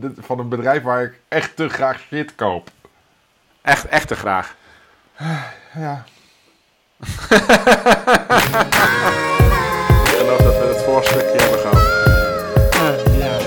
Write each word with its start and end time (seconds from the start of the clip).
van 0.00 0.38
een 0.38 0.48
bedrijf 0.48 0.82
waar 0.82 1.02
ik 1.02 1.20
echt 1.28 1.56
te 1.56 1.68
graag 1.68 2.00
shit 2.00 2.34
koop. 2.34 2.70
Echt, 3.62 3.88
echt 3.88 4.08
te 4.08 4.14
graag. 4.14 4.54
Ja. 5.74 6.04
Ik 10.02 10.18
geloof 10.18 10.38
dat 10.38 10.58
we 10.58 10.64
het 10.74 10.82
voorstukje 10.82 11.36
hebben 11.36 11.58
gehad. 11.58 11.82
ja. 13.16 13.38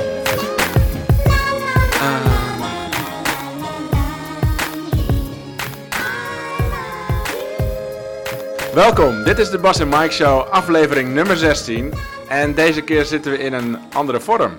Welkom, 8.73 9.23
dit 9.23 9.39
is 9.39 9.50
de 9.50 9.57
Bas 9.57 9.80
en 9.80 9.89
Mike 9.89 10.12
Show, 10.12 10.50
aflevering 10.50 11.14
nummer 11.14 11.38
16. 11.38 11.93
En 12.27 12.54
deze 12.54 12.82
keer 12.82 13.05
zitten 13.05 13.32
we 13.32 13.38
in 13.38 13.54
een 13.54 13.77
andere 13.93 14.20
vorm. 14.20 14.55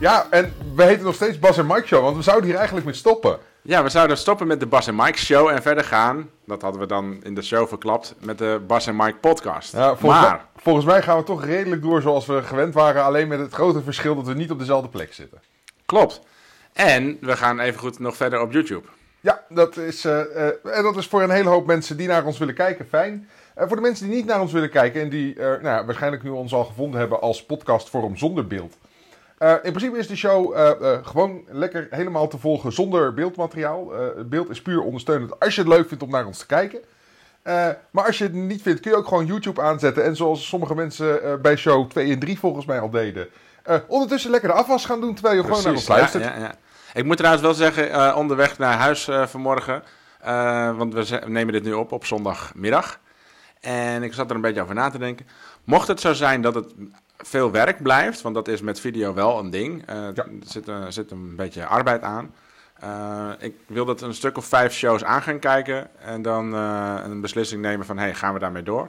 Ja, 0.00 0.26
en 0.30 0.52
we 0.74 0.82
heten 0.82 1.04
nog 1.04 1.14
steeds 1.14 1.38
Bas 1.38 1.58
en 1.58 1.66
Mike 1.66 1.86
Show, 1.86 2.02
want 2.02 2.16
we 2.16 2.22
zouden 2.22 2.46
hier 2.46 2.56
eigenlijk 2.56 2.86
mee 2.86 2.94
stoppen. 2.94 3.38
Ja, 3.62 3.82
we 3.82 3.88
zouden 3.88 4.16
stoppen 4.16 4.46
met 4.46 4.60
de 4.60 4.66
Bas 4.66 4.86
en 4.86 4.94
Mike 4.94 5.18
Show 5.18 5.48
en 5.48 5.62
verder 5.62 5.84
gaan, 5.84 6.30
dat 6.46 6.62
hadden 6.62 6.80
we 6.80 6.86
dan 6.86 7.20
in 7.22 7.34
de 7.34 7.42
show 7.42 7.68
verklapt, 7.68 8.14
met 8.20 8.38
de 8.38 8.60
Bas 8.66 8.86
en 8.86 8.96
Mike 8.96 9.16
podcast. 9.20 9.72
Ja, 9.72 9.96
volgens, 9.96 10.20
maar, 10.20 10.30
mij, 10.30 10.62
volgens 10.62 10.84
mij 10.84 11.02
gaan 11.02 11.16
we 11.16 11.22
toch 11.24 11.44
redelijk 11.44 11.82
door 11.82 12.02
zoals 12.02 12.26
we 12.26 12.42
gewend 12.42 12.74
waren, 12.74 13.04
alleen 13.04 13.28
met 13.28 13.38
het 13.38 13.52
grote 13.52 13.82
verschil 13.82 14.14
dat 14.14 14.26
we 14.26 14.34
niet 14.34 14.50
op 14.50 14.58
dezelfde 14.58 14.88
plek 14.88 15.12
zitten. 15.12 15.40
klopt. 15.86 16.20
En 16.72 17.18
we 17.20 17.36
gaan 17.36 17.60
even 17.60 17.80
goed 17.80 17.98
nog 17.98 18.16
verder 18.16 18.40
op 18.40 18.52
YouTube. 18.52 18.86
Ja, 19.20 19.44
dat 19.48 19.76
is, 19.76 20.04
eh, 20.04 20.20
eh, 20.20 20.76
en 20.76 20.82
dat 20.82 20.96
is 20.96 21.06
voor 21.06 21.22
een 21.22 21.30
hele 21.30 21.48
hoop 21.48 21.66
mensen 21.66 21.96
die 21.96 22.08
naar 22.08 22.24
ons 22.24 22.38
willen 22.38 22.54
kijken 22.54 22.86
fijn. 22.88 23.28
En 23.54 23.66
voor 23.66 23.76
de 23.76 23.82
mensen 23.82 24.06
die 24.06 24.16
niet 24.16 24.26
naar 24.26 24.40
ons 24.40 24.52
willen 24.52 24.70
kijken 24.70 25.00
en 25.00 25.08
die 25.08 25.34
eh, 25.34 25.62
nou, 25.62 25.86
waarschijnlijk 25.86 26.22
nu 26.22 26.30
ons 26.30 26.52
al 26.52 26.64
gevonden 26.64 27.00
hebben 27.00 27.20
als 27.20 27.44
podcastvorm 27.44 28.16
zonder 28.16 28.46
beeld. 28.46 28.76
Eh, 29.40 29.52
in 29.62 29.72
principe 29.72 29.98
is 29.98 30.06
de 30.06 30.16
show 30.16 30.56
eh, 30.56 30.70
eh, 30.70 30.98
gewoon 31.06 31.42
lekker 31.48 31.86
helemaal 31.90 32.28
te 32.28 32.38
volgen 32.38 32.72
zonder 32.72 33.14
beeldmateriaal. 33.14 33.92
Het 33.92 34.28
beeld 34.28 34.50
is 34.50 34.62
puur 34.62 34.80
ondersteunend 34.80 35.40
als 35.40 35.54
je 35.54 35.60
het 35.60 35.70
leuk 35.70 35.88
vindt 35.88 36.02
om 36.02 36.10
naar 36.10 36.26
ons 36.26 36.38
te 36.38 36.46
kijken. 36.46 36.80
Maar 37.90 38.06
als 38.06 38.18
je 38.18 38.24
het 38.24 38.32
niet 38.32 38.62
vindt, 38.62 38.80
kun 38.80 38.90
je 38.90 38.96
ook 38.96 39.06
gewoon 39.06 39.26
YouTube 39.26 39.60
aanzetten. 39.62 40.04
En 40.04 40.16
zoals 40.16 40.48
sommige 40.48 40.74
mensen 40.74 41.40
bij 41.42 41.56
show 41.56 41.90
2 41.90 42.12
en 42.12 42.18
3 42.18 42.38
volgens 42.38 42.66
mij 42.66 42.80
al 42.80 42.90
deden. 42.90 43.28
ondertussen 43.86 44.30
lekker 44.30 44.48
de 44.48 44.54
afwas 44.54 44.84
gaan 44.84 45.00
doen 45.00 45.14
terwijl 45.14 45.36
je 45.36 45.42
gewoon 45.42 45.62
naar 45.62 45.72
ons 45.72 45.88
luistert. 45.88 46.24
ja, 46.24 46.36
ja. 46.38 46.54
Ik 46.94 47.04
moet 47.04 47.16
trouwens 47.16 47.44
wel 47.44 47.54
zeggen, 47.54 48.16
onderweg 48.16 48.58
naar 48.58 48.78
huis 48.78 49.08
vanmorgen, 49.26 49.82
want 50.76 50.94
we 50.94 51.22
nemen 51.26 51.52
dit 51.52 51.64
nu 51.64 51.72
op 51.72 51.92
op 51.92 52.04
zondagmiddag. 52.04 52.98
En 53.60 54.02
ik 54.02 54.14
zat 54.14 54.30
er 54.30 54.36
een 54.36 54.42
beetje 54.42 54.62
over 54.62 54.74
na 54.74 54.90
te 54.90 54.98
denken. 54.98 55.26
Mocht 55.64 55.88
het 55.88 56.00
zo 56.00 56.12
zijn 56.12 56.42
dat 56.42 56.54
het 56.54 56.72
veel 57.22 57.50
werk 57.50 57.82
blijft, 57.82 58.20
want 58.20 58.34
dat 58.34 58.48
is 58.48 58.60
met 58.60 58.80
video 58.80 59.14
wel 59.14 59.38
een 59.38 59.50
ding. 59.50 59.86
eh, 59.86 59.96
Ja. 59.96 60.24
Er 60.24 60.30
zit, 60.44 60.68
een- 60.68 60.92
zit 60.92 61.10
een 61.10 61.36
beetje 61.36 61.66
arbeid 61.66 62.02
aan. 62.02 62.34
Eh, 62.80 63.30
ik 63.38 63.54
wil 63.66 63.84
dat 63.84 64.00
een 64.00 64.14
stuk 64.14 64.36
of 64.36 64.44
vijf 64.44 64.72
shows 64.72 65.04
aan 65.04 65.22
gaan 65.22 65.38
kijken 65.38 65.88
en 66.00 66.22
dan 66.22 66.54
eh, 66.54 66.96
een 67.04 67.20
beslissing 67.20 67.62
nemen 67.62 67.86
van, 67.86 67.98
hey, 67.98 68.14
gaan 68.14 68.32
we 68.32 68.38
daarmee 68.38 68.62
door? 68.62 68.88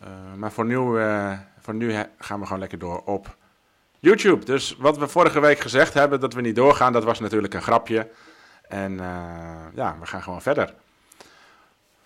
Eh, 0.00 0.08
maar 0.36 0.52
voor 0.52 0.64
nu, 0.64 0.98
eh, 1.00 1.32
voor 1.60 1.74
nu 1.74 1.92
gaan 2.18 2.40
we 2.40 2.44
gewoon 2.46 2.60
lekker 2.60 2.78
door 2.78 3.02
op 3.04 3.36
YouTube. 3.98 4.44
Dus 4.44 4.76
wat 4.78 4.98
we 4.98 5.08
vorige 5.08 5.40
week 5.40 5.58
gezegd 5.60 5.94
hebben 5.94 6.20
dat 6.20 6.34
we 6.34 6.40
niet 6.40 6.56
doorgaan, 6.56 6.92
dat 6.92 7.04
was 7.04 7.20
natuurlijk 7.20 7.54
een 7.54 7.62
grapje. 7.62 8.08
En 8.68 9.00
eh, 9.00 9.06
ja, 9.74 9.96
we 10.00 10.06
gaan 10.06 10.22
gewoon 10.22 10.42
verder. 10.42 10.74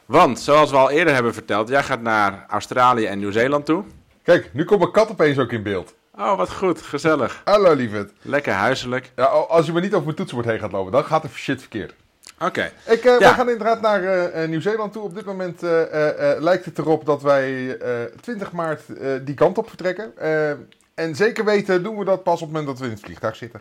Want, 0.07 0.41
zoals 0.41 0.71
we 0.71 0.77
al 0.77 0.91
eerder 0.91 1.15
hebben 1.15 1.35
verteld, 1.35 1.69
jij 1.69 1.83
gaat 1.83 2.01
naar 2.01 2.45
Australië 2.49 3.07
en 3.07 3.19
Nieuw-Zeeland 3.19 3.67
toe. 3.67 3.85
Kijk, 4.25 4.51
nu 4.53 4.65
komt 4.65 4.81
mijn 4.81 4.93
kat 4.93 5.11
opeens 5.11 5.39
ook 5.39 5.53
in 5.53 5.63
beeld. 5.63 5.95
Oh, 6.19 6.37
wat 6.37 6.53
goed, 6.53 6.83
gezellig. 6.83 7.41
Hallo 7.45 7.73
lieverd. 7.75 8.13
Lekker 8.23 8.53
huiselijk. 8.53 9.13
Ja, 9.17 9.25
als 9.25 9.67
je 9.67 9.73
maar 9.73 9.83
niet 9.83 9.93
over 9.93 10.05
mijn 10.05 10.17
toetsenbord 10.17 10.49
heen 10.49 10.59
gaat 10.59 10.73
lopen, 10.73 10.93
dan 10.93 11.05
gaat 11.05 11.25
er 11.25 11.31
shit 11.31 11.61
verkeerd. 11.61 11.95
Oké, 12.39 12.73
Ik, 12.87 13.05
eh, 13.05 13.19
Ja. 13.19 13.29
We 13.29 13.35
gaan 13.35 13.49
inderdaad 13.51 13.81
naar 13.81 14.03
eh, 14.03 14.43
eh, 14.43 14.49
Nieuw-Zeeland 14.51 14.93
toe. 14.93 15.03
Op 15.03 15.15
dit 15.15 15.25
moment 15.25 15.61
lijkt 16.39 16.65
het 16.65 16.79
erop 16.79 17.05
dat 17.07 17.23
wij 17.23 17.77
eh 17.79 18.05
20 18.21 18.53
maart 18.53 18.83
die 19.27 19.35
kant 19.35 19.59
op 19.59 19.69
vertrekken. 19.69 20.13
En 20.95 21.15
zeker 21.17 21.45
weten 21.45 21.83
doen 21.83 21.97
we 21.99 22.05
dat 22.05 22.23
pas 22.23 22.35
op 22.35 22.41
het 22.41 22.49
moment 22.49 22.67
dat 22.67 22.79
we 22.79 22.85
in 22.85 22.91
het 22.91 23.01
vliegtuig 23.05 23.37
zitten. 23.37 23.61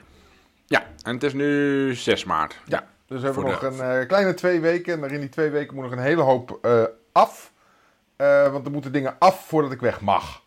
ja, 0.66 0.84
en 1.04 1.14
het 1.14 1.24
is 1.24 1.34
nu 1.34 1.94
6 1.96 2.24
maart. 2.24 2.60
Ja. 2.66 2.80
Dus 3.08 3.20
we 3.20 3.26
hebben 3.26 3.34
Voor 3.34 3.52
nog 3.52 3.78
de- 3.78 3.84
een 3.84 4.08
kleine 4.08 4.34
twee 4.34 4.60
weken. 4.60 4.94
En 4.94 5.00
daarin 5.00 5.20
die 5.20 5.30
twee 5.30 5.50
weken 5.50 5.76
moet 5.76 5.84
nog 5.84 5.94
een 5.94 6.00
hele 6.00 6.22
hoop 6.22 6.60
af. 7.12 7.52
Want 8.52 8.66
er 8.66 8.72
moeten 8.72 8.92
dingen 8.92 9.16
af 9.20 9.46
voordat 9.48 9.72
ik 9.72 9.80
weg 9.80 10.02
mag. 10.02 10.42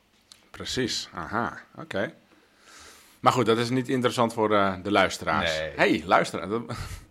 Precies, 0.56 1.08
aha, 1.14 1.58
oké. 1.78 2.12
Maar 3.20 3.32
goed, 3.32 3.46
dat 3.46 3.58
is 3.58 3.70
niet 3.70 3.88
interessant 3.88 4.32
voor 4.32 4.54
eh, 4.54 4.74
de 4.82 4.90
luisteraars. 4.90 5.58
Nee. 5.58 5.70
hey, 5.76 6.02
luisteraar. 6.06 6.48
dat- 6.48 6.62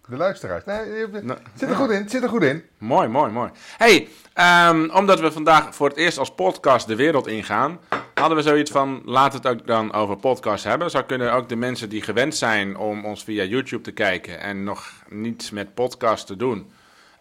De 0.10 0.16
luisteraars. 0.18 0.66
Nee, 0.66 0.78
het 1.12 1.24
Nou, 1.24 1.40
zit 1.56 1.70
er 1.70 1.76
goed 1.76 1.90
in. 1.90 2.02
Het 2.02 2.12
zit 2.12 2.24
er 2.24 2.30
goed 2.30 2.44
in. 2.44 2.64
Mooi, 2.78 3.08
mooi, 3.08 3.32
mooi. 3.32 3.50
Hey, 3.78 4.08
ehm, 4.34 4.90
omdat 4.90 5.20
we 5.20 5.32
vandaag 5.32 5.76
voor 5.76 5.88
het 5.90 5.98
eerst 5.98 6.18
als 6.18 6.34
podcast 6.34 6.88
de 6.88 6.96
wereld 6.96 7.28
ingaan, 7.28 7.80
hadden 8.14 8.38
we 8.38 8.44
zoiets 8.44 8.72
van, 8.72 9.02
laat 9.06 9.34
het 9.34 9.48
ook 9.48 9.68
dan 9.68 9.94
over 9.94 10.18
podcasts 10.18 10.66
hebben. 10.66 10.90
Zo 10.90 11.04
kunnen 11.04 11.34
ook 11.34 11.50
de 11.50 11.56
mensen 11.56 11.90
die 11.90 12.02
gewend 12.02 12.36
zijn 12.36 12.78
om 12.78 13.06
ons 13.06 13.24
via 13.24 13.44
YouTube 13.44 13.84
te 13.84 13.92
kijken 13.92 14.40
en 14.40 14.64
nog 14.64 14.92
niets 15.10 15.52
met 15.52 15.74
podcast 15.74 16.28
te 16.28 16.36
doen, 16.36 16.72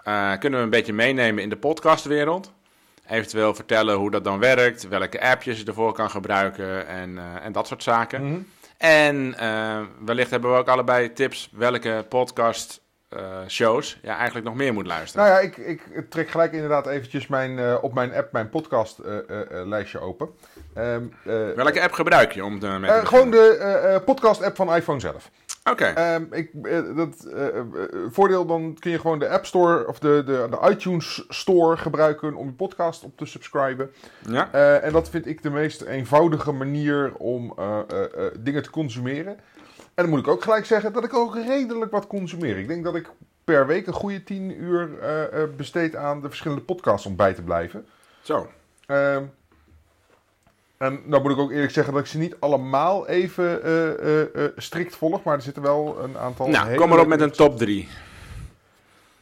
eh, 0.03 0.33
kunnen 0.39 0.59
we 0.59 0.65
een 0.65 0.71
beetje 0.71 0.93
meenemen 0.93 1.43
in 1.43 1.49
de 1.49 1.57
podcastwereld. 1.57 2.53
Eventueel 3.09 3.55
vertellen 3.55 3.97
hoe 3.97 4.11
dat 4.11 4.25
dan 4.25 4.39
werkt, 4.39 4.89
welke 4.89 5.21
appjes 5.23 5.59
je 5.59 5.65
ervoor 5.65 5.93
kan 5.93 6.11
gebruiken 6.11 6.87
en, 6.87 7.19
eh, 7.19 7.45
en 7.45 7.53
dat 7.53 7.67
soort 7.67 7.83
zaken. 7.83 8.27
Mhm. 8.27 8.41
En 8.77 9.35
eh, 9.39 9.81
wellicht 10.05 10.31
hebben 10.31 10.51
we 10.53 10.57
ook 10.57 10.69
allebei 10.69 11.13
tips 11.13 11.51
welke 11.53 12.05
podcast 12.09 12.83
eh, 13.09 13.21
shows 13.49 13.99
je 14.03 14.09
eigenlijk 14.09 14.47
nog 14.47 14.55
meer 14.55 14.73
moet 14.73 14.87
luisteren. 14.87 15.27
Nou 15.27 15.37
ja, 15.37 15.49
ik, 15.49 15.57
ik 15.57 16.11
trek 16.11 16.29
gelijk 16.31 16.53
inderdaad 16.53 16.87
eventjes 16.87 17.27
mijn, 17.27 17.83
op 17.83 17.95
mijn 17.95 18.15
app 18.15 18.33
mijn 18.33 18.49
podcast 18.49 18.99
lijstje 19.65 20.01
open. 20.01 20.29
Ehm, 20.75 21.03
eh, 21.25 21.51
Welke 21.57 21.83
app 21.83 21.93
gebruik 21.93 22.33
je 22.33 22.45
om 22.45 22.59
beginnen? 22.59 23.07
gewoon 23.07 23.31
de 23.31 23.57
eh, 23.57 23.95
eh, 23.95 24.05
podcast 24.05 24.43
app 24.43 24.57
van 24.57 24.75
iPhone 24.75 25.01
zelf. 25.01 25.31
Oké, 25.71 25.85
Ehm, 25.85 26.25
ik, 26.31 26.51
eh, 26.63 26.97
dat, 26.97 27.25
eh, 27.25 27.59
eh, 27.59 27.65
voordeel, 28.11 28.47
dan 28.47 28.77
kun 28.81 28.91
je 28.91 28.99
gewoon 28.99 29.19
de 29.19 29.29
App 29.29 29.47
Store 29.47 29.89
of 29.89 29.99
de, 29.99 30.23
de, 30.27 30.47
de 30.51 30.71
iTunes 30.71 31.25
Store 31.29 31.77
gebruiken 31.77 32.35
om 32.35 32.47
je 32.47 32.53
podcast 32.53 33.05
op 33.05 33.17
te 33.17 33.27
subscriben. 33.27 33.91
ja. 34.29 34.53
En 34.81 34.93
dat 34.93 35.09
vind 35.09 35.27
ik 35.27 35.43
de 35.43 35.51
meest 35.51 35.83
eenvoudige 35.83 36.53
manier 36.53 37.15
om 37.15 37.55
dingen 38.39 38.63
te 38.63 38.71
consumeren. 38.71 39.37
En 39.95 40.03
dan 40.05 40.09
moet 40.09 40.19
ik 40.19 40.29
ook 40.29 40.43
gelijk 40.43 40.65
zeggen 40.67 40.93
dat 40.93 41.05
ik 41.05 41.15
ook 41.15 41.35
redelijk 41.35 41.91
wat 41.91 42.07
consumeer. 42.07 42.59
Ik 42.59 42.69
denk 42.69 42.85
dat 42.85 42.95
ik 42.95 43.11
per 43.45 43.67
week 43.67 43.87
een 43.87 43.93
goede 43.93 44.23
10 44.23 44.63
uur 44.63 44.89
besteed 45.57 45.97
aan 45.97 46.21
de 46.21 46.29
verschillende 46.29 46.65
podcasts 46.65 47.07
om 47.07 47.17
bij 47.17 47.35
te 47.35 47.43
blijven. 47.43 47.87
Zo. 48.23 48.51
En 50.85 51.01
nou 51.05 51.23
moet 51.23 51.31
ik 51.31 51.39
ook 51.39 51.51
eerlijk 51.51 51.73
zeggen 51.73 51.93
dat 51.93 52.03
ik 52.03 52.09
ze 52.09 52.19
niet 52.19 52.37
allemaal 52.39 53.09
even 53.09 53.63
eh, 53.63 53.89
eh, 53.91 54.21
eh, 54.35 54.51
strikt 54.57 54.97
volg, 54.97 55.23
maar 55.23 55.35
er 55.35 55.43
zitten 55.43 55.63
wel 55.63 55.99
een 56.03 56.19
aantal. 56.19 56.49
Nou, 56.49 56.75
kom 56.75 56.89
maar 56.89 56.99
op 56.99 57.07
met 57.07 57.21
een 57.21 57.31
top 57.31 57.59
3. 57.59 57.89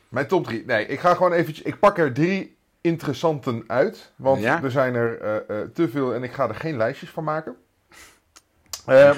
Mijn 0.08 0.26
top 0.26 0.44
3. 0.44 0.64
Nee, 0.66 0.86
ik 0.86 1.00
ga 1.00 1.14
gewoon 1.14 1.32
eventjes. 1.32 1.66
Ik 1.66 1.78
pak 1.78 1.98
er 1.98 2.12
drie 2.12 2.56
interessanten 2.80 3.64
uit. 3.66 4.12
Want 4.16 4.40
Ja? 4.40 4.62
er 4.62 4.70
zijn 4.70 4.94
er 4.94 5.44
te 5.72 5.88
veel 5.88 6.14
en 6.14 6.22
ik 6.22 6.32
ga 6.32 6.48
er 6.48 6.54
geen 6.54 6.76
lijstjes 6.76 7.10
van 7.10 7.24
maken. 7.24 7.56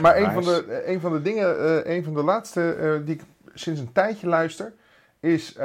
Maar 0.02 0.16
een 0.16 0.32
van, 0.32 0.42
de, 0.42 0.82
een 0.86 1.00
van 1.00 1.12
de 1.12 1.22
dingen, 1.22 1.90
een 1.92 2.04
van 2.04 2.14
de 2.14 2.22
laatste 2.22 3.02
die 3.04 3.14
ik 3.14 3.22
sinds 3.54 3.80
een 3.80 3.92
tijdje 3.92 4.26
luister, 4.26 4.72
is 5.20 5.56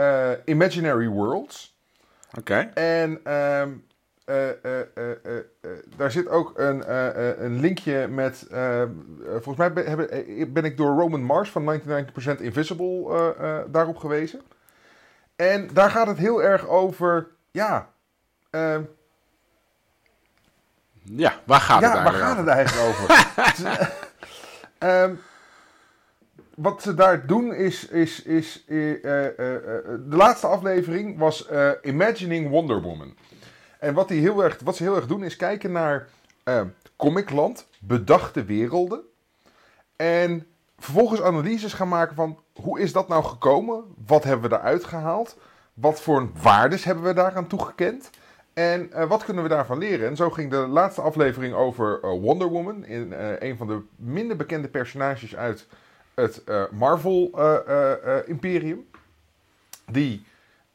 Imaginary 0.46 1.08
Worlds. 1.08 1.78
Oké. 2.38 2.72
En 2.74 3.20
ehm, 3.24 3.70
eh, 4.30 4.50
eh, 4.80 5.10
eh, 5.24 5.44
daar 5.98 6.12
zit 6.12 6.28
ook 6.28 6.58
een, 6.58 6.84
een 7.46 7.60
linkje 7.60 8.08
met. 8.08 8.48
volgens 9.26 9.58
mij 9.58 9.74
ben, 9.74 9.86
hebben- 9.86 10.54
ben 10.54 10.64
ik 10.64 10.78
door 10.78 11.00
Roman 11.00 11.24
Mars 11.24 11.50
van 11.50 11.64
99% 11.64 12.42
Invisible 12.42 13.66
daarop 13.72 13.98
gewezen. 13.98 14.42
En 15.36 15.70
daar 15.74 15.90
gaat 15.90 16.08
het 16.08 16.18
heel 16.18 16.44
erg 16.44 16.68
over. 16.68 17.28
Ja. 17.52 17.90
ehm, 18.50 18.82
Ja, 21.04 21.34
waar 21.46 21.60
gaat 21.62 21.82
het 21.82 21.94
ja, 21.94 22.04
waar 22.04 22.14
eigenlijk 22.14 22.24
gaat 22.24 22.38
over? 22.40 22.46
het 22.46 22.56
eigenlijk 22.56 22.88
over? 22.88 23.98
Ehm, 24.78 25.14
wat 26.56 26.82
ze 26.82 26.94
daar 26.94 27.26
doen 27.26 27.54
is. 27.54 27.88
is, 27.88 28.24
is 28.24 28.64
de 28.68 30.06
laatste 30.10 30.48
aflevering 30.48 31.18
was 31.18 31.50
Imagining 31.82 32.50
Wonder 32.50 32.82
Woman. 32.82 33.16
En 33.80 33.94
wat, 33.94 34.08
die 34.08 34.22
heel 34.22 34.44
erg, 34.44 34.60
wat 34.64 34.76
ze 34.76 34.84
heel 34.84 34.96
erg 34.96 35.08
doen 35.08 35.24
is 35.24 35.36
kijken 35.36 35.72
naar 35.72 36.08
eh, 36.44 36.62
comicland, 36.96 37.68
bedachte 37.80 38.44
werelden. 38.44 39.02
En 39.96 40.48
vervolgens 40.78 41.22
analyses 41.22 41.74
gaan 41.74 41.88
maken 41.88 42.16
van 42.16 42.40
hoe 42.54 42.80
is 42.80 42.94
dat 42.94 43.08
nou 43.08 43.24
gekomen? 43.24 43.84
Wat 44.06 44.24
hebben 44.24 44.50
we 44.50 44.56
daaruit 44.56 44.84
gehaald? 44.84 45.38
Wat 45.74 46.02
voor 46.02 46.30
waardes 46.42 46.84
hebben 46.84 47.04
we 47.04 47.14
daaraan 47.14 47.48
toegekend? 47.48 48.10
En 48.54 48.94
eh, 48.94 49.08
wat 49.08 49.24
kunnen 49.24 49.44
we 49.44 49.50
daarvan 49.50 49.78
leren? 49.78 50.08
En 50.08 50.16
zo 50.16 50.30
ging 50.30 50.52
de 50.52 50.58
laatste 50.68 51.02
aflevering 51.02 51.54
over 51.54 52.00
eh, 52.02 52.10
Wonder 52.10 52.48
Woman. 52.48 52.86
In, 52.86 53.14
een 53.40 53.58
van 53.58 53.68
de 53.68 53.82
minder 53.96 54.38
bekende 54.38 54.68
personages 54.68 55.36
uit 55.36 55.68
het 56.20 56.44
eh, 56.44 56.64
Marvel 56.72 57.32
eh, 57.36 57.56
eh, 57.68 58.18
eh, 58.18 58.28
Imperium. 58.28 58.88
Die 59.92 60.26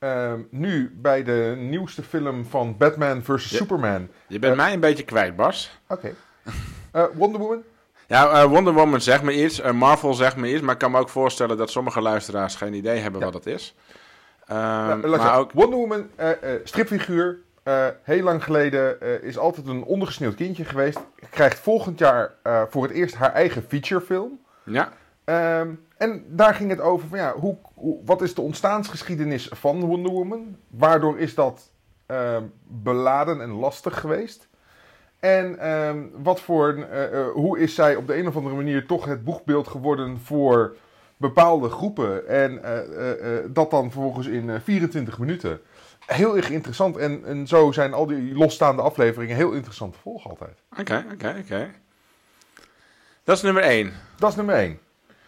ehm, 0.04 0.40
nu 0.50 0.96
bij 1.00 1.22
de 1.22 1.54
nieuwste 1.58 2.02
film 2.02 2.44
van 2.44 2.76
Batman 2.76 3.22
vs. 3.22 3.50
Ja. 3.50 3.56
Superman. 3.56 4.08
Je 4.26 4.38
bent 4.38 4.52
Eh. 4.52 4.58
mij 4.58 4.72
een 4.72 4.80
beetje 4.80 5.04
kwijt, 5.04 5.36
Bas. 5.36 5.78
Oké. 5.88 6.14
Eh, 6.92 7.04
Wonder 7.14 7.40
Woman. 7.40 7.62
Ja, 8.06 8.30
eh, 8.30 8.44
Wonder 8.44 8.72
Woman 8.72 9.00
zegt 9.00 9.22
me 9.22 9.42
iets, 9.44 9.62
Marvel 9.72 10.14
zegt 10.14 10.36
me 10.36 10.52
iets, 10.52 10.60
maar 10.60 10.72
ik 10.74 10.78
kan 10.80 10.90
me 10.90 10.98
ook 10.98 11.08
voorstellen 11.08 11.56
dat 11.56 11.70
sommige 11.70 12.00
luisteraars 12.00 12.54
geen 12.54 12.74
idee 12.74 12.98
hebben 12.98 13.20
Ja. 13.20 13.26
wat 13.26 13.34
het 13.34 13.46
is. 13.46 13.74
Nou, 14.46 14.98
maar 15.00 15.10
zeggen, 15.20 15.32
ook, 15.38 15.52
Wonder 15.52 15.78
Woman, 15.78 16.06
stripfiguur. 16.64 17.38
heel 18.02 18.22
lang 18.22 18.44
geleden 18.44 19.00
is 19.22 19.38
altijd 19.38 19.66
een 19.66 19.82
ondergesneeuwd 19.84 20.34
kindje 20.34 20.64
geweest. 20.64 20.98
Krijgt 21.30 21.58
volgend 21.58 21.98
jaar 21.98 22.30
voor 22.70 22.82
het 22.82 22.92
eerst 22.92 23.14
haar 23.14 23.32
eigen 23.32 23.64
featurefilm. 23.68 24.38
ja, 24.64 24.92
Ehm, 25.24 25.68
en 25.96 26.24
daar 26.28 26.54
ging 26.54 26.70
het 26.70 26.80
over 26.80 27.08
van 27.08 27.18
ja, 27.18 27.32
hoe, 27.32 27.56
hoe, 27.74 27.98
wat 28.04 28.22
is 28.22 28.34
de 28.34 28.40
ontstaansgeschiedenis 28.40 29.48
van 29.52 29.80
Wonder 29.80 30.12
Woman? 30.12 30.56
Waardoor 30.68 31.18
is 31.18 31.34
dat 31.34 31.70
ehm, 32.06 32.42
beladen 32.66 33.40
en 33.40 33.50
lastig 33.50 34.00
geweest? 34.00 34.48
En 35.20 35.58
ehm, 35.58 35.98
wat 36.12 36.40
voor, 36.40 36.74
eh, 36.74 37.20
eh, 37.20 37.26
hoe 37.32 37.58
is 37.58 37.74
zij 37.74 37.96
op 37.96 38.06
de 38.06 38.16
een 38.16 38.28
of 38.28 38.36
andere 38.36 38.54
manier 38.54 38.86
toch 38.86 39.04
het 39.04 39.24
boegbeeld 39.24 39.68
geworden 39.68 40.18
voor 40.18 40.76
bepaalde 41.16 41.68
groepen? 41.68 42.28
En 42.28 42.62
eh, 42.64 43.38
dat 43.50 43.70
dan 43.70 43.90
vervolgens 43.90 44.26
in 44.26 44.50
eh, 44.50 44.60
24 44.62 45.18
minuten. 45.18 45.60
Heel 46.06 46.36
erg 46.36 46.50
interessant. 46.50 46.96
En, 46.96 47.24
en 47.24 47.46
zo 47.46 47.72
zijn 47.72 47.92
al 47.92 48.06
die 48.06 48.34
losstaande 48.34 48.82
afleveringen 48.82 49.36
heel 49.36 49.52
interessant 49.52 49.92
te 49.92 49.98
volgen 49.98 50.30
altijd. 50.30 50.62
oké, 50.78 51.04
oké, 51.12 51.36
oké. 51.40 51.70
Dat 53.24 53.36
is 53.36 53.42
nummer 53.42 53.62
1. 53.62 53.92
Dat 54.18 54.30
is 54.30 54.36
nummer 54.36 54.54
1. 54.54 54.78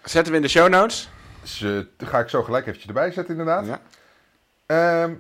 Zetten 0.09 0.33
we 0.33 0.39
in 0.39 0.45
de 0.45 0.51
show 0.51 0.69
notes. 0.69 1.11
Dus 1.41 1.63
eh, 1.63 2.09
ga 2.09 2.19
ik 2.19 2.29
zo 2.29 2.43
gelijk 2.43 2.67
eventjes 2.67 2.89
erbij 2.89 3.11
zetten 3.11 3.39
inderdaad. 3.39 3.67
Ja. 3.67 3.81
Ehm 4.67 5.13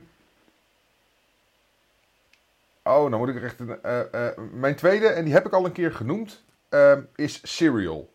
oh, 2.87 3.11
dan 3.11 3.19
moet 3.19 3.29
ik 3.29 3.43
echt 3.43 3.61
een. 3.61 3.83
eh, 3.83 4.27
eh, 4.29 4.33
mijn 4.53 4.75
tweede, 4.75 5.07
en 5.07 5.25
die 5.25 5.33
heb 5.33 5.47
ik 5.47 5.53
al 5.53 5.65
een 5.65 5.73
keer 5.73 5.93
genoemd, 5.93 6.43
ehm, 6.69 7.01
is 7.15 7.41
Serial. 7.43 8.13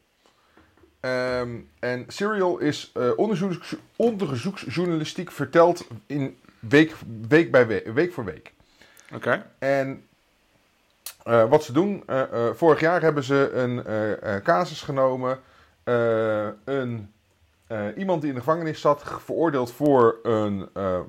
Ehm, 1.00 1.50
en 1.80 2.06
Serial 2.08 2.58
is 2.58 2.92
eh, 2.94 3.10
onderzoeks, 3.16 3.76
onderzoeksjournalistiek 3.96 5.32
verteld 5.32 5.88
in 6.06 6.38
week, 6.60 6.96
week 7.28 7.52
bij 7.52 7.68
week, 7.68 7.88
week 7.94 8.14
voor 8.14 8.26
week. 8.26 8.52
Oké. 9.14 9.46
En 9.60 10.06
wat 11.24 11.64
ze 11.64 11.72
doen, 11.74 12.04
vorig 12.54 12.80
jaar 12.80 13.02
hebben 13.02 13.24
ze 13.24 13.52
een 13.54 13.84
casus 14.44 14.82
genomen. 14.82 15.40
Eh, 17.72 17.86
een, 17.86 17.98
iemand 17.98 18.22
die 18.22 18.30
in 18.30 18.36
de 18.36 18.42
gevangenis 18.42 18.82
zat, 18.82 19.04
veroordeeld 19.04 19.72
voor 19.72 20.20
een 20.24 20.70
eh, 20.74 21.00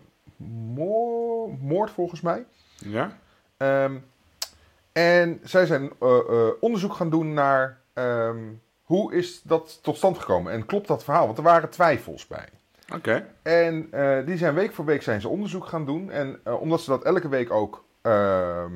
moor- 0.74 1.50
moord 1.60 1.90
volgens 1.90 2.20
mij. 2.20 2.44
Ja. 2.76 3.18
Ehm, 3.56 3.96
en 4.92 5.40
zij 5.42 5.66
zijn 5.66 5.90
eh, 6.00 6.46
onderzoek 6.60 6.92
gaan 6.92 7.10
doen 7.10 7.34
naar 7.34 7.80
ehm, 7.92 8.38
hoe 8.82 9.14
is 9.14 9.42
dat 9.42 9.78
tot 9.82 9.96
stand 9.96 10.18
gekomen. 10.18 10.52
En 10.52 10.66
klopt 10.66 10.86
dat 10.86 11.04
verhaal? 11.04 11.26
Want 11.26 11.38
er 11.38 11.44
waren 11.44 11.70
twijfels 11.70 12.26
bij. 12.26 12.48
Oké. 12.94 13.26
En 13.42 13.90
die 14.24 14.36
zijn 14.36 14.54
week 14.54 14.72
voor 14.72 14.84
week 14.84 15.02
zijn 15.02 15.20
ze 15.20 15.28
onderzoek 15.28 15.66
gaan 15.66 15.84
doen. 15.84 16.10
En 16.10 16.40
omdat 16.60 16.80
ze 16.80 16.90
dat 16.90 17.04
elke 17.04 17.28
week 17.28 17.50
ook 17.50 17.84
ehm, 18.02 18.72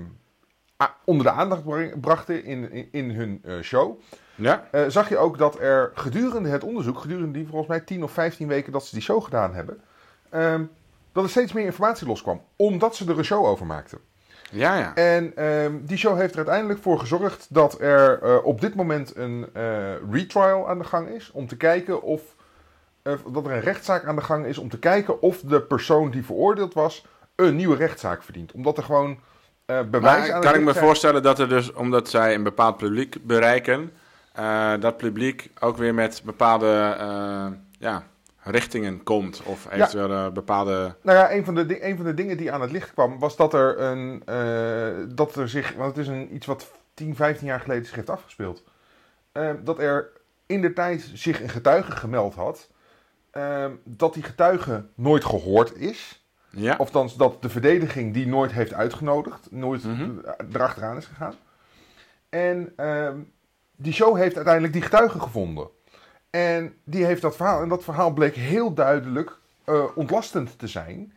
onder 1.05 1.27
de 1.27 1.33
aandacht 1.33 1.63
brachten 2.01 2.45
in, 2.45 2.71
in, 2.71 2.89
in 2.91 3.11
hun 3.11 3.43
show, 3.63 4.01
Ja. 4.37 4.69
eh, 4.71 4.83
zag 4.89 5.09
je 5.09 5.17
ook 5.17 5.39
dat 5.39 5.61
er 5.61 5.91
gedurende 5.95 6.49
het 6.49 6.65
onderzoek, 6.65 6.99
gedurende 6.99 7.31
die 7.31 7.47
volgens 7.49 7.69
mij 7.69 7.81
10 7.81 8.03
of 8.03 8.13
15 8.13 8.49
weken 8.49 8.73
dat 8.73 8.87
ze 8.87 8.95
die 8.95 9.03
show 9.05 9.25
gedaan 9.25 9.55
hebben, 9.55 9.81
ehm, 10.31 10.63
dat 11.13 11.25
er 11.25 11.31
steeds 11.31 11.53
meer 11.53 11.65
informatie 11.65 12.07
loskwam. 12.07 12.43
Omdat 12.57 12.97
ze 12.97 13.05
er 13.11 13.19
een 13.19 13.25
show 13.25 13.45
over 13.45 13.67
maakten. 13.67 13.99
Ja, 14.51 14.77
ja. 14.79 14.95
En 14.95 15.33
ehm, 15.37 15.73
die 15.81 15.97
show 15.97 16.17
heeft 16.19 16.31
er 16.33 16.37
uiteindelijk 16.39 16.81
voor 16.83 16.99
gezorgd 16.99 17.47
dat 17.49 17.81
er 17.81 18.23
eh, 18.23 18.45
op 18.45 18.61
dit 18.61 18.75
moment 18.75 19.17
een 19.17 19.47
eh, 19.53 19.63
retrial 20.13 20.69
aan 20.69 20.79
de 20.79 20.85
gang 20.85 21.09
is. 21.09 21.31
Om 21.33 21.47
te 21.47 21.57
kijken 21.57 22.03
of. 22.03 22.23
dat 23.33 23.47
er 23.47 23.53
een 23.53 23.61
rechtszaak 23.61 24.05
aan 24.05 24.17
de 24.17 24.23
gang 24.23 24.47
is 24.47 24.59
om 24.59 24.69
te 24.69 24.79
kijken 24.79 25.23
of 25.23 25.41
de 25.41 25.61
persoon 25.63 26.11
die 26.11 26.25
veroordeeld 26.25 26.75
was. 26.75 27.07
een 27.35 27.57
nieuwe 27.57 27.77
rechtszaak 27.77 28.23
verdient. 28.23 28.53
Omdat 28.53 28.77
er 28.77 28.83
gewoon 28.83 29.19
bewijs 29.67 30.03
Maar 30.03 30.33
aan 30.33 30.41
kan 30.41 30.55
ik 30.55 30.61
me 30.65 30.73
zijn. 30.73 30.85
voorstellen 30.85 31.23
dat 31.23 31.39
er 31.39 31.49
dus, 31.49 31.73
omdat 31.73 32.09
zij 32.09 32.35
een 32.35 32.43
bepaald 32.43 32.77
publiek 32.77 33.17
bereiken, 33.23 33.93
eh, 34.37 34.81
dat 34.81 34.97
publiek 34.97 35.51
ook 35.61 35.77
weer 35.77 35.95
met 35.95 36.23
bepaalde 36.25 36.97
eh, 36.99 37.47
ja, 37.79 38.03
richtingen 38.39 39.03
komt? 39.03 39.43
Of 39.45 39.67
eventueel 39.71 40.11
eh, 40.11 40.29
bepaalde... 40.33 40.95
Nou 41.03 41.19
ja, 41.19 41.33
een 41.33 41.45
van, 41.45 41.55
de, 41.55 41.85
een 41.87 41.97
van 41.97 42.05
de 42.05 42.15
dingen 42.15 42.37
die 42.37 42.53
aan 42.53 42.61
het 42.61 42.71
licht 42.71 42.93
kwam 42.93 43.19
was 43.19 43.37
dat 43.37 43.55
er 43.55 43.81
een. 43.81 44.23
dat 45.15 45.37
er 45.37 45.49
zich. 45.49 45.73
Want 45.75 45.97
het 45.97 46.07
is 46.07 46.09
een, 46.09 46.35
iets 46.35 46.47
wat 46.47 46.71
10, 46.95 47.17
15 47.17 47.47
jaar 47.47 47.61
geleden 47.61 47.85
zich 47.85 47.95
heeft 47.95 48.11
afgespeeld. 48.11 48.65
dat 49.63 49.79
er 49.79 50.11
in 50.47 50.61
de 50.61 50.73
tijd 50.73 51.11
zich 51.15 51.43
een 51.43 51.49
getuige 51.49 51.91
gemeld 51.93 52.35
had. 52.35 52.71
dat 53.85 54.15
die 54.15 54.23
getuige 54.23 54.85
nooit 54.95 55.25
gehoord 55.25 55.77
is. 55.77 56.25
Ja? 56.51 56.75
Of 56.79 56.91
dan 56.91 57.11
dat 57.17 57.43
de 57.43 57.49
verdediging 57.49 58.15
die 58.15 58.27
nooit 58.27 58.53
heeft 58.53 58.73
uitgenodigd. 58.75 59.51
Nooit 59.51 59.85
Mhm. 59.85 60.11
erachteraan 60.53 60.97
is 60.97 61.07
gegaan. 61.07 61.35
En 62.29 62.73
ehm, 62.77 63.19
die 63.77 63.93
show 63.93 64.17
heeft 64.17 64.37
uiteindelijk 64.37 64.73
die 64.73 64.83
getuige 64.83 65.21
gevonden. 65.21 65.69
En 66.31 66.75
die 66.85 67.05
heeft 67.05 67.23
dat 67.23 67.37
verhaal. 67.37 67.63
En 67.63 67.69
dat 67.69 67.85
verhaal 67.85 68.13
bleek 68.13 68.35
heel 68.35 68.75
duidelijk 68.75 69.39
eh, 69.65 69.85
ontlastend 69.95 70.59
te 70.59 70.67
zijn. 70.67 71.13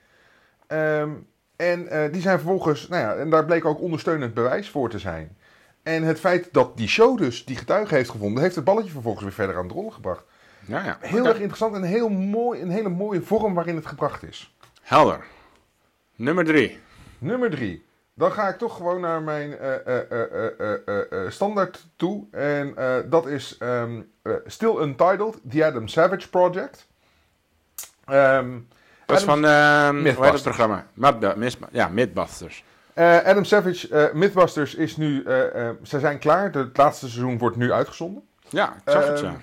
Ehm, 0.68 1.10
en 1.56 1.88
eh, 1.88 2.12
die 2.12 2.22
zijn 2.22 2.38
vervolgens, 2.38 2.88
nou 2.88 3.02
ja, 3.02 3.16
en 3.16 3.30
daar 3.30 3.46
bleek 3.46 3.66
ook 3.66 3.82
ondersteunend 3.82 4.34
bewijs 4.34 4.70
voor 4.70 4.90
te 4.90 5.00
zijn. 5.00 5.38
En 5.84 6.04
het 6.04 6.20
feit 6.20 6.50
dat 6.52 6.78
die 6.78 6.88
show 6.88 7.18
dus 7.18 7.46
die 7.46 7.56
getuige 7.56 7.96
heeft 7.96 8.10
gevonden, 8.10 8.44
heeft 8.44 8.56
het 8.56 8.64
balletje 8.64 8.92
vervolgens 8.92 9.24
weer 9.24 9.34
verder 9.34 9.58
aan 9.58 9.64
het 9.64 9.72
rollen 9.72 9.94
gebracht. 9.94 10.24
Ja, 10.66 10.84
ja. 10.84 10.98
Heel 11.02 11.26
erg 11.26 11.38
interessant 11.38 11.76
en 11.76 11.84
heel 11.84 12.10
mooi, 12.10 12.62
een 12.62 12.70
hele 12.70 12.90
mooie 12.90 13.22
vorm 13.22 13.54
waarin 13.54 13.76
het 13.76 13.86
gebracht 13.86 14.24
is. 14.24 14.56
Helder. 14.82 15.26
Nummer 16.16 16.46
drie. 16.46 16.80
Nummer 17.18 17.50
drie. 17.50 17.86
Dan 18.20 18.32
ga 18.32 18.48
ik 18.48 18.58
toch 18.58 18.76
gewoon 18.76 19.02
naar 19.02 19.22
mijn 19.22 19.58
eh, 19.58 19.76
eh, 19.86 21.12
eh, 21.12 21.30
standaard 21.30 21.86
toe. 21.96 22.26
En 22.32 22.74
dat 23.10 23.28
is 23.28 23.58
ehm, 23.60 24.02
eh, 24.22 24.34
Still 24.46 24.76
Untitled, 24.82 25.38
The 25.50 25.66
Adam 25.66 25.88
Savage 25.88 26.30
Project. 26.30 26.88
Ehm, 28.06 28.58
Dat 29.06 29.18
is 29.18 29.24
van, 29.24 29.46
ehm 29.46 29.96
hoe 29.96 30.24
heet 30.24 30.34
het 30.34 30.44
programma? 30.44 30.86
Ja, 31.72 31.88
Mythbusters. 31.88 32.64
eh, 32.94 33.18
Adam 33.26 33.44
Savage, 33.44 33.88
eh, 33.90 34.14
Mythbusters 34.14 34.76
is 34.76 34.98
nu, 34.98 35.24
ze 35.84 36.00
zijn 36.00 36.20
klaar. 36.20 36.52
Het 36.52 36.78
laatste 36.78 37.10
seizoen 37.10 37.38
wordt 37.38 37.56
nu 37.56 37.72
uitgezonden. 37.72 38.28
Ja, 38.50 38.74
ik 38.86 38.92
zag 38.92 39.08
het, 39.08 39.20
ja. 39.20 39.36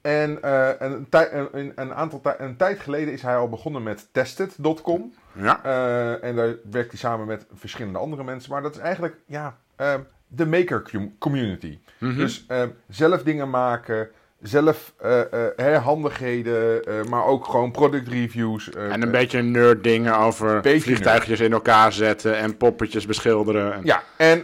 En 0.00 0.38
een, 0.84 1.06
een, 1.52 1.72
een, 1.74 1.94
aantal 1.94 2.20
een 2.38 2.56
tijd 2.56 2.80
geleden 2.80 3.12
is 3.12 3.22
hij 3.22 3.36
al 3.36 3.48
begonnen 3.48 3.82
met 3.82 4.08
Tested.com. 4.12 5.14
Ja, 5.34 5.60
Eh, 5.64 6.24
en 6.28 6.36
daar 6.36 6.54
werkt 6.70 6.90
hij 6.90 6.98
samen 6.98 7.26
met 7.26 7.46
verschillende 7.54 7.98
andere 7.98 8.24
mensen. 8.24 8.52
Maar 8.52 8.62
dat 8.62 8.74
is 8.74 8.80
eigenlijk 8.80 9.16
ja, 9.26 9.56
ehm, 9.76 10.00
de 10.28 10.46
maker 10.46 10.82
com- 10.82 11.14
community. 11.18 11.78
Mhm. 11.98 12.16
Dus 12.16 12.44
ehm, 12.48 12.68
zelf 12.88 13.22
dingen 13.22 13.50
maken, 13.50 14.08
zelf 14.40 14.94
eh, 15.00 15.74
eh, 15.74 15.84
handigheden, 15.84 16.82
maar 17.08 17.24
ook 17.24 17.44
gewoon 17.44 17.70
product 17.70 18.08
reviews. 18.08 18.70
en 18.70 19.02
een 19.02 19.10
beetje 19.10 19.42
nerd 19.42 19.82
dingen 19.84 20.16
over 20.18 20.62
vliegtuigjes 20.62 21.40
in 21.40 21.52
elkaar 21.52 21.92
zetten 21.92 22.36
en 22.36 22.56
poppetjes 22.56 23.06
beschilderen. 23.06 23.72
En... 23.74 23.80
Ja, 23.84 24.02
en 24.16 24.40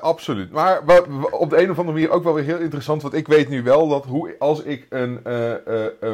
absoluut. 0.00 0.50
Maar 0.50 0.78
op 1.30 1.50
de 1.50 1.62
een 1.62 1.70
of 1.70 1.78
andere 1.78 1.96
manier 1.96 2.10
ook 2.10 2.24
wel 2.24 2.34
weer 2.34 2.44
heel 2.44 2.58
interessant. 2.58 3.02
Want 3.02 3.14
ik 3.14 3.26
weet 3.26 3.48
nu 3.48 3.62
wel 3.62 3.88
dat 3.88 4.04
hoe, 4.04 4.34
als 4.38 4.62
ik 4.62 4.86
een 4.88 5.20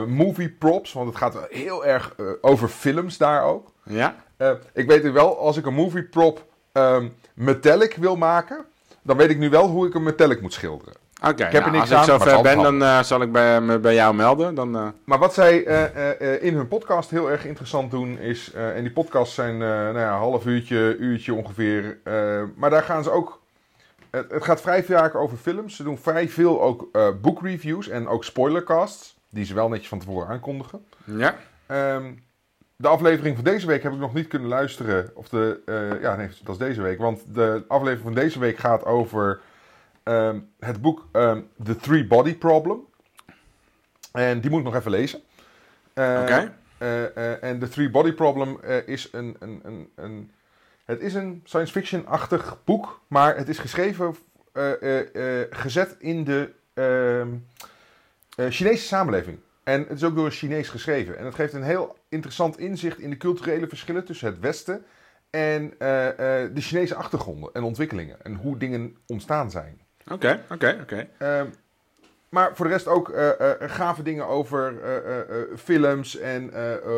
movie 0.07 0.51
props, 0.51 0.93
want 0.93 1.09
het 1.09 1.17
gaat 1.17 1.47
heel 1.51 1.87
erg 1.87 2.15
over 2.41 2.69
films 2.69 3.19
daar 3.19 3.43
ook. 3.45 3.73
Ja? 3.91 4.15
Eh, 4.37 4.51
ik 4.73 4.87
weet 4.87 5.03
nu 5.03 5.13
wel, 5.13 5.39
als 5.39 5.57
ik 5.57 5.67
een 5.67 5.75
movie 5.75 6.03
prop 6.03 6.45
ehm, 6.73 7.09
metallic 7.35 7.95
wil 7.95 8.17
maken, 8.17 8.65
dan 9.03 9.17
weet 9.17 9.31
ik 9.31 9.39
nu 9.39 9.51
wel 9.51 9.69
hoe 9.69 9.87
ik 9.87 9.95
een 9.95 10.03
metallic 10.03 10.41
moet 10.41 10.53
schilderen. 10.53 10.95
Oké, 11.29 11.43
heb 11.45 11.53
er 11.53 11.61
nou, 11.61 11.71
niks 11.73 11.83
als 11.83 11.91
ik 11.91 11.97
aan, 11.97 12.05
zo 12.05 12.11
maar 12.11 12.27
het 12.27 12.37
ver 12.37 12.51
is 12.51 12.55
ben, 12.55 12.63
dan 12.63 12.83
eh, 12.83 13.03
zal 13.03 13.23
ik 13.23 13.33
bij, 13.33 13.61
me 13.61 13.79
bij 13.79 13.95
jou 13.95 14.15
melden. 14.15 14.55
Dan, 14.55 14.77
eh, 14.77 14.89
Maar 15.05 15.19
wat 15.19 15.35
zij 15.35 15.57
in 16.41 16.55
hun 16.55 16.69
podcast 16.69 17.11
heel 17.11 17.31
erg 17.31 17.47
interessant 17.47 17.91
doen 17.91 18.19
is, 18.19 18.53
en 18.53 18.83
die 18.83 18.93
podcasts 18.93 19.35
zijn 19.35 19.59
nou 19.59 19.99
ja, 19.99 20.13
een 20.13 20.19
half 20.19 20.47
uurtje, 20.47 20.97
uurtje 20.97 21.35
ongeveer, 21.35 21.99
maar 22.57 22.71
daar 22.71 22.83
gaan 22.83 23.03
ze 23.03 23.11
ook, 23.11 23.41
het, 24.11 24.31
het 24.31 24.45
gaat 24.45 24.61
vrij 24.61 24.85
vaak 24.85 25.15
over 25.15 25.37
films. 25.37 25.77
Ze 25.77 25.83
doen 25.83 25.99
vrij 25.99 26.29
veel 26.29 26.63
ook 26.63 26.89
boekreviews 27.21 27.89
en 27.89 28.09
ook 28.09 28.25
spoilercasts, 28.25 29.17
die 29.29 29.45
ze 29.45 29.55
wel 29.55 29.69
netjes 29.69 29.89
van 29.89 29.99
tevoren 29.99 30.29
aankondigen. 30.29 30.85
ja? 31.05 31.37
Ehm, 31.67 32.05
de 32.81 32.89
aflevering 32.89 33.35
van 33.35 33.45
deze 33.45 33.67
week 33.67 33.83
heb 33.83 33.93
ik 33.93 33.99
nog 33.99 34.15
niet 34.15 34.27
kunnen 34.27 34.49
luisteren. 34.49 35.11
Of 35.15 35.29
de, 35.29 35.61
eh, 35.67 36.03
ja, 36.03 36.17
nee, 36.17 36.29
dat 36.43 36.55
is 36.55 36.67
deze 36.67 36.83
week. 36.83 36.99
Want 36.99 37.35
de 37.35 37.65
aflevering 37.69 38.03
van 38.03 38.15
deze 38.15 38.39
week 38.39 38.59
gaat 38.59 38.85
over 38.85 39.41
ehm, 40.03 40.39
het 40.59 40.81
boek 40.81 41.09
ehm, 41.13 41.41
The 41.65 41.77
Three 41.77 42.07
Body 42.07 42.35
Problem. 42.37 42.81
En 44.13 44.41
die 44.41 44.51
moet 44.51 44.59
ik 44.59 44.65
nog 44.65 44.75
even 44.75 44.91
lezen. 44.91 45.21
Eh, 45.93 46.19
Oké. 46.23 46.53
eh, 46.79 47.43
en 47.43 47.59
The 47.59 47.69
Three 47.69 47.91
Body 47.91 48.13
Problem 48.13 48.61
is 48.87 49.09
een, 49.13 49.37
een, 49.39 49.61
een, 49.63 49.91
een... 49.95 50.31
Het 50.85 51.01
is 51.01 51.15
een 51.15 51.41
science 51.45 51.73
fiction-achtig 51.73 52.59
boek, 52.65 53.01
maar 53.07 53.37
het 53.37 53.49
is 53.49 53.59
geschreven, 53.59 54.17
gezet 55.51 55.97
in 55.99 56.25
de 56.25 56.53
ehm, 56.75 57.29
eh, 58.37 58.47
Chinese 58.51 58.87
samenleving. 58.87 59.39
En 59.71 59.81
het 59.89 59.97
is 59.97 60.05
ook 60.05 60.15
door 60.15 60.25
een 60.25 60.31
Chinees 60.31 60.69
geschreven. 60.69 61.19
En 61.19 61.25
het 61.25 61.35
geeft 61.35 61.53
een 61.53 61.63
heel 61.63 61.97
interessant 62.09 62.59
inzicht 62.59 62.99
in 62.99 63.11
de 63.11 63.17
culturele 63.17 63.69
verschillen 63.69 64.05
tussen 64.05 64.27
het 64.27 64.39
Westen 64.39 64.85
en 65.31 65.75
eh, 65.79 66.09
eh, 66.09 66.55
de 66.55 66.61
Chinese 66.61 66.95
achtergronden 66.95 67.51
en 67.53 67.63
ontwikkelingen. 67.63 68.17
En 68.23 68.35
hoe 68.35 68.57
dingen 68.57 68.97
ontstaan 69.07 69.51
zijn. 69.51 69.81
Oké, 70.11 70.41
oké, 70.51 70.79
oké. 70.83 71.09
Ehm, 71.19 71.47
maar 72.29 72.57
voor 72.57 72.67
de 72.67 72.73
rest 72.73 72.87
ook 72.87 73.11
eh, 73.11 73.31
gave 73.59 74.03
dingen 74.03 74.27
over 74.27 74.75
films 75.57 76.19
en 76.19 76.51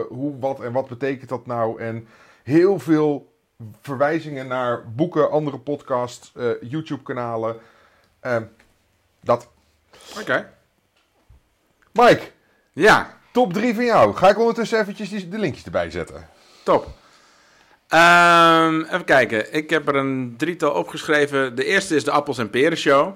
hoe, 0.09 0.39
wat 0.39 0.61
en 0.61 0.73
wat 0.73 0.89
betekent 0.89 1.29
dat 1.29 1.47
nou. 1.47 1.81
En 1.81 2.07
heel 2.43 2.79
veel 2.79 3.33
verwijzingen 3.81 4.47
naar 4.47 4.93
boeken, 4.93 5.31
andere 5.31 5.59
podcasts, 5.59 6.33
YouTube-kanalen. 6.61 7.57
Ehm, 8.21 8.45
dat. 9.21 9.49
Oké. 10.21 10.53
Mike, 11.93 12.31
Ja, 12.73 13.11
top 13.33 13.53
3 13.53 13.75
van 13.75 13.85
jou. 13.85 14.15
Ga 14.15 14.29
ik 14.29 14.39
ondertussen 14.39 14.81
eventjes 14.81 15.09
die, 15.09 15.29
de 15.29 15.39
linkjes 15.39 15.65
erbij 15.65 15.91
zetten. 15.91 16.29
top. 16.63 16.87
Ehm, 17.89 18.81
even 18.81 19.05
kijken. 19.05 19.55
Ik 19.55 19.71
heb 19.71 19.89
er 19.89 19.97
een 19.97 20.35
drietal 20.37 20.73
opgeschreven. 20.73 21.55
De 21.55 21.65
eerste 21.65 21.95
is 21.95 22.05
de 22.05 22.11
Appels 22.11 22.39
en 22.39 22.51
Peren 22.51 22.77
Show. 22.77 23.15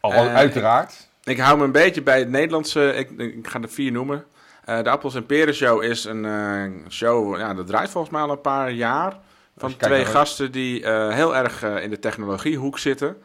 Al, 0.00 0.12
Eh, 0.12 0.34
uiteraard. 0.34 1.08
Ik 1.24 1.38
hou 1.38 1.58
me 1.58 1.64
een 1.64 1.72
beetje 1.72 2.02
bij 2.02 2.18
het 2.18 2.28
Nederlandse. 2.28 2.94
Ik, 2.94 3.10
ik 3.10 3.48
ga 3.48 3.60
er 3.60 3.68
vier 3.68 3.92
noemen. 3.92 4.24
Eh, 4.64 4.82
de 4.82 4.90
Appels 4.90 5.14
en 5.14 5.26
Peren 5.26 5.54
Show 5.54 5.82
is 5.82 6.04
een 6.04 6.24
eh, 6.24 6.90
show. 6.90 7.38
Ja, 7.38 7.54
dat 7.54 7.66
draait 7.66 7.90
volgens 7.90 8.12
mij 8.12 8.22
al 8.22 8.30
een 8.30 8.40
paar 8.40 8.70
jaar. 8.70 9.16
Van 9.56 9.76
twee 9.76 10.04
gasten 10.04 10.52
die 10.52 10.88
heel 10.90 11.36
erg 11.36 11.62
in 11.62 11.90
de 11.90 11.98
technologiehoek 11.98 12.78
zitten. 12.78 13.16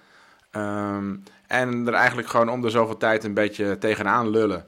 Ehm, 0.51 1.15
en 1.47 1.87
er 1.87 1.93
eigenlijk 1.93 2.27
gewoon 2.27 2.49
om 2.49 2.61
de 2.61 2.69
zoveel 2.69 2.97
tijd 2.97 3.23
een 3.23 3.33
beetje 3.33 3.77
tegenaan 3.77 4.29
lullen. 4.29 4.65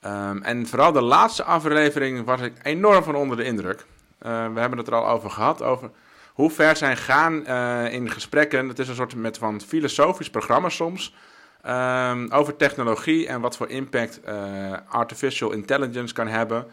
Ehm, 0.00 0.42
en 0.42 0.66
vooral 0.66 0.92
de 0.92 1.02
laatste 1.02 1.44
aflevering 1.44 2.24
was 2.24 2.40
ik 2.40 2.52
enorm 2.62 3.02
van 3.02 3.14
onder 3.14 3.36
de 3.36 3.44
indruk. 3.44 3.84
Eh, 4.18 4.52
we 4.52 4.60
hebben 4.60 4.78
het 4.78 4.86
er 4.86 4.94
al 4.94 5.08
over 5.08 5.30
gehad. 5.30 5.62
Over 5.62 5.90
hoe 6.34 6.50
ver 6.50 6.76
zij 6.76 6.96
gaan 6.96 7.46
eh, 7.46 7.92
in 7.92 8.10
gesprekken. 8.10 8.68
Het 8.68 8.78
is 8.78 8.88
een 8.88 8.94
soort 8.94 9.14
met 9.14 9.38
van 9.38 9.60
filosofisch 9.60 10.30
programma 10.30 10.68
soms. 10.68 11.14
ehm, 11.62 12.28
over 12.30 12.56
technologie 12.56 13.26
en 13.26 13.40
wat 13.40 13.56
voor 13.56 13.68
impact 13.68 14.20
eh, 14.20 14.72
artificial 14.88 15.50
intelligence 15.50 16.14
kan 16.14 16.26
hebben 16.28 16.66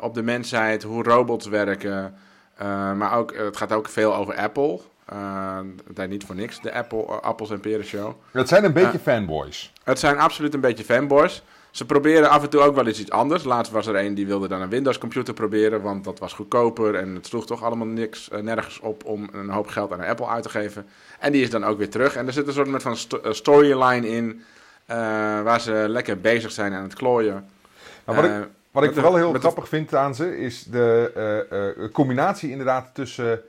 op 0.00 0.14
de 0.14 0.22
mensheid, 0.22 0.82
hoe 0.82 1.02
robots 1.02 1.46
werken. 1.46 2.14
Maar 2.96 3.12
ook, 3.12 3.36
het 3.36 3.56
gaat 3.56 3.72
ook 3.72 3.88
veel 3.88 4.14
over 4.14 4.36
Apple. 4.36 4.80
Het 5.86 5.96
heet 5.96 6.08
niet 6.08 6.24
voor 6.24 6.34
niks, 6.34 6.60
de 6.60 6.72
Apple, 6.72 7.04
Appels 7.04 7.50
en 7.50 7.60
Peren 7.60 7.84
Show. 7.84 8.14
Het 8.30 8.48
zijn 8.48 8.64
een 8.64 8.72
beetje 8.72 8.98
fanboys. 8.98 9.72
Het 9.84 9.98
zijn 9.98 10.18
absoluut 10.18 10.54
een 10.54 10.60
beetje 10.60 10.84
fanboys. 10.84 11.42
Ze 11.70 11.86
proberen 11.86 12.30
af 12.30 12.42
en 12.42 12.50
toe 12.50 12.60
ook 12.60 12.74
wel 12.74 12.86
eens 12.86 13.00
iets 13.00 13.10
anders. 13.10 13.44
Laatst 13.44 13.72
was 13.72 13.86
er 13.86 13.96
een 13.96 14.14
die 14.14 14.26
wilde 14.26 14.48
dan 14.48 14.60
een 14.60 14.68
Windows 14.68 14.98
computer 14.98 15.34
proberen, 15.34 15.82
want 15.82 16.04
dat 16.04 16.18
was 16.18 16.32
goedkoper 16.32 16.94
en 16.94 17.14
het 17.14 17.26
sloeg 17.26 17.46
toch 17.46 17.62
allemaal 17.62 17.86
niks, 17.86 18.30
eh, 18.30 18.40
nergens 18.40 18.80
op 18.80 19.04
om 19.04 19.28
een 19.32 19.48
hoop 19.48 19.66
geld 19.66 19.92
aan 19.92 20.00
Apple 20.04 20.26
uit 20.26 20.42
te 20.42 20.48
geven. 20.48 20.86
En 21.18 21.32
die 21.32 21.42
is 21.42 21.50
dan 21.50 21.64
ook 21.64 21.78
weer 21.78 21.90
terug. 21.90 22.16
En 22.16 22.26
er 22.26 22.32
zit 22.32 22.46
een 22.46 22.52
soort 22.52 22.68
met 22.68 22.82
van 22.82 22.96
eh, 23.22 23.32
storyline 23.32 24.08
in, 24.08 24.42
eh, 24.86 24.96
waar 25.42 25.60
ze 25.60 25.84
lekker 25.88 26.20
bezig 26.20 26.52
zijn 26.52 26.72
aan 26.72 26.82
het 26.82 26.94
klooien. 26.94 27.44
Nou, 28.04 28.20
wat, 28.20 28.30
ik, 28.30 28.48
wat 28.70 28.82
ik 28.82 28.88
de- 28.88 28.94
vooral 28.94 29.16
heel 29.16 29.32
de- 29.32 29.38
grappig 29.38 29.68
vind 29.68 29.94
aan 29.94 30.14
ze 30.14 30.38
is 30.38 30.62
de 30.64 31.88
combinatie 31.92 32.50
inderdaad 32.50 32.90
tussen 32.94 33.40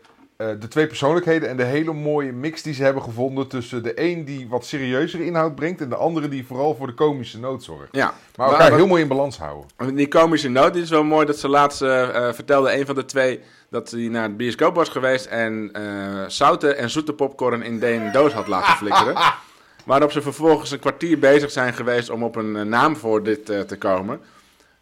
de 0.60 0.68
twee 0.70 0.88
persoonlijkheden 0.88 1.50
en 1.50 1.58
de 1.58 1.64
hele 1.64 1.94
mooie 1.94 2.32
mix 2.32 2.62
die 2.62 2.74
ze 2.74 2.84
hebben 2.84 3.04
gevonden 3.04 3.48
tussen 3.48 3.84
de 3.84 4.02
een 4.02 4.26
die 4.26 4.48
wat 4.50 4.66
serieuzere 4.66 5.26
inhoud 5.26 5.56
brengt 5.56 5.82
en 5.82 5.90
de 5.90 5.96
andere 5.96 6.28
die 6.28 6.46
vooral 6.46 6.76
voor 6.76 6.88
de 6.88 6.94
komische 6.94 7.40
noot 7.40 7.64
zorgt. 7.64 7.88
Ja, 7.92 8.14
Maar 8.36 8.50
elkaar 8.50 8.74
heel 8.74 8.88
mooi 8.88 9.02
in 9.02 9.08
balans 9.08 9.38
houden. 9.38 9.96
Die 9.96 10.08
komische 10.08 10.50
noot 10.50 10.74
die 10.74 10.82
is 10.82 10.90
wel 10.90 11.04
mooi 11.04 11.26
dat 11.26 11.38
ze 11.38 11.48
laatst 11.48 11.82
eh, 11.82 12.28
eh, 12.28 12.34
vertelde 12.34 12.78
een 12.78 12.86
van 12.86 12.96
de 12.96 13.06
twee 13.06 13.40
dat 13.70 13.92
hij 13.92 14.08
naar 14.08 14.24
het 14.24 14.38
bioscoop 14.38 14.76
was 14.76 14.90
geweest 14.90 15.26
en 15.26 15.70
eh, 15.74 16.24
zoute 16.28 16.74
en 16.74 16.90
zoete 16.90 17.14
popcorn 17.14 17.62
in 17.62 17.84
een 17.84 18.12
doos 18.12 18.34
had 18.34 18.48
laten 18.48 18.74
flikkeren. 18.74 19.16
Waarop 19.86 20.12
ze 20.12 20.22
vervolgens 20.22 20.72
een 20.72 20.80
kwartier 20.80 21.20
bezig 21.20 21.52
zijn 21.52 21.74
geweest 21.74 22.10
om 22.10 22.24
op 22.24 22.36
een 22.36 22.56
eh, 22.56 22.64
naam 22.64 22.96
voor 22.96 23.24
dit 23.24 23.50
eh, 23.50 23.60
te 23.60 23.78
komen. 23.78 24.20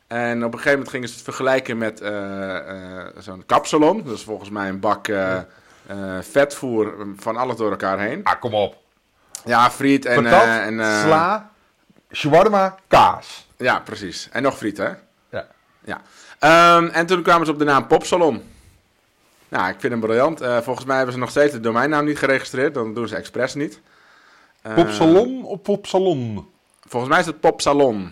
En 0.10 0.38
op 0.38 0.54
een 0.54 0.60
gegeven 0.60 0.72
moment 0.72 0.90
gingen 0.90 1.08
ze 1.08 1.14
het 1.14 1.24
vergelijken 1.24 1.78
met 1.78 2.02
eh, 2.02 2.58
eh, 2.58 3.08
zo'n 3.18 3.44
kapsalon. 3.46 4.04
Dat 4.04 4.18
is 4.18 4.24
volgens 4.24 4.50
mij 4.50 4.70
een 4.70 4.80
bak 4.80 5.08
eh, 5.08 5.38
vetvoer 6.22 7.08
van 7.16 7.38
alles 7.38 7.56
door 7.56 7.72
elkaar 7.72 8.00
heen. 8.00 8.24
Ah, 8.24 8.40
kom 8.40 8.54
op. 8.54 8.76
Ja, 9.46 9.72
friet 9.72 10.06
en... 10.06 10.24
Patat, 10.24 10.44
en 10.44 10.74
sla, 10.74 11.52
shawarma, 12.12 12.76
kaas. 12.88 13.48
Ja, 13.58 13.80
precies. 13.80 14.30
En 14.32 14.44
nog 14.44 14.58
friet, 14.58 14.78
hè? 14.78 14.90
Ja. 15.30 15.48
Ja. 15.84 16.02
Ehm, 16.40 16.88
en 16.88 17.06
toen 17.06 17.24
kwamen 17.24 17.46
ze 17.46 17.52
op 17.52 17.60
de 17.60 17.66
naam 17.66 17.88
Popsalon. 17.88 18.44
Nou, 19.50 19.70
ik 19.70 19.80
vind 19.80 19.92
hem 19.92 20.02
briljant. 20.02 20.40
Volgens 20.64 20.86
mij 20.86 20.96
hebben 20.96 21.14
ze 21.14 21.20
nog 21.20 21.30
steeds 21.30 21.54
de 21.54 21.60
domeinnaam 21.60 22.06
niet 22.06 22.18
geregistreerd. 22.18 22.74
Dan 22.74 22.94
doen 22.94 23.08
ze 23.08 23.16
expres 23.16 23.54
niet. 23.54 23.82
Eh, 24.62 24.74
Popsalon 24.74 25.44
of 25.44 25.62
popsalon? 25.62 26.50
Volgens 26.88 27.12
mij 27.12 27.20
is 27.20 27.26
het 27.26 27.40
Popsalon. 27.40 28.12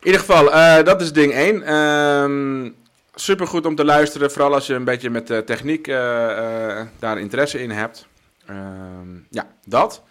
In 0.00 0.06
ieder 0.06 0.20
geval, 0.20 0.52
eh, 0.52 0.84
dat 0.84 1.00
is 1.00 1.12
ding 1.12 1.32
1. 1.34 1.62
Ehm 1.62 2.70
Super 3.18 3.46
goed 3.46 3.66
om 3.66 3.74
te 3.74 3.84
luisteren. 3.84 4.30
Vooral 4.30 4.54
als 4.54 4.66
je 4.66 4.74
een 4.74 4.84
beetje 4.84 5.10
met 5.10 5.26
de 5.26 5.44
techniek 5.44 5.88
eh, 5.88 6.78
eh, 6.78 6.86
daar 6.98 7.18
interesse 7.18 7.62
in 7.62 7.70
hebt. 7.70 8.06
Ehm, 8.46 9.14
ja, 9.30 9.46
dat. 9.64 10.02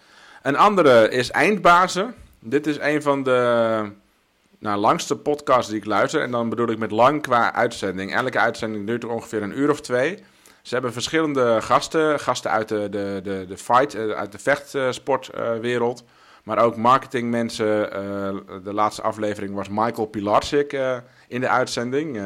Een 0.42 0.56
andere 0.56 1.08
is 1.08 1.30
Eindbazen. 1.30 2.14
Dit 2.38 2.66
is 2.66 2.78
een 2.78 3.02
van 3.02 3.22
de 3.22 3.82
nou, 4.58 4.80
langste 4.80 5.16
podcasts 5.16 5.70
die 5.70 5.80
ik 5.80 5.84
luister. 5.84 6.22
En 6.22 6.30
dan 6.30 6.48
bedoel 6.48 6.70
ik 6.70 6.78
met 6.78 6.90
lang 6.90 7.22
qua 7.22 7.54
uitzending. 7.54 8.14
Elke 8.14 8.38
uitzending 8.38 8.86
duurt 8.86 9.02
er 9.02 9.10
ongeveer 9.10 9.42
een 9.42 9.58
uur 9.58 9.70
of 9.70 9.80
twee. 9.80 10.24
Ze 10.62 10.74
hebben 10.74 10.92
verschillende 10.92 11.58
gasten. 11.62 12.20
Gasten 12.20 12.50
uit 12.50 12.68
de, 12.68 12.88
de, 12.88 13.20
de, 13.22 13.44
de 13.48 13.56
fight, 13.56 13.94
eh, 13.94 14.10
uit 14.10 14.32
de 14.32 14.38
vechtsportwereld. 14.38 16.04
Maar 16.46 16.58
ook 16.58 16.76
marketingmensen. 16.76 17.92
Eh, 17.92 18.34
de 18.64 18.72
laatste 18.72 19.02
aflevering 19.02 19.54
was 19.54 19.68
Michael 19.68 20.06
Pilarsik 20.06 20.72
eh, 20.72 20.96
in 21.28 21.40
de 21.40 21.48
uitzending. 21.48 22.16
Eh, 22.16 22.24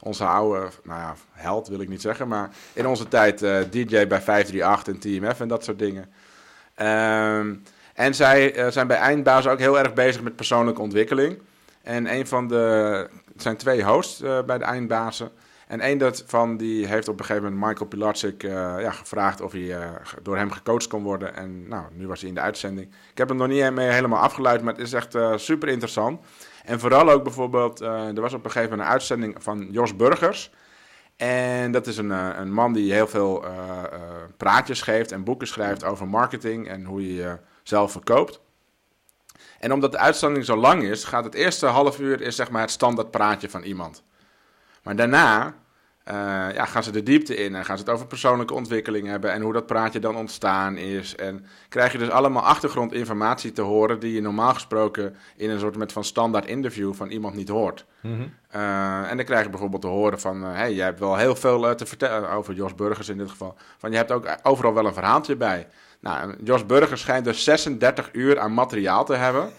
onze 0.00 0.24
oude, 0.24 0.68
nou 0.84 1.00
ja, 1.00 1.14
held 1.32 1.68
wil 1.68 1.80
ik 1.80 1.88
niet 1.88 2.00
zeggen. 2.00 2.28
Maar 2.28 2.50
in 2.72 2.86
onze 2.86 3.08
tijd 3.08 3.38
DJ 3.70 4.06
bij 4.06 4.20
538 4.20 4.94
en 4.94 4.98
TMF 5.00 5.40
en 5.40 5.48
dat 5.48 5.64
soort 5.64 5.78
dingen. 5.78 6.12
Ehm, 6.74 7.54
en 7.94 8.14
zij 8.14 8.70
zijn 8.70 8.86
bij 8.86 8.96
Eindbazen 8.96 9.50
ook 9.50 9.58
heel 9.58 9.78
erg 9.78 9.94
bezig 9.94 10.22
met 10.22 10.36
persoonlijke 10.36 10.80
ontwikkeling. 10.80 11.38
En 11.82 12.14
een 12.14 12.26
van 12.26 12.48
de. 12.48 12.56
Het 13.32 13.42
zijn 13.42 13.56
twee 13.56 13.84
hosts 13.84 14.20
bij 14.46 14.58
de 14.58 14.64
Eindbazen. 14.64 15.30
En 15.66 15.86
een 15.86 15.98
daarvan 15.98 16.56
die 16.56 16.86
heeft 16.86 17.08
op 17.08 17.18
een 17.18 17.24
gegeven 17.24 17.50
moment 17.50 17.68
Michael 17.68 17.88
Pilarczyk 17.88 18.42
eh, 18.42 18.50
ja, 18.80 18.90
gevraagd 18.90 19.40
of 19.40 19.52
hij 19.52 19.78
eh, 19.78 19.90
door 20.22 20.36
hem 20.36 20.50
gecoacht 20.50 20.86
kon 20.86 21.02
worden. 21.02 21.36
En 21.36 21.68
nou, 21.68 21.84
nu 21.92 22.06
was 22.06 22.20
hij 22.20 22.28
in 22.28 22.34
de 22.34 22.40
uitzending. 22.40 22.88
Ik 23.10 23.18
heb 23.18 23.28
hem 23.28 23.36
nog 23.36 23.48
niet 23.48 23.70
mee 23.70 23.88
helemaal 23.88 24.22
afgeluid, 24.22 24.62
maar 24.62 24.72
het 24.72 24.82
is 24.82 24.92
echt 24.92 25.14
eh, 25.14 25.36
super 25.36 25.68
interessant. 25.68 26.20
En 26.64 26.80
vooral 26.80 27.10
ook 27.10 27.22
bijvoorbeeld, 27.22 27.80
er 27.80 28.20
was 28.20 28.32
op 28.32 28.44
een 28.44 28.50
gegeven 28.50 28.70
moment 28.70 28.88
een 28.88 28.94
uitzending 28.94 29.34
van 29.38 29.68
Jos 29.70 29.96
Burgers. 29.96 30.52
En 31.16 31.72
dat 31.72 31.86
is 31.86 31.96
een, 31.96 32.10
een 32.10 32.52
man 32.52 32.72
die 32.72 32.92
heel 32.92 33.06
veel 33.06 33.44
praatjes 34.36 34.82
geeft 34.82 35.12
en 35.12 35.24
boeken 35.24 35.46
schrijft 35.46 35.84
over 35.84 36.08
marketing 36.08 36.68
en 36.68 36.84
hoe 36.84 37.16
je 37.16 37.38
jezelf 37.62 37.92
verkoopt. 37.92 38.40
En 39.58 39.72
omdat 39.72 39.92
de 39.92 39.98
uitzending 39.98 40.44
zo 40.44 40.56
lang 40.56 40.82
is, 40.82 41.04
gaat 41.04 41.24
het 41.24 41.34
eerste 41.34 41.66
half 41.66 42.00
uur 42.00 42.20
is 42.20 42.36
zeg 42.36 42.50
maar 42.50 42.60
het 42.60 42.70
standaard 42.70 43.10
praatje 43.10 43.50
van 43.50 43.62
iemand. 43.62 44.02
Maar 44.86 44.96
daarna 44.96 45.54
eh, 46.04 46.14
ja, 46.54 46.64
gaan 46.64 46.82
ze 46.82 46.90
de 46.90 47.02
diepte 47.02 47.36
in 47.36 47.54
en 47.54 47.64
gaan 47.64 47.76
ze 47.78 47.82
het 47.82 47.92
over 47.92 48.06
persoonlijke 48.06 48.54
ontwikkeling 48.54 49.06
hebben 49.06 49.32
en 49.32 49.42
hoe 49.42 49.52
dat 49.52 49.66
praatje 49.66 49.98
dan 49.98 50.16
ontstaan 50.16 50.76
is. 50.76 51.16
En 51.16 51.46
krijg 51.68 51.92
je 51.92 51.98
dus 51.98 52.10
allemaal 52.10 52.42
achtergrondinformatie 52.42 53.52
te 53.52 53.62
horen 53.62 53.98
die 53.98 54.12
je 54.12 54.20
normaal 54.20 54.54
gesproken 54.54 55.16
in 55.36 55.50
een 55.50 55.60
soort 55.60 55.76
met 55.76 55.92
van 55.92 56.04
standaard 56.04 56.46
interview 56.46 56.94
van 56.94 57.08
iemand 57.08 57.34
niet 57.34 57.48
hoort. 57.48 57.84
Eh, 58.48 59.10
en 59.10 59.16
dan 59.16 59.24
krijg 59.24 59.44
je 59.44 59.50
bijvoorbeeld 59.50 59.82
te 59.82 59.88
horen 59.88 60.20
van, 60.20 60.42
hé, 60.42 60.52
hey, 60.52 60.74
jij 60.74 60.84
hebt 60.84 61.00
wel 61.00 61.16
heel 61.16 61.36
veel 61.36 61.68
eh, 61.68 61.74
te 61.74 61.86
vertellen 61.86 62.30
over 62.30 62.54
Jos 62.54 62.74
Burgers 62.74 63.08
in 63.08 63.18
dit 63.18 63.30
geval. 63.30 63.54
Van, 63.78 63.90
je 63.90 63.96
hebt 63.96 64.12
ook 64.12 64.36
overal 64.42 64.74
wel 64.74 64.86
een 64.86 64.94
verhaaltje 64.94 65.36
bij. 65.36 65.68
Nou, 66.00 66.34
Jos 66.44 66.66
Burgers 66.66 67.00
schijnt 67.00 67.24
dus 67.24 67.44
36 67.44 68.08
uur 68.12 68.38
aan 68.38 68.54
materiaal 68.54 69.04
te 69.04 69.14
hebben. 69.14 69.50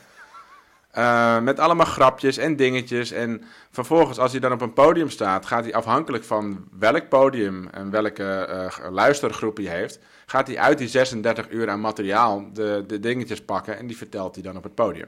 Eh, 0.97 1.39
met 1.39 1.59
allemaal 1.59 1.85
grapjes 1.85 2.37
en 2.37 2.55
dingetjes. 2.55 3.11
En 3.11 3.43
vervolgens, 3.71 4.17
als 4.17 4.31
hij 4.31 4.39
dan 4.39 4.51
op 4.51 4.61
een 4.61 4.73
podium 4.73 5.09
staat, 5.09 5.45
gaat 5.45 5.63
hij 5.63 5.73
afhankelijk 5.73 6.23
van 6.23 6.67
welk 6.79 7.09
podium 7.09 7.67
en 7.71 7.89
welke 7.89 8.23
eh, 8.23 8.91
luistergroep 8.91 9.57
hij 9.57 9.65
heeft, 9.65 9.99
gaat 10.25 10.47
hij 10.47 10.57
uit 10.57 10.77
die 10.77 10.87
36 10.87 11.49
uur 11.49 11.69
aan 11.69 11.81
materiaal 11.81 12.45
de, 12.53 12.83
de 12.87 12.99
dingetjes 12.99 13.41
pakken 13.41 13.77
en 13.77 13.87
die 13.87 13.97
vertelt 13.97 14.35
hij 14.35 14.43
dan 14.43 14.57
op 14.57 14.63
het 14.63 14.75
podium. 14.75 15.07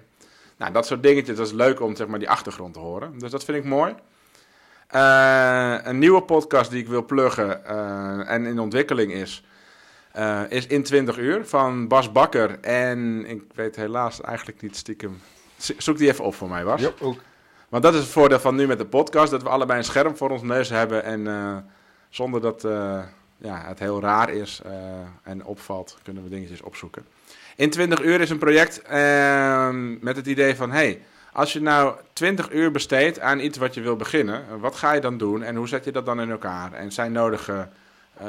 Nou, 0.57 0.71
dat 0.71 0.85
soort 0.85 1.03
dingetjes, 1.03 1.37
dat 1.37 1.47
is 1.47 1.53
leuk 1.53 1.81
om 1.81 1.95
zeg 1.95 2.07
maar, 2.07 2.19
die 2.19 2.29
achtergrond 2.29 2.73
te 2.73 2.79
horen. 2.79 3.19
Dus 3.19 3.31
dat 3.31 3.43
vind 3.43 3.57
ik 3.57 3.63
mooi. 3.63 3.95
Eh, 4.87 5.77
een 5.83 5.99
nieuwe 5.99 6.21
podcast 6.21 6.71
die 6.71 6.81
ik 6.81 6.87
wil 6.87 7.05
pluggen 7.05 7.65
en 8.27 8.45
in 8.45 8.59
ontwikkeling 8.59 9.13
is, 9.13 9.43
is 10.49 10.67
In 10.67 10.83
20 10.83 11.17
Uur 11.17 11.45
van 11.45 11.87
Bas 11.87 12.11
Bakker. 12.11 12.59
En 12.59 13.25
ik 13.25 13.41
weet 13.55 13.75
helaas 13.75 14.21
eigenlijk 14.21 14.61
niet 14.61 14.75
stiekem. 14.75 15.21
Zo- 15.59 15.73
Zoek 15.77 15.97
die 15.97 16.09
even 16.09 16.25
op 16.25 16.35
voor 16.35 16.49
mij, 16.49 16.63
Bas. 16.63 16.81
Ja, 16.81 16.91
ook. 17.01 17.19
Want 17.69 17.83
dat 17.83 17.93
is 17.93 17.99
het 17.99 18.09
voordeel 18.09 18.39
van 18.39 18.55
nu 18.55 18.67
met 18.67 18.77
de 18.77 18.85
podcast, 18.85 19.31
dat 19.31 19.43
we 19.43 19.49
allebei 19.49 19.79
een 19.79 19.85
scherm 19.85 20.17
voor 20.17 20.29
ons 20.29 20.41
neus 20.41 20.69
hebben. 20.69 21.03
En 21.03 21.27
eh, 21.27 21.57
zonder 22.09 22.41
dat 22.41 22.63
eh, 22.63 22.99
ja, 23.37 23.63
het 23.65 23.79
heel 23.79 24.01
raar 24.01 24.29
is 24.29 24.61
eh, 24.65 24.71
en 25.23 25.45
opvalt, 25.45 25.97
kunnen 26.03 26.23
we 26.23 26.29
dingetjes 26.29 26.61
opzoeken. 26.61 27.05
In 27.55 27.69
20 27.69 28.01
uur 28.01 28.21
is 28.21 28.29
een 28.29 28.37
project 28.37 28.81
ehm, 28.81 30.03
met 30.03 30.15
het 30.15 30.25
idee 30.27 30.55
van, 30.55 30.71
hey, 30.71 31.01
als 31.33 31.53
je 31.53 31.61
nou 31.61 31.95
20 32.13 32.51
uur 32.51 32.71
besteedt 32.71 33.19
aan 33.19 33.39
iets 33.39 33.57
wat 33.57 33.73
je 33.73 33.81
wil 33.81 33.95
beginnen, 33.95 34.59
wat 34.59 34.75
ga 34.75 34.93
je 34.93 35.01
dan 35.01 35.17
doen 35.17 35.43
en 35.43 35.55
hoe 35.55 35.67
zet 35.67 35.85
je 35.85 35.91
dat 35.91 36.05
dan 36.05 36.21
in 36.21 36.31
elkaar? 36.31 36.73
En 36.73 36.91
zijn 36.91 37.11
nodige, 37.11 37.67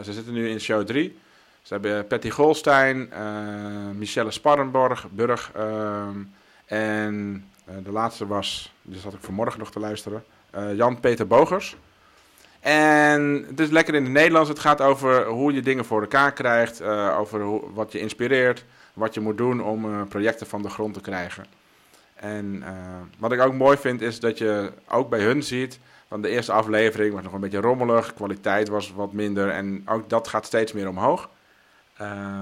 ze 0.03 0.13
zitten 0.13 0.33
nu 0.33 0.49
in 0.49 0.61
show 0.61 0.85
3. 0.87 1.19
Ze 1.63 1.73
hebben 1.73 2.07
Patty 2.07 2.31
Golstein, 2.31 3.13
Michelle 3.95 4.31
Sparrenborg, 4.31 5.07
Burg 5.11 5.51
ehm, 5.55 6.19
en 6.71 7.45
eh, 7.65 7.75
de 7.85 7.91
laatste 7.91 8.27
was, 8.27 8.75
die 8.83 9.01
zat 9.01 9.13
ik 9.13 9.21
vanmorgen 9.21 9.59
nog 9.59 9.71
te 9.71 9.81
luisteren, 9.81 10.25
eh, 10.51 10.75
Jan-Peter 10.75 11.27
Bogers. 11.27 11.77
En 12.61 13.45
het 13.49 13.61
is 13.61 13.71
lekker 13.71 13.95
in 13.95 14.03
het 14.03 14.13
Nederlands. 14.13 14.49
Het 14.49 14.59
gaat 14.59 14.81
over 14.81 15.27
hoe 15.27 15.53
je 15.53 15.63
dingen 15.63 15.85
voor 15.85 16.01
elkaar 16.01 16.33
krijgt, 16.33 16.81
eh, 16.81 17.19
over 17.19 17.73
wat 17.75 17.93
je 17.93 17.99
inspireert, 17.99 18.65
wat 18.93 19.15
je 19.15 19.21
moet 19.21 19.39
doen 19.39 19.63
om 19.63 20.09
projecten 20.09 20.47
van 20.47 20.63
de 20.63 20.71
grond 20.71 20.95
te 20.95 21.01
krijgen. 21.01 21.45
En 22.15 22.65
wat 23.19 23.33
ik 23.33 23.41
ook 23.41 23.55
mooi 23.55 23.77
vind 23.77 24.01
is 24.01 24.21
dat 24.21 24.39
je 24.39 24.73
ook 24.89 25.09
bij 25.09 25.21
hun 25.21 25.43
ziet, 25.43 25.79
van 26.09 26.23
de 26.23 26.29
eerste 26.29 26.53
aflevering 26.53 27.15
was 27.15 27.23
nog 27.23 27.33
een 27.33 27.41
beetje 27.41 27.61
rommelig, 27.61 28.15
kwaliteit 28.15 28.69
was 28.69 28.93
wat 28.93 29.13
minder 29.13 29.49
en 29.49 29.83
ook 29.87 30.09
dat 30.09 30.29
gaat 30.29 30.47
steeds 30.47 30.73
meer 30.73 30.89
omhoog. 30.89 31.29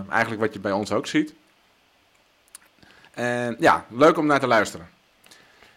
Eigenlijk 0.08 0.40
wat 0.40 0.52
je 0.52 0.60
bij 0.60 0.72
ons 0.72 0.92
ook 0.92 1.06
ziet. 1.06 1.34
En 3.18 3.56
ja, 3.58 3.84
leuk 3.88 4.18
om 4.18 4.26
naar 4.26 4.40
te 4.40 4.46
luisteren. 4.46 4.88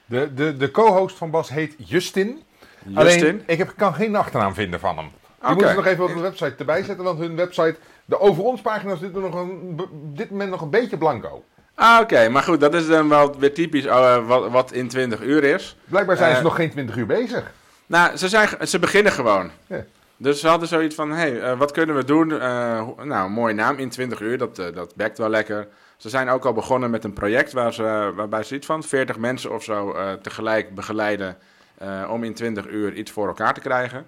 De, 0.06 0.34
de, 0.34 0.58
de 0.58 0.72
co-host 0.72 1.18
van 1.18 1.32
Bas 1.32 1.50
heet 1.50 1.76
Justin. 1.78 2.44
Justin, 2.86 2.98
Alleen, 2.98 3.44
ik 3.46 3.58
heb, 3.58 3.74
kan 3.78 3.94
geen 3.94 4.16
achternaam 4.16 4.54
vinden 4.54 4.80
van 4.80 4.98
hem. 4.98 5.06
Die 5.40 5.50
Oké. 5.50 5.54
moeten 5.54 5.76
nog 5.76 5.86
even 5.86 6.04
op 6.04 6.14
de 6.14 6.20
website 6.20 6.56
erbij 6.58 6.84
zetten, 6.84 7.06
want 7.06 7.20
hun 7.20 7.36
website, 7.36 7.76
de 8.06 8.20
over 8.20 8.44
ons 8.44 8.62
pagina 8.62 8.96
zit 8.96 9.16
er 9.16 9.22
nog 9.22 9.36
een, 9.36 9.82
dit 10.14 10.30
moment 10.30 10.50
nog 10.50 10.62
een 10.62 10.70
beetje 10.70 10.98
blanco. 10.98 11.44
Ah, 11.76 12.00
oké, 12.02 12.30
maar 12.30 12.44
goed, 12.44 12.60
dat 12.60 12.74
is 12.74 12.88
dan 12.88 13.10
wel 13.10 13.40
weer 13.40 13.54
typisch 13.54 13.86
eh, 13.86 14.28
wat, 14.28 14.52
wat 14.52 14.72
in 14.72 14.88
20 14.88 15.22
uur 15.22 15.44
is. 15.44 15.78
Blijkbaar 15.86 16.18
zijn 16.18 16.32
ze 16.32 16.38
Eh, 16.38 16.44
nog 16.44 16.56
geen 16.56 16.72
20 16.72 16.96
uur 16.96 17.06
bezig. 17.06 17.52
Nou, 17.86 18.18
ze, 18.18 18.30
zijn, 18.30 18.50
ze 18.68 18.80
beginnen 18.80 19.12
gewoon. 19.12 19.52
Ja. 19.68 19.84
Dus 20.18 20.40
ze 20.40 20.48
hadden 20.48 20.68
zoiets 20.68 20.96
van, 20.96 21.10
hé, 21.10 21.16
hey, 21.16 21.42
eh, 21.42 21.58
wat 21.58 21.72
kunnen 21.72 21.96
we 21.96 22.06
doen? 22.06 22.28
Nou, 23.08 23.30
mooie 23.30 23.54
naam, 23.54 23.78
in 23.78 23.90
20 23.90 24.20
uur, 24.20 24.38
dat, 24.38 24.56
dat 24.56 24.96
bekt 24.96 25.18
wel 25.18 25.30
lekker. 25.30 25.68
Ze 26.02 26.10
zijn 26.10 26.30
ook 26.30 26.46
al 26.46 26.54
begonnen 26.54 26.90
met 26.90 27.04
een 27.04 27.14
project 27.14 27.52
waar 27.52 27.74
ze, 27.74 28.12
waarbij 28.16 28.44
ze 28.44 28.56
iets 28.56 28.66
van 28.66 28.84
40 28.84 29.18
mensen 29.18 29.52
of 29.54 29.64
zo 29.64 29.92
eh, 29.94 30.12
tegelijk 30.14 30.76
begeleiden 30.76 31.38
eh, 31.78 32.10
om 32.12 32.24
in 32.24 32.34
20 32.34 32.68
uur 32.68 32.94
iets 32.94 33.12
voor 33.12 33.28
elkaar 33.28 33.54
te 33.54 33.60
krijgen. 33.60 34.08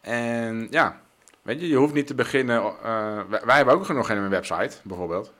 En 0.00 0.66
ja, 0.70 1.00
weet 1.42 1.60
je, 1.60 1.68
je 1.68 1.76
hoeft 1.76 1.94
niet 1.94 2.06
te 2.06 2.14
beginnen. 2.14 2.62
eh, 2.62 2.72
wij, 3.28 3.40
wij 3.44 3.56
hebben 3.56 3.74
ook 3.74 3.88
nog 3.88 4.06
geen 4.06 4.28
website, 4.28 4.76
bijvoorbeeld. 4.82 5.32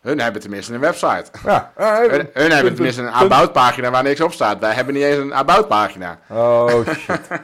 Hun 0.00 0.20
hebben 0.20 0.40
tenminste 0.40 0.74
een 0.74 0.80
website. 0.80 1.24
Ja, 1.44 1.72
Hun, 2.32 2.50
hebben 2.50 2.74
tenminste 2.74 3.02
een 3.02 3.12
about 3.12 3.52
pagina 3.52 3.90
waar 3.90 4.02
niks 4.02 4.20
op 4.20 4.32
staat. 4.32 4.58
Wij 4.58 4.74
hebben 4.74 4.94
niet 4.94 5.02
eens 5.02 5.18
een 5.18 5.34
about 5.34 5.68
pagina. 5.68 6.18
Oh 6.28 6.88
shit. 6.88 7.20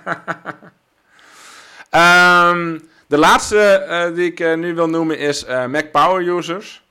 Ehm, 1.91 2.79
de 3.07 3.19
laatste 3.19 4.11
die 4.15 4.33
ik 4.33 4.57
nu 4.57 4.75
wil 4.75 4.89
noemen 4.89 5.19
is 5.19 5.47
Mac 5.47 5.91
Power 5.91 6.29
Users. 6.37 6.83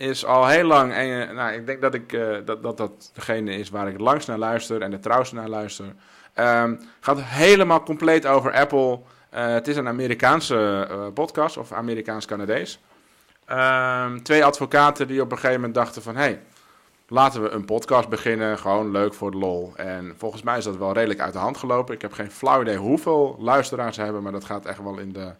Is 0.00 0.24
al 0.24 0.46
heel 0.46 0.64
lang, 0.64 0.92
en, 0.92 1.28
eh, 1.28 1.34
nou, 1.34 1.52
ik 1.52 1.66
denk 1.66 1.80
dat, 1.80 1.94
ik, 1.94 2.12
eh, 2.12 2.36
dat, 2.44 2.62
dat 2.62 2.76
dat 2.76 3.10
degene 3.14 3.54
is 3.54 3.70
waar 3.70 3.86
ik 3.86 3.92
het 3.92 4.00
langst 4.00 4.28
naar 4.28 4.38
luister 4.38 4.82
en 4.82 4.90
de 4.90 4.98
trouwste 4.98 5.34
naar 5.34 5.48
luister. 5.48 5.94
Ehm, 6.34 6.76
gaat 7.00 7.20
helemaal 7.20 7.82
compleet 7.82 8.26
over 8.26 8.52
Apple. 8.52 9.00
Eh, 9.30 9.46
het 9.46 9.68
is 9.68 9.76
een 9.76 9.88
Amerikaanse 9.88 10.88
podcast 11.14 11.56
of 11.56 11.72
Amerikaans-Canadees. 11.72 12.80
Ehm, 13.44 14.18
twee 14.18 14.44
advocaten 14.44 15.06
die 15.06 15.20
op 15.20 15.30
een 15.30 15.36
gegeven 15.36 15.56
moment 15.60 15.74
dachten 15.74 16.02
van... 16.02 16.16
Hey, 16.16 16.42
laten 17.08 17.42
we 17.42 17.48
een 17.48 17.64
podcast 17.64 18.08
beginnen, 18.08 18.58
gewoon 18.58 18.90
leuk 18.90 19.14
voor 19.14 19.30
de 19.30 19.38
lol. 19.38 19.72
En 19.76 20.14
volgens 20.16 20.42
mij 20.42 20.58
is 20.58 20.64
dat 20.64 20.76
wel 20.76 20.92
redelijk 20.92 21.20
uit 21.20 21.32
de 21.32 21.38
hand 21.38 21.56
gelopen. 21.56 21.94
Ik 21.94 22.02
heb 22.02 22.12
geen 22.12 22.30
flauw 22.30 22.60
idee 22.60 22.76
hoeveel 22.76 23.36
luisteraars 23.38 23.94
ze 23.94 24.02
hebben, 24.02 24.22
maar 24.22 24.32
dat 24.32 24.44
gaat 24.44 24.66
echt 24.66 24.82
wel 24.82 24.98
in 24.98 25.12
de 25.12 25.34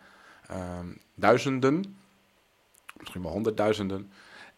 ehm, 0.46 0.86
duizenden. 1.14 1.98
Misschien 2.96 3.22
wel 3.22 3.32
honderdduizenden. 3.32 4.10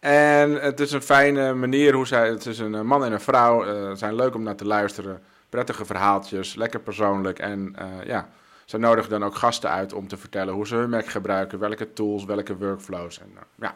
En 0.03 0.51
het 0.53 0.79
is 0.79 0.91
een 0.91 1.01
fijne 1.01 1.53
manier 1.53 1.93
hoe 1.93 2.07
zij... 2.07 2.29
Het 2.29 2.45
is 2.45 2.59
een 2.59 2.85
man 2.85 3.05
en 3.05 3.11
een 3.11 3.21
vrouw, 3.21 3.65
eh, 3.65 3.95
zijn 3.95 4.15
leuk 4.15 4.35
om 4.35 4.43
naar 4.43 4.55
te 4.55 4.65
luisteren. 4.65 5.21
Prettige 5.49 5.85
verhaaltjes, 5.85 6.55
lekker 6.55 6.79
persoonlijk. 6.79 7.39
En 7.39 7.75
eh, 7.77 8.05
ja, 8.05 8.29
ze 8.65 8.77
nodigen 8.77 9.09
dan 9.09 9.23
ook 9.23 9.35
gasten 9.35 9.69
uit 9.69 9.93
om 9.93 10.07
te 10.07 10.17
vertellen 10.17 10.53
hoe 10.53 10.67
ze 10.67 10.75
hun 10.75 10.89
Mac 10.89 11.05
gebruiken, 11.05 11.59
welke 11.59 11.93
tools, 11.93 12.25
welke 12.25 12.57
workflows. 12.57 13.19
En, 13.19 13.29
eh, 13.35 13.41
ja. 13.55 13.75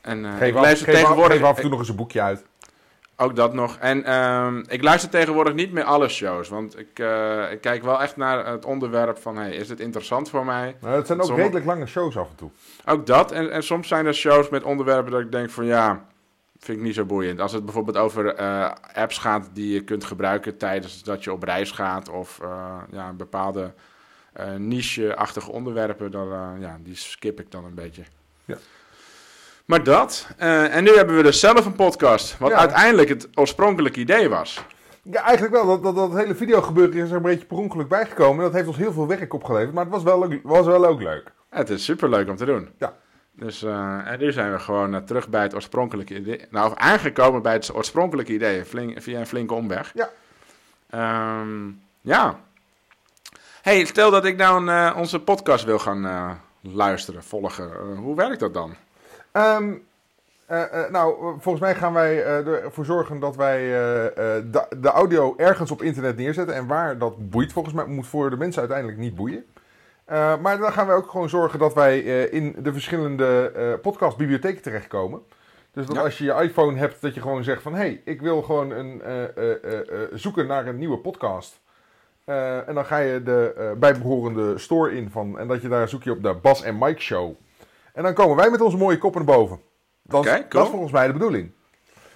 En 0.00 0.24
Geef, 0.38 0.48
ik 0.48 0.56
af, 0.56 0.66
geef, 0.66 0.80
af, 0.80 0.94
tegenwoordig... 0.94 1.36
geef 1.36 1.46
af 1.46 1.56
en 1.56 1.60
toe 1.60 1.70
nog 1.70 1.78
eens 1.78 1.88
een 1.88 1.96
boekje 1.96 2.20
uit. 2.20 2.44
Ook 3.20 3.36
dat 3.36 3.54
nog. 3.54 3.76
En 3.76 4.04
ehm, 4.04 4.62
ik 4.68 4.82
luister 4.82 5.10
tegenwoordig 5.10 5.54
niet 5.54 5.72
meer 5.72 5.84
alle 5.84 6.08
shows. 6.08 6.48
Want 6.48 6.78
ik, 6.78 6.98
eh, 6.98 7.52
ik 7.52 7.60
kijk 7.60 7.82
wel 7.82 8.02
echt 8.02 8.16
naar 8.16 8.46
het 8.46 8.64
onderwerp 8.64 9.18
van... 9.18 9.36
Hey, 9.36 9.50
is 9.54 9.68
dit 9.68 9.80
interessant 9.80 10.30
voor 10.30 10.44
mij? 10.44 10.76
Nou, 10.80 10.96
het 10.96 11.06
zijn 11.06 11.18
ook 11.18 11.24
Sommige- 11.24 11.46
redelijk 11.46 11.70
lange 11.70 11.86
shows 11.86 12.16
af 12.16 12.28
en 12.30 12.36
toe. 12.36 12.50
Ook 12.86 13.06
dat. 13.06 13.32
En, 13.32 13.50
en 13.50 13.62
soms 13.62 13.88
zijn 13.88 14.06
er 14.06 14.14
shows 14.14 14.48
met 14.48 14.62
onderwerpen 14.62 15.12
dat 15.12 15.20
ik 15.20 15.32
denk 15.32 15.50
van... 15.50 15.64
Ja, 15.64 16.06
vind 16.58 16.78
ik 16.78 16.84
niet 16.84 16.94
zo 16.94 17.04
boeiend. 17.04 17.40
Als 17.40 17.52
het 17.52 17.64
bijvoorbeeld 17.64 17.96
over 17.96 18.34
eh, 18.34 18.70
apps 18.94 19.18
gaat 19.18 19.50
die 19.52 19.72
je 19.74 19.84
kunt 19.84 20.04
gebruiken... 20.04 20.56
tijdens 20.56 21.02
dat 21.02 21.24
je 21.24 21.32
op 21.32 21.42
reis 21.42 21.70
gaat. 21.70 22.08
Of 22.08 22.38
eh, 22.42 22.76
ja, 22.90 23.12
bepaalde 23.12 23.74
eh, 24.32 24.54
niche-achtige 24.54 25.50
onderwerpen. 25.50 26.10
Dan, 26.10 26.56
ja, 26.60 26.78
die 26.82 26.96
skip 26.96 27.40
ik 27.40 27.50
dan 27.50 27.64
een 27.64 27.74
beetje. 27.74 28.02
Ja. 28.44 28.56
Maar 29.70 29.82
dat. 29.84 30.26
eh, 30.36 30.74
en 30.76 30.84
nu 30.84 30.90
hebben 30.90 31.16
we 31.16 31.22
dus 31.22 31.40
zelf 31.40 31.64
een 31.66 31.72
podcast. 31.72 32.38
Wat 32.38 32.50
Ja. 32.50 32.56
uiteindelijk 32.56 33.08
het 33.08 33.28
oorspronkelijke 33.34 34.00
idee 34.00 34.28
was. 34.28 34.64
Ja, 35.02 35.22
eigenlijk 35.22 35.54
wel. 35.54 35.66
Dat, 35.66 35.82
dat, 35.82 35.94
dat 35.94 36.14
hele 36.20 36.34
videogebeuren 36.34 36.94
is 36.96 37.10
er 37.10 37.16
een 37.16 37.22
beetje 37.22 37.46
per 37.46 37.56
ongeluk 37.56 37.88
bijgekomen. 37.88 38.44
Dat 38.44 38.52
heeft 38.52 38.66
ons 38.66 38.76
heel 38.76 38.92
veel 38.92 39.06
werk 39.06 39.34
opgeleverd. 39.34 39.72
Maar 39.74 39.84
het 39.84 39.92
was 39.92 40.02
wel, 40.02 40.24
ook- 40.24 40.40
was 40.42 40.66
wel 40.66 40.86
ook 40.86 41.02
leuk. 41.02 41.32
Het 41.50 41.70
is 41.70 41.84
superleuk 41.84 42.28
om 42.28 42.36
te 42.36 42.44
doen. 42.44 42.68
Ja. 42.78 42.94
Dus 43.32 43.62
eh, 43.62 44.06
en 44.06 44.18
nu 44.18 44.32
zijn 44.32 44.52
we 44.52 44.58
gewoon 44.58 44.94
eh, 44.94 45.00
terug 45.00 45.28
bij 45.28 45.42
het 45.42 45.54
oorspronkelijke 45.54 46.14
idee. 46.14 46.46
Nou, 46.50 46.70
of 46.70 46.76
aangekomen 46.76 47.42
bij 47.42 47.52
het 47.52 47.74
oorspronkelijke 47.74 48.32
idee. 48.32 48.64
Flink, 48.64 49.02
via 49.02 49.18
een 49.18 49.26
flinke 49.26 49.54
omweg. 49.54 49.92
Ja. 49.94 50.08
Ehm, 50.90 51.68
ja. 52.00 52.38
hey, 53.62 53.84
stel 53.84 54.10
dat 54.10 54.24
ik 54.24 54.36
nou 54.36 54.68
een, 54.68 54.94
onze 54.94 55.20
podcast 55.20 55.64
wil 55.64 55.78
gaan 55.78 56.38
luisteren, 56.60 57.22
volgen. 57.24 57.96
Hoe 57.96 58.16
werkt 58.16 58.40
dat 58.40 58.54
dan? 58.54 58.74
Eh, 59.32 60.90
nou, 60.90 61.34
volgens 61.38 61.60
mij 61.64 61.74
gaan 61.74 61.92
wij 61.92 62.24
eh, 62.24 62.46
ervoor 62.46 62.84
zorgen 62.84 63.20
dat 63.20 63.36
wij 63.36 63.60
de, 64.50 64.66
de 64.80 64.88
audio 64.88 65.34
ergens 65.36 65.70
op 65.70 65.82
internet 65.82 66.16
neerzetten. 66.16 66.54
En 66.54 66.66
waar 66.66 66.98
dat 66.98 67.30
boeit, 67.30 67.52
volgens 67.52 67.74
mij, 67.74 67.84
moet 67.84 68.06
voor 68.06 68.30
de 68.30 68.36
mensen 68.36 68.60
uiteindelijk 68.60 68.98
niet 68.98 69.14
boeien. 69.14 69.44
Maar 70.40 70.58
dan 70.58 70.72
gaan 70.72 70.86
wij 70.86 70.96
ook 70.96 71.10
gewoon 71.10 71.28
zorgen 71.28 71.58
dat 71.58 71.74
wij 71.74 72.00
in 72.28 72.56
de 72.58 72.72
verschillende 72.72 73.78
podcastbibliotheken 73.82 74.62
terechtkomen. 74.62 75.20
Dus 75.72 75.86
dat 75.86 75.96
Ja. 75.96 76.02
als 76.02 76.18
je 76.18 76.24
je 76.24 76.42
iPhone 76.42 76.78
hebt, 76.78 77.00
dat 77.00 77.14
je 77.14 77.20
gewoon 77.20 77.44
zegt 77.44 77.62
van... 77.62 77.72
hé, 77.72 77.78
hey, 77.78 78.00
ik 78.04 78.20
wil 78.20 78.42
gewoon 78.42 78.70
een, 78.70 79.02
zoeken 80.12 80.46
naar 80.46 80.66
een 80.66 80.78
nieuwe 80.78 80.98
podcast. 80.98 81.60
En 82.66 82.74
dan 82.74 82.84
ga 82.84 82.98
je 82.98 83.22
de 83.22 83.54
eh, 83.56 83.72
bijbehorende 83.72 84.58
store 84.58 84.92
in 84.92 85.10
van... 85.10 85.38
en 85.38 85.48
dat 85.48 85.62
je 85.62 85.68
daar 85.68 85.88
zoek 85.88 86.02
je 86.02 86.10
op 86.10 86.22
de 86.22 86.34
Bas 86.34 86.62
en 86.62 86.78
Mike 86.78 87.00
Show. 87.00 87.34
En 87.92 88.02
dan 88.02 88.14
komen 88.14 88.36
wij 88.36 88.50
met 88.50 88.60
onze 88.60 88.76
mooie 88.76 88.98
kop 88.98 89.14
naar 89.14 89.24
boven. 89.24 89.60
Dat, 90.02 90.24
dat 90.24 90.64
is 90.64 90.70
volgens 90.70 90.92
mij 90.92 91.06
de 91.06 91.12
bedoeling. 91.12 91.52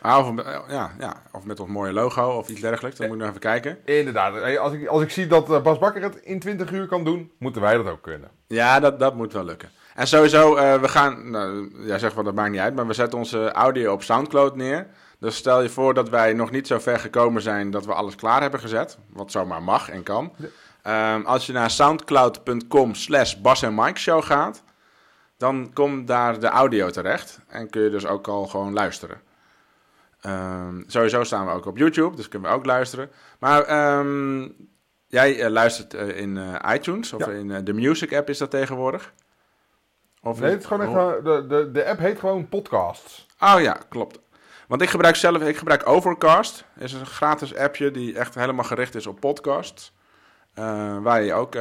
Ah, 0.00 0.18
of, 0.18 0.38
eh, 0.38 0.58
ja, 0.68 0.90
ja, 0.98 1.22
of 1.32 1.44
met 1.44 1.60
ons 1.60 1.70
mooie 1.70 1.92
logo 1.92 2.36
of 2.36 2.48
iets 2.48 2.60
dergelijks. 2.60 2.98
Dan 2.98 3.06
moet 3.06 3.16
ik 3.16 3.20
nog 3.20 3.30
even 3.30 3.40
kijken. 3.40 3.78
Inderdaad, 3.84 4.58
als 4.58 4.72
ik, 4.72 4.86
als 4.86 5.02
ik 5.02 5.10
zie 5.10 5.26
dat 5.26 5.50
eh, 5.50 5.62
Bas 5.62 5.78
Bakker 5.78 6.02
het 6.02 6.16
in 6.16 6.40
20 6.40 6.72
uur 6.72 6.86
kan 6.86 7.04
doen... 7.04 7.32
moeten 7.38 7.62
wij 7.62 7.76
dat 7.76 7.88
ook 7.88 8.02
kunnen. 8.02 8.30
Ja, 8.46 8.80
dat, 8.80 8.98
dat 8.98 9.14
moet 9.14 9.32
wel 9.32 9.44
lukken. 9.44 9.70
En 9.94 10.06
sowieso, 10.06 10.56
eh, 10.56 10.80
we 10.80 10.88
gaan, 10.88 11.30
nou, 11.30 11.70
jij 11.86 11.98
zegt 11.98 12.14
wel 12.14 12.24
dat 12.24 12.34
maakt 12.34 12.50
niet 12.50 12.60
uit, 12.60 12.74
maar 12.74 12.86
we 12.86 12.92
zetten 12.92 13.18
onze 13.18 13.52
audio 13.52 13.92
op 13.92 14.02
Soundcloud 14.02 14.56
neer. 14.56 14.86
Dus 15.18 15.36
stel 15.36 15.62
je 15.62 15.68
voor 15.68 15.94
dat 15.94 16.08
wij 16.08 16.32
nog 16.32 16.50
niet 16.50 16.66
zo 16.66 16.78
ver 16.78 16.98
gekomen 16.98 17.42
zijn 17.42 17.70
dat 17.70 17.86
we 17.86 17.94
alles 17.94 18.14
klaar 18.14 18.40
hebben 18.40 18.60
gezet, 18.60 18.98
wat 19.12 19.30
zomaar 19.30 19.62
mag 19.62 19.90
en 19.90 20.02
kan. 20.02 20.32
Ja. 20.36 20.48
Ehm, 20.82 21.26
als 21.26 21.46
je 21.46 21.52
naar 21.52 21.70
soundcloud.com 21.70 22.94
slash 22.94 23.34
Bas 23.34 23.62
en 23.62 23.74
Mike 23.74 23.98
Show 23.98 24.22
gaat, 24.22 24.62
dan 25.36 25.70
komt 25.72 26.06
daar 26.06 26.40
de 26.40 26.48
audio 26.48 26.90
terecht 26.90 27.40
en 27.48 27.70
kun 27.70 27.82
je 27.82 27.90
dus 27.90 28.06
ook 28.06 28.28
al 28.28 28.46
gewoon 28.46 28.72
luisteren. 28.72 29.20
Ehm, 30.24 30.82
sowieso 30.86 31.24
staan 31.24 31.46
we 31.46 31.52
ook 31.52 31.66
op 31.66 31.78
YouTube, 31.78 32.16
dus 32.16 32.28
kunnen 32.28 32.50
we 32.50 32.56
ook 32.56 32.64
luisteren. 32.66 33.10
Maar 33.38 33.62
ehm, 33.62 34.48
jij 35.06 35.40
eh, 35.40 35.50
luistert 35.50 35.94
eh, 35.94 36.16
in 36.16 36.36
eh, 36.36 36.74
iTunes 36.74 37.12
of 37.12 37.26
Ja. 37.26 37.32
in 37.32 37.64
de 37.64 37.72
Music 37.72 38.14
app 38.14 38.28
is 38.28 38.38
dat 38.38 38.50
tegenwoordig? 38.50 39.12
Of 40.22 40.40
Nee, 40.40 40.50
het 40.50 40.60
is 40.60 40.66
gewoon 40.66 40.88
oh. 40.88 41.24
de, 41.24 41.46
de, 41.46 41.70
de 41.70 41.86
app 41.86 41.98
heet 41.98 42.18
gewoon 42.18 42.48
Podcasts. 42.48 43.26
Oh 43.40 43.60
ja, 43.60 43.76
klopt. 43.88 44.18
Want 44.68 44.82
ik 44.82 44.90
gebruik 44.90 45.16
zelf, 45.16 45.42
ik 45.42 45.56
gebruik 45.56 45.86
Overcast. 45.88 46.64
Dat 46.74 46.84
is 46.84 46.92
een 46.92 47.06
gratis 47.06 47.56
appje 47.56 47.90
die 47.90 48.18
echt 48.18 48.34
helemaal 48.34 48.64
gericht 48.64 48.94
is 48.94 49.06
op 49.06 49.20
podcasts. 49.20 49.92
Waar 51.02 51.22
je 51.22 51.34
ook 51.34 51.56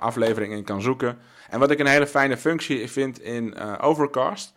afleveringen 0.00 0.56
in 0.56 0.64
kan 0.64 0.82
zoeken. 0.82 1.18
En 1.48 1.58
wat 1.58 1.70
ik 1.70 1.78
een 1.78 1.86
hele 1.86 2.06
fijne 2.06 2.36
functie 2.36 2.90
vind 2.90 3.20
in 3.20 3.54
eh, 3.54 3.74
Overcast. 3.80 4.52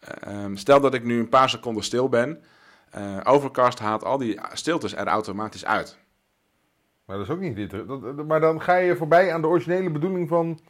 eh, 0.00 0.32
ehm, 0.32 0.56
stel 0.56 0.80
dat 0.80 0.94
ik 0.94 1.04
nu 1.04 1.18
een 1.18 1.28
paar 1.28 1.48
seconden 1.50 1.84
stil 1.84 2.08
ben. 2.08 2.42
eh, 2.90 3.16
Overcast 3.24 3.78
haalt 3.78 4.04
al 4.04 4.18
die 4.18 4.40
stiltes 4.52 4.94
er 4.94 5.06
automatisch 5.06 5.64
uit. 5.64 5.98
Maar 7.04 7.16
dat 7.16 7.26
is 7.26 7.32
ook 7.32 7.40
niet 7.40 7.56
dit. 7.56 8.26
Maar 8.26 8.40
dan 8.40 8.60
ga 8.62 8.74
je 8.76 8.96
voorbij 8.96 9.32
aan 9.32 9.40
de 9.40 9.46
originele 9.46 9.90
bedoeling 9.90 10.28
van 10.28 10.60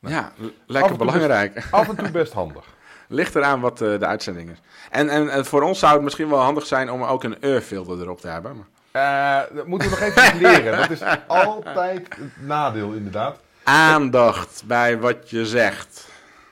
Ja, 0.00 0.20
af 0.20 0.32
lekker 0.66 0.96
belangrijk. 0.96 1.66
af 1.70 1.88
en 1.88 1.96
toe 1.96 2.10
best 2.10 2.32
handig. 2.32 2.64
Ligt 3.08 3.34
eraan 3.34 3.60
wat 3.60 3.78
de 3.78 4.06
uitzending 4.06 4.50
is. 4.50 4.60
En, 4.90 5.08
en, 5.08 5.28
en 5.28 5.44
voor 5.46 5.62
ons 5.62 5.78
zou 5.78 5.92
het 5.92 6.02
misschien 6.02 6.28
wel 6.28 6.38
handig 6.40 6.66
zijn 6.66 6.90
om 6.90 7.02
ook 7.04 7.24
een 7.24 7.36
e-filter 7.40 8.00
erop 8.00 8.20
te 8.20 8.28
hebben. 8.28 8.56
Maar... 8.56 9.48
Dat 9.54 9.66
moeten 9.66 9.90
we 9.90 9.96
nog 10.00 10.04
even 10.08 10.38
leren. 10.46 10.76
Dat 10.78 10.90
is 10.90 11.00
altijd 11.26 12.08
het 12.16 12.46
nadeel, 12.46 12.92
inderdaad. 12.92 13.38
Aandacht 13.64 14.64
bij 14.66 14.98
wat 14.98 15.30
je 15.30 15.46
zegt. 15.46 16.08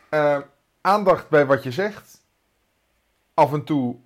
Eh, 0.09 0.39
aandacht 0.81 1.29
bij 1.29 1.47
wat 1.47 1.63
je 1.63 1.71
zegt. 1.73 2.21
Af 3.35 3.53
en 3.53 3.65
toe 3.65 3.97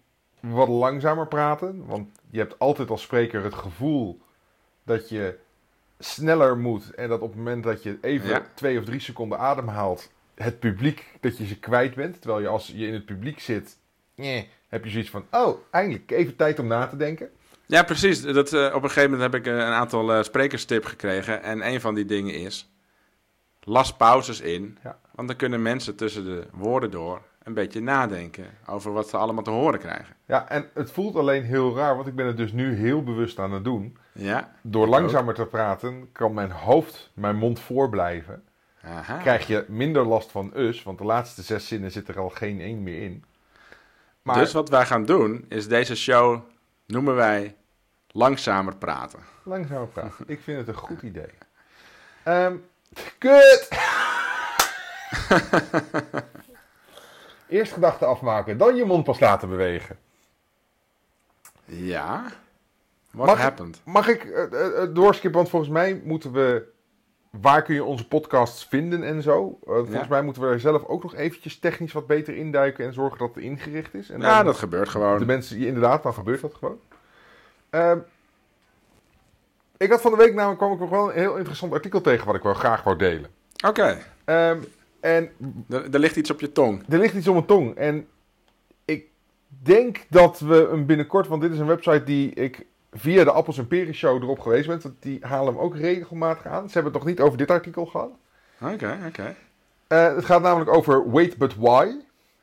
wat 0.41 0.69
langzamer 0.69 1.27
praten. 1.29 1.87
Want 1.87 2.09
je 2.31 2.39
hebt 2.39 2.59
altijd 2.59 2.91
als 2.91 3.03
spreker 3.03 3.43
het 3.45 3.55
gevoel 3.55 4.21
dat 4.85 5.09
je 5.09 5.39
sneller 5.99 6.59
moet. 6.59 6.91
En 6.95 7.09
dat 7.09 7.21
op 7.21 7.29
het 7.29 7.37
moment 7.37 7.65
dat 7.65 7.83
je 7.83 7.99
even 8.01 8.29
Ja. 8.29 8.43
twee 8.55 8.79
of 8.79 8.85
drie 8.85 9.01
seconden 9.01 9.39
ademhaalt, 9.39 10.11
het 10.35 10.59
publiek, 10.59 11.05
dat 11.21 11.39
je 11.39 11.47
ze 11.47 11.59
kwijt 11.59 11.95
bent. 11.95 12.21
Terwijl 12.21 12.43
je 12.43 12.49
als 12.49 12.67
je 12.67 12.87
in 12.87 12.93
het 12.93 13.05
publiek 13.07 13.41
zit, 13.41 13.77
nee, 14.15 14.49
heb 14.69 14.85
je 14.85 14.91
zoiets 14.91 15.11
van, 15.11 15.27
oh, 15.31 15.59
eindelijk 15.71 16.11
even 16.11 16.37
tijd 16.37 16.59
om 16.59 16.67
na 16.67 16.87
te 16.87 16.97
denken. 16.97 17.31
Ja, 17.67 17.83
precies. 17.83 18.23
Dat, 18.23 18.53
eh, 18.53 18.65
op 18.75 18.83
een 18.83 18.89
gegeven 18.91 19.11
moment 19.11 19.33
heb 19.33 19.41
ik 19.41 19.47
eh, 19.47 19.53
een 19.59 19.61
aantal 19.73 20.13
eh 20.13 20.23
sprekerstip 20.23 20.85
gekregen. 20.85 21.43
En 21.43 21.67
een 21.67 21.81
van 21.81 21.95
die 21.95 22.05
dingen 22.05 22.35
is... 22.35 22.69
Las 23.65 23.97
pauzes 23.97 24.41
in. 24.41 24.79
Ja. 24.83 24.99
Want 25.15 25.29
dan 25.29 25.37
kunnen 25.37 25.63
mensen 25.63 25.97
tussen 25.97 26.25
de 26.25 26.47
woorden 26.53 26.91
door... 26.91 27.23
een 27.43 27.55
beetje 27.55 27.81
nadenken 27.81 28.47
over 28.67 28.93
wat 28.93 29.09
ze 29.09 29.17
allemaal 29.17 29.45
te 29.45 29.51
horen 29.51 29.79
krijgen. 29.79 30.17
Ja, 30.27 30.49
en 30.49 30.71
het 30.75 30.91
voelt 30.91 31.17
alleen 31.17 31.43
heel 31.45 31.77
raar, 31.77 31.95
want 31.95 32.07
ik 32.07 32.15
ben 32.15 32.27
het 32.27 32.37
dus 32.37 32.53
nu 32.53 32.75
heel 32.75 33.03
bewust 33.03 33.39
aan 33.39 33.53
het 33.53 33.65
doen. 33.65 33.97
Ja. 34.13 34.53
Door 34.63 34.87
langzamer 34.87 35.35
te 35.35 35.47
praten 35.47 36.09
kan 36.13 36.35
mijn 36.35 36.51
hoofd 36.51 37.11
mijn 37.15 37.37
mond 37.37 37.61
voorblijven. 37.61 38.45
Aha. 38.83 39.17
Krijg 39.19 39.47
je 39.47 39.65
minder 39.69 40.05
last 40.07 40.31
van 40.31 40.51
us, 40.57 40.83
want 40.83 40.99
de 40.99 41.05
laatste 41.05 41.43
zes 41.43 41.69
zinnen 41.69 41.91
zit 41.91 42.09
er 42.09 42.19
al 42.19 42.29
geen 42.29 42.61
één 42.61 42.83
meer 42.83 43.03
in. 43.03 43.25
Maar 44.23 44.37
Dus 44.39 44.53
wat 44.53 44.69
wij 44.69 44.87
gaan 44.87 45.05
doen, 45.05 45.45
is 45.49 45.69
deze 45.69 45.97
show 45.97 46.41
noemen 46.87 47.15
wij 47.15 47.57
langzamer 48.11 48.77
praten. 48.77 49.19
langzamer 49.43 49.87
praten. 49.89 50.25
ik 50.27 50.41
vind 50.41 50.59
het 50.59 50.69
een 50.69 50.75
goed 50.75 51.03
idee. 51.03 51.31
Ehm 52.25 52.55
kut! 53.19 53.69
Eerst 57.49 57.73
gedachten 57.73 58.07
afmaken, 58.09 58.59
dan 58.59 58.77
je 58.77 58.85
mond 58.85 59.05
pas 59.05 59.21
laten 59.21 59.49
bewegen. 59.49 59.99
Ja. 61.65 62.23
What 63.11 63.27
Mag 63.27 63.37
ik- 63.37 63.43
happened? 63.43 63.81
Mag 63.85 64.09
ik 64.09 64.25
eh, 64.25 64.83
doorskippen? 64.93 65.39
Want 65.39 65.49
volgens 65.51 65.71
mij 65.71 66.01
moeten 66.05 66.33
we... 66.33 66.73
Waar 67.41 67.63
kun 67.63 67.75
je 67.75 67.85
onze 67.85 68.09
podcasts 68.09 68.65
vinden 68.67 69.03
en 69.03 69.23
zo? 69.23 69.59
Volgens 69.65 69.91
Ja. 69.95 70.07
mij 70.09 70.23
moeten 70.23 70.43
we 70.43 70.49
er 70.49 70.61
zelf 70.61 70.85
ook 70.85 71.03
nog 71.03 71.15
eventjes 71.15 71.59
technisch 71.59 71.93
wat 71.93 72.07
beter 72.07 72.37
induiken... 72.37 72.85
en 72.87 72.93
zorgen 72.93 73.19
dat 73.19 73.35
het 73.35 73.45
ingericht 73.45 73.95
is. 73.95 74.11
En 74.11 74.21
Ja, 74.21 74.43
dat 74.43 74.57
gebeurt 74.57 74.85
De 74.85 74.91
gewoon. 74.91 75.27
mensen, 75.27 75.59
ja, 75.59 75.67
inderdaad, 75.67 76.03
dan 76.03 76.15
gebeurt 76.15 76.41
dat 76.41 76.55
gewoon. 76.55 76.81
Ik 79.77 79.91
had 79.91 80.01
van 80.01 80.11
de 80.11 80.17
week 80.17 80.35
namelijk 80.35 80.59
kwam 80.59 80.73
ik 80.73 80.79
nog 80.79 80.91
wel 80.91 81.09
een 81.13 81.19
heel 81.19 81.37
interessant 81.37 81.73
artikel 81.73 82.01
tegen 82.01 82.27
wat 82.27 82.35
ik 82.35 82.43
wel 82.43 82.55
graag 82.55 82.83
wou 82.83 82.97
delen. 82.97 83.31
Oké, 83.67 83.99
Ehm, 84.25 84.59
en 85.01 85.31
er, 85.69 85.85
er 85.93 85.99
ligt 85.99 86.17
iets 86.17 86.31
op 86.31 86.41
je 86.41 86.53
tong. 86.53 86.83
er 86.89 86.99
ligt 86.99 87.15
iets 87.15 87.27
om 87.29 87.35
mijn 87.35 87.47
tong. 87.47 87.75
En 87.77 88.07
ik 88.85 89.07
denk 89.49 90.07
dat 90.09 90.39
we 90.41 90.69
hem 90.71 90.87
binnenkort, 90.87 91.27
want 91.29 91.43
dit 91.43 91.53
is 91.53 91.59
een 91.59 91.67
website 91.67 92.05
die 92.05 92.35
ik 92.35 92.67
via 92.93 93.25
de 93.25 93.31
Appels 93.31 93.59
en 93.59 93.67
Peren 93.67 93.95
show 93.95 94.23
erop 94.23 94.39
geweest 94.41 94.67
ben. 94.67 94.81
Want 94.83 94.95
die 95.01 95.19
halen 95.21 95.53
hem 95.55 95.63
ook 95.63 95.77
regelmatig 95.77 96.47
aan. 96.47 96.67
Ze 96.69 96.75
hebben 96.75 96.93
het 96.93 97.03
nog 97.03 97.11
niet 97.11 97.21
over 97.21 97.39
dit 97.39 97.51
artikel 97.51 97.87
gehad. 97.87 98.11
Oké, 98.61 98.99
oké. 99.07 99.35
Eh, 99.87 100.15
het 100.15 100.25
gaat 100.25 100.43
namelijk 100.43 100.71
over 100.75 101.11
Wait 101.11 101.37
But 101.37 101.55
Why. 101.57 101.87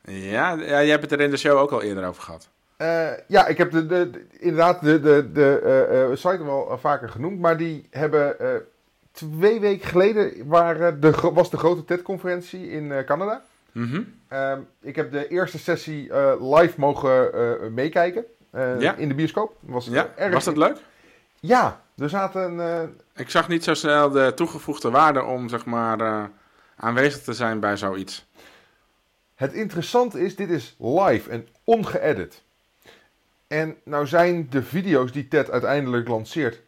Ja, 0.04 0.52
ja, 0.52 0.78
je 0.78 0.90
hebt 0.90 1.02
het 1.02 1.12
er 1.12 1.20
in 1.20 1.30
de 1.30 1.36
show 1.36 1.58
ook 1.58 1.70
al 1.70 1.82
eerder 1.82 2.06
over 2.06 2.22
gehad. 2.22 2.48
Eh, 2.76 3.08
ja, 3.28 3.46
ik 3.46 3.58
heb 3.58 3.70
de, 3.70 3.86
de, 3.86 4.10
de- 4.10 4.26
inderdaad 4.38 4.80
de, 4.80 5.00
de, 5.00 5.30
de 5.32 5.60
eh, 5.64 6.02
eh, 6.02 6.10
site 6.16 6.44
wel 6.44 6.78
vaker 6.80 7.08
genoemd. 7.08 7.40
Maar 7.40 7.56
die 7.56 7.86
hebben 7.90 8.36
twee 9.12 9.60
weken 9.60 9.88
geleden 9.88 10.46
waren 10.48 11.00
de, 11.00 11.10
was 11.32 11.50
de 11.50 11.56
grote 11.56 11.84
TED-conferentie 11.84 12.70
in 12.70 13.04
Canada. 13.06 13.42
Mhm. 13.72 14.02
Ehm, 14.28 14.60
ik 14.80 14.96
heb 14.96 15.12
de 15.12 15.28
eerste 15.28 15.58
sessie 15.58 16.12
live 16.40 16.74
mogen 16.80 17.30
meekijken. 17.74 18.24
Ja. 18.78 18.94
In 18.96 19.08
de 19.08 19.14
bioscoop. 19.14 19.56
Was, 19.60 19.86
Ja, 19.86 20.08
erg- 20.16 20.32
was 20.32 20.44
dat 20.44 20.56
leuk? 20.56 20.76
Ja, 21.40 21.80
er 21.98 22.08
zaten... 22.08 22.60
Ik 23.16 23.30
zag 23.30 23.48
niet 23.48 23.64
zo 23.64 23.74
snel 23.74 24.10
de 24.10 24.32
toegevoegde 24.34 24.90
waarde 24.90 25.22
om 25.22 25.48
zeg 25.48 25.64
maar 25.64 26.30
aanwezig 26.76 27.22
te 27.22 27.32
zijn 27.32 27.60
bij 27.60 27.76
zoiets. 27.76 28.26
Het 29.34 29.52
interessante 29.52 30.20
is, 30.20 30.36
dit 30.36 30.50
is 30.50 30.76
live 30.78 31.30
en 31.30 31.48
ongeëdit. 31.64 32.42
En 33.52 33.76
nou 33.84 34.06
zijn 34.06 34.46
de 34.50 34.62
video's 34.62 35.12
die 35.12 35.28
Ted 35.28 35.50
uiteindelijk 35.50 36.08
lanceert 36.08 36.60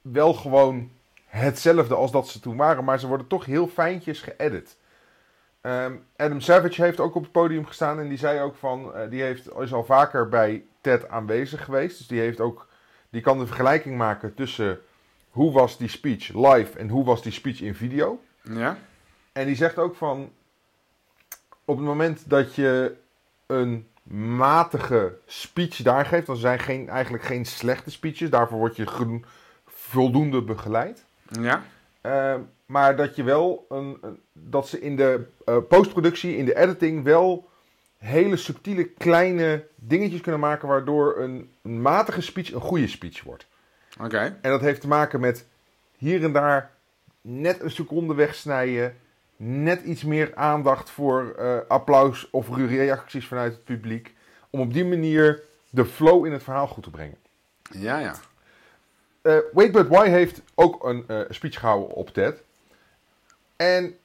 wel 0.00 0.34
gewoon 0.34 0.90
hetzelfde 1.24 1.94
als 1.94 2.10
dat 2.10 2.28
ze 2.28 2.40
toen 2.40 2.56
waren, 2.56 2.84
maar 2.84 3.00
ze 3.00 3.06
worden 3.06 3.26
toch 3.26 3.44
heel 3.44 3.68
fijntjes 3.68 4.20
geëdit. 4.20 4.76
Ehm, 5.60 5.96
Adam 6.16 6.40
Savage 6.40 6.82
heeft 6.82 7.00
ook 7.00 7.14
op 7.14 7.22
het 7.22 7.32
podium 7.32 7.66
gestaan 7.66 7.98
en 7.98 8.08
die 8.08 8.18
zei 8.18 8.40
ook 8.40 8.54
van, 8.54 8.94
eh, 8.94 9.10
die 9.10 9.22
heeft, 9.22 9.58
is 9.58 9.72
al 9.72 9.84
vaker 9.84 10.28
bij 10.28 10.64
Ted 10.80 11.08
aanwezig 11.08 11.64
geweest. 11.64 11.98
Dus 11.98 12.06
die 12.06 12.20
heeft 12.20 12.40
ook, 12.40 12.68
die 13.10 13.20
kan 13.20 13.38
de 13.38 13.46
vergelijking 13.46 13.96
maken 13.96 14.34
tussen 14.34 14.80
hoe 15.30 15.52
was 15.52 15.78
die 15.78 15.88
speech 15.88 16.28
live 16.28 16.78
en 16.78 16.88
hoe 16.88 17.04
was 17.04 17.22
die 17.22 17.32
speech 17.32 17.60
in 17.60 17.74
video. 17.74 18.20
Ja? 18.42 18.78
En 19.32 19.46
die 19.46 19.56
zegt 19.56 19.78
ook 19.78 19.94
van. 19.94 20.32
Op 21.64 21.76
het 21.76 21.86
moment 21.86 22.30
dat 22.30 22.54
je 22.54 22.96
een 23.46 23.90
matige 24.02 25.18
speech 25.26 25.76
daar 25.76 26.06
geeft, 26.06 26.26
dan 26.26 26.36
zijn 26.36 26.58
geen, 26.58 26.88
eigenlijk 26.88 27.24
geen 27.24 27.44
slechte 27.44 27.90
speeches. 27.90 28.30
Daarvoor 28.30 28.58
word 28.58 28.76
je 28.76 29.20
voldoende 29.66 30.42
begeleid. 30.42 31.04
Ja? 31.40 31.62
Eh, 32.00 32.34
maar 32.66 32.96
dat 32.96 33.16
je 33.16 33.22
wel 33.22 33.66
een, 33.68 33.98
dat 34.32 34.68
ze 34.68 34.80
in 34.80 34.96
de 34.96 35.26
eh, 35.44 35.56
postproductie, 35.68 36.36
in 36.36 36.44
de 36.44 36.56
editing, 36.56 37.04
wel 37.04 37.48
hele 37.98 38.36
subtiele 38.36 38.84
kleine 38.84 39.66
dingetjes 39.74 40.20
kunnen 40.20 40.40
maken. 40.40 40.68
Waardoor 40.68 41.18
een, 41.18 41.50
een 41.62 41.82
matige 41.82 42.20
speech 42.20 42.52
een 42.52 42.60
goede 42.60 42.88
speech 42.88 43.22
wordt. 43.22 43.46
Oké. 44.00 44.38
En 44.40 44.50
dat 44.50 44.60
heeft 44.60 44.80
te 44.80 44.88
maken 44.88 45.20
met 45.20 45.46
hier 45.96 46.24
en 46.24 46.32
daar 46.32 46.70
net 47.20 47.60
een 47.60 47.70
seconde 47.70 48.14
wegsnijden. 48.14 48.96
Net 49.44 49.82
iets 49.82 50.02
meer 50.02 50.34
aandacht 50.34 50.90
voor 50.90 51.34
eh, 51.38 51.58
applaus 51.68 52.30
of 52.30 52.56
reacties 52.56 53.26
vanuit 53.26 53.52
het 53.52 53.64
publiek. 53.64 54.14
Om 54.50 54.60
op 54.60 54.72
die 54.72 54.84
manier 54.84 55.42
de 55.70 55.84
flow 55.84 56.26
in 56.26 56.32
het 56.32 56.42
verhaal 56.42 56.66
goed 56.66 56.82
te 56.82 56.90
brengen. 56.90 57.16
Ja, 57.70 57.98
ja. 57.98 58.14
Eh 59.22 59.36
Wait 59.52 59.72
But 59.72 59.88
Why 59.88 60.08
heeft 60.08 60.42
ook 60.54 60.84
een 60.84 61.04
eh, 61.08 61.20
speech 61.28 61.58
gehouden 61.58 61.96
op 61.96 62.08
TED. 62.08 62.42
En 63.56 63.96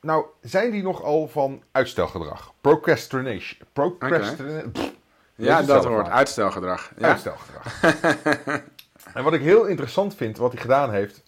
nou 0.00 0.24
zijn 0.40 0.70
die 0.70 0.82
nogal 0.82 1.28
van 1.28 1.62
uitstelgedrag. 1.72 2.52
Procrastination. 2.60 3.68
Procrastination. 3.72 4.72
Ja, 5.34 5.62
dat 5.62 5.84
hoort. 5.84 6.08
Uitstelgedrag. 6.08 6.92
Ja? 6.98 7.08
Uitstelgedrag. 7.08 7.82
en 9.14 9.24
wat 9.24 9.32
ik 9.32 9.40
heel 9.40 9.64
interessant 9.64 10.14
vind, 10.14 10.36
wat 10.36 10.52
hij 10.52 10.60
gedaan 10.60 10.92
heeft. 10.92 11.22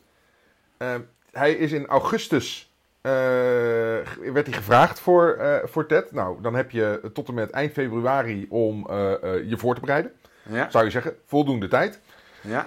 hij 1.31 1.53
is 1.53 1.73
in 1.73 1.87
augustus. 1.87 2.72
Eh, 3.03 3.13
werd 4.33 4.47
hij 4.47 4.53
gevraagd 4.53 5.01
voor, 5.01 5.33
eh, 5.33 5.57
voor 5.69 5.87
TED. 5.87 6.13
Nou, 6.13 6.43
dan 6.43 6.55
heb 6.55 6.71
je 6.71 7.11
tot 7.13 7.29
en 7.29 7.35
met 7.35 7.51
eind 7.51 7.73
februari 7.73 8.47
om 8.49 8.87
eh, 8.91 9.13
je 9.49 9.55
voor 9.59 9.75
te 9.75 9.81
bereiden. 9.81 10.13
Ja? 10.43 10.71
Zou 10.71 10.85
je 10.85 10.91
zeggen, 10.91 11.17
voldoende 11.27 11.69
tijd. 11.69 12.01
Ja? 12.41 12.67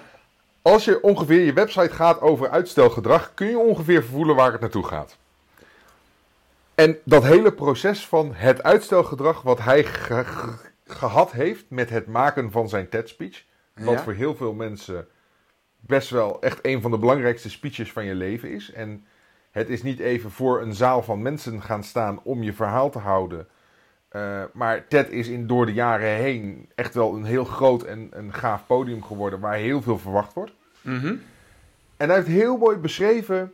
Als 0.62 0.84
je 0.84 1.02
ongeveer 1.02 1.40
je 1.40 1.52
website 1.52 1.94
gaat 1.94 2.20
over 2.20 2.48
uitstelgedrag, 2.50 3.34
kun 3.34 3.46
je 3.46 3.58
ongeveer 3.58 4.04
voelen 4.04 4.36
waar 4.36 4.52
het 4.52 4.60
naartoe 4.60 4.86
gaat. 4.86 5.16
En 6.74 6.98
dat 7.04 7.22
hele 7.24 7.52
proces 7.52 8.06
van 8.06 8.34
het 8.34 8.62
uitstelgedrag 8.62 9.42
wat 9.42 9.58
hij 9.58 9.84
ge- 9.84 10.24
ge- 10.24 10.54
gehad 10.86 11.32
heeft 11.32 11.64
met 11.68 11.90
het 11.90 12.06
maken 12.06 12.50
van 12.50 12.68
zijn 12.68 12.88
TED-speech. 12.88 13.44
Wat 13.74 13.94
Ja. 13.94 14.02
voor 14.02 14.12
heel 14.12 14.36
veel 14.36 14.52
mensen 14.52 15.08
best 15.80 16.10
wel 16.10 16.40
echt 16.42 16.58
een 16.62 16.82
van 16.82 16.90
de 16.90 16.98
belangrijkste 16.98 17.50
speeches 17.50 17.92
van 17.92 18.04
je 18.04 18.14
leven 18.14 18.50
is. 18.50 18.72
En 18.72 19.06
het 19.56 19.70
is 19.70 19.82
niet 19.82 19.98
even 19.98 20.30
voor 20.30 20.62
een 20.62 20.74
zaal 20.74 21.02
van 21.02 21.22
mensen 21.22 21.62
gaan 21.62 21.84
staan 21.84 22.20
om 22.22 22.42
je 22.42 22.52
verhaal 22.52 22.90
te 22.90 22.98
houden. 22.98 23.46
Eh, 24.08 24.42
maar 24.52 24.88
TED 24.88 25.10
is 25.10 25.28
in, 25.28 25.46
door 25.46 25.66
de 25.66 25.72
jaren 25.72 26.08
heen 26.08 26.70
echt 26.74 26.94
wel 26.94 27.14
een 27.14 27.24
heel 27.24 27.44
groot 27.44 27.82
en 27.82 28.08
een 28.10 28.34
gaaf 28.34 28.66
podium 28.66 29.02
geworden 29.02 29.40
waar 29.40 29.54
heel 29.54 29.82
veel 29.82 29.98
verwacht 29.98 30.32
wordt. 30.32 30.52
Mhm. 30.80 31.16
En 31.96 32.08
hij 32.08 32.14
heeft 32.14 32.28
heel 32.28 32.56
mooi 32.56 32.76
beschreven 32.76 33.52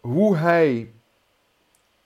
hoe 0.00 0.36
hij, 0.36 0.90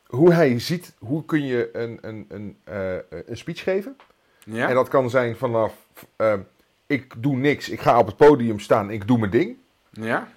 hoe 0.06 0.32
hij 0.32 0.58
ziet, 0.58 0.94
hoe 0.98 1.24
kun 1.24 1.46
je 1.46 1.70
een, 1.72 1.98
een, 2.00 2.26
een, 2.28 2.56
eh, 2.64 2.96
een 3.26 3.36
speech 3.36 3.62
geven. 3.62 3.96
Ja. 4.44 4.68
En 4.68 4.74
dat 4.74 4.88
kan 4.88 5.10
zijn 5.10 5.36
vanaf, 5.36 5.74
ehm, 6.16 6.40
ik 6.86 7.14
doe 7.18 7.36
niks, 7.36 7.68
ik 7.68 7.80
ga 7.80 7.98
op 7.98 8.06
het 8.06 8.16
podium 8.16 8.58
staan, 8.58 8.90
ik 8.90 9.06
doe 9.06 9.18
mijn 9.18 9.30
ding. 9.30 9.56
Ja. 9.90 10.28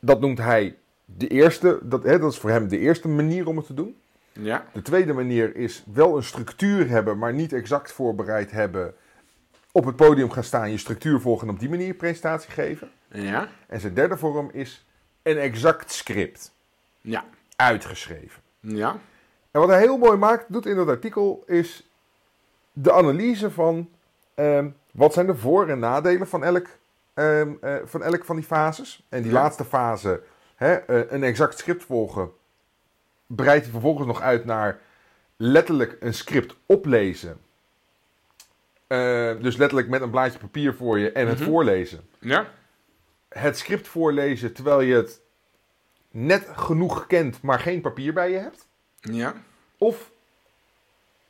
Dat 0.00 0.20
noemt 0.20 0.38
hij 0.38 0.78
de 1.16 1.28
eerste, 1.28 1.78
dat, 1.82 2.02
hè, 2.02 2.18
dat 2.18 2.32
is 2.32 2.38
voor 2.38 2.50
hem 2.50 2.68
de 2.68 2.78
eerste 2.78 3.08
manier 3.08 3.46
om 3.46 3.56
het 3.56 3.66
te 3.66 3.74
doen. 3.74 3.96
Ja. 4.32 4.66
De 4.72 4.82
tweede 4.82 5.12
manier 5.12 5.56
is 5.56 5.84
wel 5.92 6.16
een 6.16 6.22
structuur 6.22 6.88
hebben, 6.88 7.18
maar 7.18 7.32
niet 7.32 7.52
exact 7.52 7.92
voorbereid 7.92 8.50
hebben. 8.50 8.94
Op 9.72 9.84
het 9.84 9.96
podium 9.96 10.30
gaan 10.30 10.44
staan, 10.44 10.70
je 10.70 10.78
structuur 10.78 11.20
volgen 11.20 11.48
en 11.48 11.54
op 11.54 11.60
die 11.60 11.68
manier 11.68 11.94
presentatie 11.94 12.50
geven. 12.50 12.90
Ja. 13.08 13.48
En 13.66 13.80
zijn 13.80 13.94
derde 13.94 14.16
vorm 14.16 14.50
is 14.52 14.86
een 15.22 15.38
exact 15.38 15.92
script, 15.92 16.52
Ja. 17.00 17.24
uitgeschreven. 17.56 18.42
Ja. 18.60 18.96
En 19.50 19.60
wat 19.60 19.68
hij 19.68 19.78
heel 19.80 19.98
mooi 19.98 20.16
maakt, 20.18 20.44
doet 20.52 20.66
in 20.66 20.76
dat 20.76 20.88
artikel, 20.88 21.42
is 21.46 21.90
de 22.72 22.92
analyse 22.92 23.50
van 23.50 23.88
ehm, 24.34 24.68
wat 24.92 25.12
zijn 25.12 25.26
de 25.26 25.36
voor- 25.36 25.68
en 25.68 25.78
nadelen 25.78 26.26
van 26.28 26.44
elk, 26.44 26.66
ehm, 27.14 27.50
eh, 27.60 27.74
van 27.84 28.02
elk 28.02 28.24
van 28.24 28.36
die 28.36 28.44
fases. 28.44 29.06
En 29.08 29.22
die 29.22 29.32
Ja. 29.32 29.40
laatste 29.40 29.64
fase, 29.64 30.22
hè, 30.60 30.74
eh, 30.74 31.12
een 31.12 31.22
exact 31.22 31.58
script 31.58 31.84
volgen, 31.84 32.30
breidt 33.26 33.62
hij 33.62 33.72
vervolgens 33.72 34.06
nog 34.06 34.20
uit 34.20 34.44
naar 34.44 34.78
letterlijk 35.36 35.96
een 36.00 36.14
script 36.14 36.56
oplezen. 36.66 37.40
Eh, 38.86 39.32
dus 39.40 39.56
letterlijk 39.56 39.88
met 39.88 40.00
een 40.00 40.10
blaadje 40.10 40.38
papier 40.38 40.74
voor 40.74 40.98
je 40.98 41.12
en 41.12 41.28
het 41.28 41.38
Mhm. 41.38 41.48
voorlezen. 41.48 42.00
Ja. 42.18 42.50
Het 43.28 43.58
script 43.58 43.88
voorlezen 43.88 44.52
terwijl 44.52 44.80
je 44.80 44.94
het 44.94 45.20
net 46.10 46.48
genoeg 46.52 47.06
kent, 47.06 47.42
maar 47.42 47.60
geen 47.60 47.80
papier 47.80 48.12
bij 48.12 48.30
je 48.30 48.38
hebt. 48.38 48.66
Ja. 49.00 49.34
Of 49.78 50.10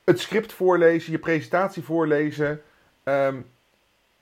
het 0.05 0.21
script 0.21 0.53
voorlezen, 0.53 1.13
je 1.13 1.19
presentatie 1.19 1.83
voorlezen, 1.83 2.63
ehm, 3.03 3.41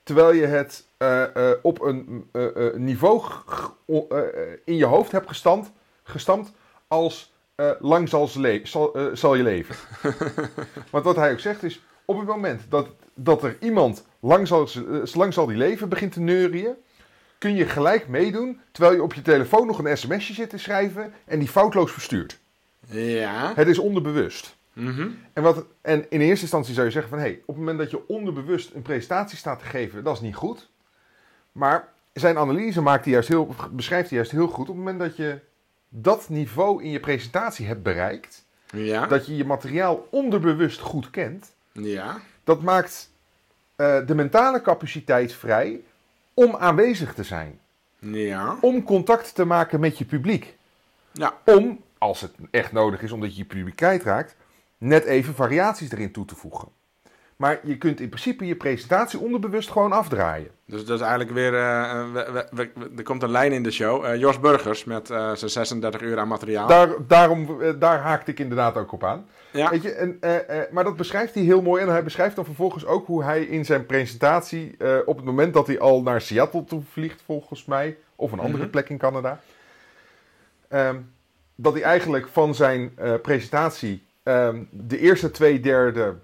terwijl 0.08 0.32
je 0.32 0.46
het 0.46 0.86
eh, 0.96 1.50
eh, 1.50 1.58
op 1.62 1.80
een 1.82 2.28
eh, 2.32 2.74
niveau 2.74 3.22
in 4.64 4.76
je 4.76 4.84
hoofd 4.84 5.12
hebt 5.12 5.28
gestampt, 5.28 5.70
gestampt 6.02 6.52
als 6.88 7.32
lang 7.80 8.08
zal, 8.08 8.30
zal, 8.62 8.96
zal 9.12 9.34
je 9.34 9.42
leven. 9.42 9.74
Want 10.92 11.04
wat 11.04 11.16
hij 11.16 11.32
ook 11.32 11.40
zegt 11.40 11.62
is, 11.62 11.82
op 12.04 12.18
het 12.18 12.26
moment 12.26 12.62
dat, 12.68 12.88
dat 13.14 13.42
er 13.42 13.56
iemand 13.60 14.06
lang 14.20 14.46
zal, 14.46 14.66
ze- 14.66 15.10
lang 15.14 15.34
zal 15.34 15.46
die 15.46 15.56
leven 15.56 15.88
begint 15.88 16.12
te 16.12 16.20
neurien, 16.20 16.74
kun 17.38 17.54
je 17.54 17.66
gelijk 17.66 18.08
meedoen, 18.08 18.60
terwijl 18.72 18.94
je 18.94 19.02
op 19.02 19.14
je 19.14 19.22
telefoon 19.22 19.66
nog 19.66 19.78
een 19.78 19.96
sms'je 19.96 20.34
zit 20.34 20.50
te 20.50 20.58
schrijven 20.58 21.12
en 21.24 21.38
die 21.38 21.48
foutloos 21.48 21.92
verstuurt. 21.92 22.38
Ja. 22.86 23.52
Het 23.54 23.68
is 23.68 23.78
onderbewust. 23.78 24.57
Mhm. 24.78 25.08
En, 25.32 25.42
wat, 25.42 25.64
en 25.80 26.06
in 26.10 26.20
eerste 26.20 26.42
instantie 26.42 26.74
zou 26.74 26.86
je 26.86 26.92
zeggen 26.92 27.10
van... 27.10 27.18
Hey, 27.18 27.32
op 27.40 27.46
het 27.46 27.56
moment 27.56 27.78
dat 27.78 27.90
je 27.90 28.08
onderbewust 28.08 28.74
een 28.74 28.82
presentatie 28.82 29.38
staat 29.38 29.58
te 29.58 29.64
geven... 29.64 30.04
dat 30.04 30.14
is 30.14 30.20
niet 30.20 30.34
goed. 30.34 30.70
Maar 31.52 31.88
zijn 32.12 32.38
analyse 32.38 32.80
maakt 32.80 33.04
hij 33.04 33.12
juist 33.12 33.28
heel, 33.28 33.54
beschrijft 33.70 34.08
hij 34.08 34.18
juist 34.18 34.32
heel 34.32 34.46
goed... 34.46 34.68
op 34.68 34.76
het 34.76 34.76
moment 34.76 34.98
dat 34.98 35.16
je 35.16 35.38
dat 35.88 36.28
niveau 36.28 36.82
in 36.82 36.90
je 36.90 37.00
presentatie 37.00 37.66
hebt 37.66 37.82
bereikt... 37.82 38.46
Ja. 38.70 39.06
dat 39.06 39.26
je 39.26 39.36
je 39.36 39.44
materiaal 39.44 40.08
onderbewust 40.10 40.80
goed 40.80 41.10
kent... 41.10 41.52
Ja. 41.72 42.20
dat 42.44 42.62
maakt 42.62 43.10
eh, 43.76 44.06
de 44.06 44.14
mentale 44.14 44.62
capaciteit 44.62 45.32
vrij 45.32 45.80
om 46.34 46.56
aanwezig 46.56 47.14
te 47.14 47.22
zijn. 47.22 47.60
Ja. 47.98 48.56
Om 48.60 48.82
contact 48.82 49.34
te 49.34 49.44
maken 49.44 49.80
met 49.80 49.98
je 49.98 50.04
publiek. 50.04 50.56
Ja. 51.12 51.34
Om, 51.44 51.82
als 51.98 52.20
het 52.20 52.34
echt 52.50 52.72
nodig 52.72 53.02
is 53.02 53.12
omdat 53.12 53.30
je 53.30 53.38
je 53.38 53.44
publiek 53.44 53.76
kwijtraakt, 53.76 54.36
net 54.78 55.04
even 55.04 55.34
variaties 55.34 55.90
erin 55.92 56.12
toe 56.12 56.24
te 56.24 56.34
voegen. 56.34 56.68
Maar 57.36 57.60
je 57.62 57.78
kunt 57.78 58.00
in 58.00 58.08
principe 58.08 58.46
je 58.46 58.56
presentatie 58.56 59.18
onderbewust 59.18 59.70
gewoon 59.70 59.92
afdraaien. 59.92 60.50
Dus 60.64 60.84
dat 60.84 60.96
is 60.96 61.00
eigenlijk 61.06 61.30
weer. 61.30 61.54
eh, 61.54 62.12
we- 62.12 62.28
we- 62.32 62.46
we- 62.50 62.70
we- 62.74 62.90
er 62.96 63.02
komt 63.02 63.22
een 63.22 63.30
lijn 63.30 63.52
in 63.52 63.62
de 63.62 63.70
show. 63.70 64.04
Eh, 64.04 64.16
Jos 64.16 64.40
Burgers 64.40 64.84
met 64.84 65.10
eh, 65.10 65.32
zijn 65.34 65.50
36 65.50 66.00
uur 66.00 66.18
aan 66.18 66.28
materiaal. 66.28 66.66
Daar, 66.68 66.88
daarom, 67.06 67.62
eh, 67.62 67.72
daar 67.78 67.98
haakte 67.98 68.30
ik 68.30 68.38
inderdaad 68.38 68.76
ook 68.76 68.92
op 68.92 69.04
aan. 69.04 69.26
ja. 69.50 69.70
Weet 69.70 69.82
je, 69.82 69.90
en, 69.92 70.16
eh, 70.20 70.60
eh, 70.62 70.72
maar 70.72 70.84
dat 70.84 70.96
beschrijft 70.96 71.34
hij 71.34 71.42
heel 71.42 71.62
mooi. 71.62 71.82
En 71.82 71.88
hij 71.88 72.02
beschrijft 72.04 72.36
dan 72.36 72.44
vervolgens 72.44 72.86
ook 72.86 73.06
hoe 73.06 73.24
hij 73.24 73.42
in 73.42 73.64
zijn 73.64 73.86
presentatie, 73.86 74.74
eh, 74.78 74.96
op 75.04 75.16
het 75.16 75.24
moment 75.24 75.54
dat 75.54 75.66
hij 75.66 75.78
al 75.80 76.02
naar 76.02 76.20
Seattle 76.20 76.64
toe 76.64 76.82
vliegt, 76.92 77.22
volgens 77.24 77.64
mij, 77.64 77.96
of 78.16 78.32
een 78.32 78.38
andere 78.40 78.62
Mhm. 78.62 78.70
plek 78.70 78.88
in 78.88 78.98
Canada, 78.98 79.40
ehm, 80.68 80.96
dat 81.54 81.72
hij 81.72 81.82
eigenlijk 81.82 82.28
van 82.28 82.54
zijn 82.54 82.92
eh, 82.96 83.14
presentatie 83.22 84.06
ehm, 84.28 84.64
de 84.70 84.98
eerste 84.98 85.30
twee 85.30 85.60
derde 85.60 86.14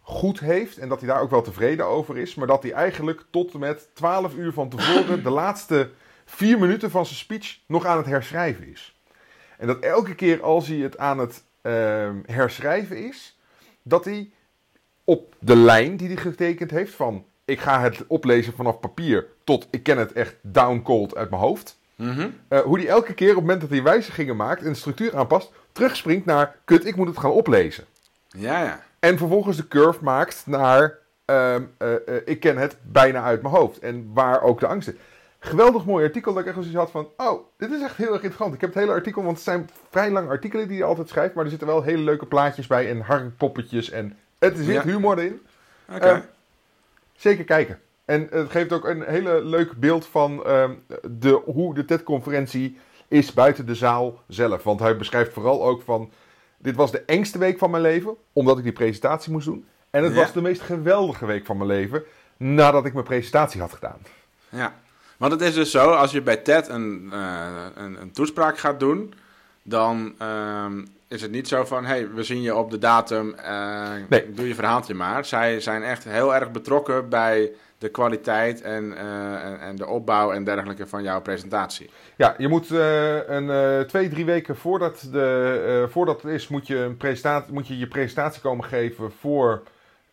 goed 0.00 0.40
heeft 0.40 0.78
en 0.78 0.88
dat 0.88 1.00
hij 1.00 1.08
daar 1.08 1.20
ook 1.20 1.30
wel 1.30 1.42
tevreden 1.42 1.86
over 1.86 2.16
is, 2.16 2.34
maar 2.34 2.46
dat 2.46 2.62
hij 2.62 2.72
eigenlijk 2.72 3.24
tot 3.30 3.52
en 3.52 3.58
met 3.58 3.88
12 3.94 4.34
uur 4.34 4.52
van 4.52 4.68
tevoren 4.68 5.22
de 5.28 5.30
laatste 5.30 5.90
vier 6.24 6.58
minuten 6.58 6.90
van 6.90 7.06
zijn 7.06 7.18
speech 7.18 7.58
nog 7.66 7.84
aan 7.86 7.96
het 7.96 8.06
herschrijven 8.06 8.70
is. 8.70 9.00
En 9.58 9.66
dat 9.66 9.78
elke 9.78 10.14
keer 10.14 10.42
als 10.42 10.68
hij 10.68 10.76
het 10.76 10.98
aan 10.98 11.18
het 11.18 11.44
ehm, 11.62 12.16
herschrijven 12.26 12.96
is, 12.96 13.38
dat 13.82 14.04
hij 14.04 14.30
op 15.04 15.34
de 15.38 15.56
lijn 15.56 15.96
die 15.96 16.06
hij 16.06 16.16
getekend 16.16 16.70
heeft 16.70 16.94
van 16.94 17.24
ik 17.44 17.60
ga 17.60 17.80
het 17.80 18.06
oplezen 18.06 18.52
vanaf 18.52 18.80
papier 18.80 19.26
tot 19.44 19.68
ik 19.70 19.82
ken 19.82 19.98
het 19.98 20.12
echt 20.12 20.36
down 20.42 20.82
cold 20.82 21.16
uit 21.16 21.30
mijn 21.30 21.42
hoofd. 21.42 21.78
Mhm. 21.94 22.30
Eh, 22.48 22.60
hoe 22.60 22.78
hij 22.78 22.88
elke 22.88 23.14
keer 23.14 23.28
op 23.28 23.34
het 23.34 23.44
moment 23.44 23.60
dat 23.60 23.70
hij 23.70 23.82
wijzigingen 23.82 24.36
maakt 24.36 24.62
en 24.62 24.72
de 24.72 24.78
structuur 24.78 25.16
aanpast, 25.16 25.52
terugspringt 25.78 26.26
naar 26.26 26.56
kut, 26.64 26.86
ik 26.86 26.96
moet 26.96 27.06
het 27.08 27.18
gaan 27.18 27.30
oplezen. 27.30 27.84
Ja, 28.28 28.62
ja. 28.62 28.82
En 28.98 29.18
vervolgens 29.18 29.56
de 29.56 29.68
curve 29.68 30.04
maakt 30.04 30.42
naar 30.46 30.98
ehm, 31.24 31.62
eh, 31.78 31.94
eh, 31.94 32.22
ik 32.24 32.40
ken 32.40 32.56
het 32.56 32.76
bijna 32.82 33.22
uit 33.22 33.42
mijn 33.42 33.54
hoofd. 33.54 33.78
En 33.78 34.10
waar 34.14 34.42
ook 34.42 34.60
de 34.60 34.66
angst 34.66 34.88
zit. 34.88 34.98
Geweldig 35.38 35.84
mooi 35.84 36.04
artikel 36.04 36.32
dat 36.32 36.42
ik 36.42 36.46
echt 36.48 36.56
zoiets 36.56 36.74
had 36.74 36.90
van... 36.90 37.08
Oh, 37.16 37.40
dit 37.56 37.70
is 37.70 37.82
echt 37.82 37.96
heel 37.96 38.06
erg 38.12 38.22
interessant. 38.22 38.54
Ik 38.54 38.60
heb 38.60 38.70
het 38.70 38.78
hele 38.78 38.92
artikel, 38.94 39.22
want 39.22 39.34
het 39.36 39.44
zijn 39.44 39.70
vrij 39.90 40.10
lange 40.10 40.28
artikelen 40.28 40.68
die 40.68 40.78
hij 40.78 40.86
altijd 40.86 41.08
schrijft. 41.08 41.34
Maar 41.34 41.44
er 41.44 41.50
zitten 41.50 41.68
wel 41.68 41.82
hele 41.82 42.02
leuke 42.02 42.26
plaatjes 42.26 42.66
bij 42.66 42.88
en 42.90 43.00
harkpoppetjes. 43.00 43.90
En 43.90 44.16
het 44.38 44.56
zit 44.56 44.66
Ja. 44.66 44.82
humor 44.82 45.18
in. 45.22 45.40
Oké. 45.88 46.06
Eh, 46.06 46.18
zeker 47.16 47.44
kijken. 47.44 47.80
En 48.04 48.28
het 48.30 48.50
geeft 48.50 48.72
ook 48.72 48.84
een 48.84 49.02
hele 49.02 49.44
leuk 49.44 49.72
beeld 49.72 50.06
van 50.06 50.44
ehm, 50.44 50.72
de, 51.10 51.42
hoe 51.44 51.74
de 51.74 51.84
TED-conferentie 51.84 52.78
is 53.08 53.32
buiten 53.32 53.66
de 53.66 53.74
zaal 53.74 54.22
zelf. 54.28 54.62
Want 54.62 54.80
hij 54.80 54.96
beschrijft 54.96 55.32
vooral 55.32 55.64
ook 55.64 55.82
van... 55.82 56.10
Dit 56.58 56.76
was 56.76 56.90
de 56.92 57.02
engste 57.06 57.38
week 57.38 57.58
van 57.58 57.70
mijn 57.70 57.82
leven, 57.82 58.16
omdat 58.32 58.58
ik 58.58 58.62
die 58.64 58.72
presentatie 58.72 59.32
moest 59.32 59.46
doen. 59.46 59.66
En 59.90 60.04
het 60.04 60.12
Ja. 60.14 60.18
was 60.20 60.32
de 60.32 60.40
meest 60.40 60.60
geweldige 60.60 61.26
week 61.26 61.46
van 61.46 61.56
mijn 61.56 61.68
leven, 61.68 62.02
nadat 62.36 62.84
ik 62.86 62.92
mijn 62.92 63.04
presentatie 63.04 63.60
had 63.60 63.72
gedaan. 63.72 63.98
Ja, 64.48 64.74
want 65.16 65.32
het 65.32 65.40
is 65.40 65.54
dus 65.54 65.70
zo, 65.70 65.90
als 65.90 66.10
je 66.10 66.22
bij 66.22 66.36
TED 66.36 66.68
een, 66.68 67.08
eh, 67.12 67.46
een, 67.74 68.00
een 68.00 68.12
toespraak 68.12 68.58
gaat 68.58 68.80
doen, 68.80 69.14
dan 69.62 70.14
ehm, 70.18 70.84
is 71.08 71.22
het 71.22 71.30
niet 71.30 71.48
zo 71.48 71.64
van, 71.64 71.84
hey, 71.84 72.10
we 72.10 72.22
zien 72.22 72.42
je 72.42 72.54
op 72.54 72.70
de 72.70 72.78
datum, 72.78 73.34
eh, 73.34 73.88
Nee. 74.08 74.32
doe 74.32 74.48
je 74.48 74.54
verhaaltje 74.54 74.94
maar. 74.94 75.24
Zij 75.24 75.60
zijn 75.60 75.82
echt 75.82 76.04
heel 76.04 76.34
erg 76.34 76.50
betrokken 76.50 77.08
bij 77.08 77.50
de 77.78 77.88
kwaliteit 77.88 78.62
en, 78.62 78.96
eh, 78.96 79.44
en, 79.44 79.60
en 79.60 79.76
de 79.76 79.86
opbouw 79.86 80.32
en 80.32 80.44
dergelijke 80.44 80.86
van 80.86 81.02
jouw 81.02 81.20
presentatie. 81.20 81.90
Ja, 82.16 82.34
je 82.38 82.48
moet 82.48 82.70
eh, 82.70 83.28
een, 83.28 83.50
eh, 83.50 83.80
twee, 83.80 84.08
drie 84.08 84.24
weken 84.24 84.56
voordat, 84.56 85.08
de, 85.12 85.86
voordat 85.90 86.22
het 86.22 86.32
is, 86.32 86.48
moet 86.48 86.66
je, 86.66 86.76
een 86.76 86.96
presentatie, 86.96 87.52
moet 87.52 87.68
je 87.68 87.78
je 87.78 87.88
presentatie 87.88 88.42
komen 88.42 88.64
geven 88.64 89.12
voor 89.12 89.62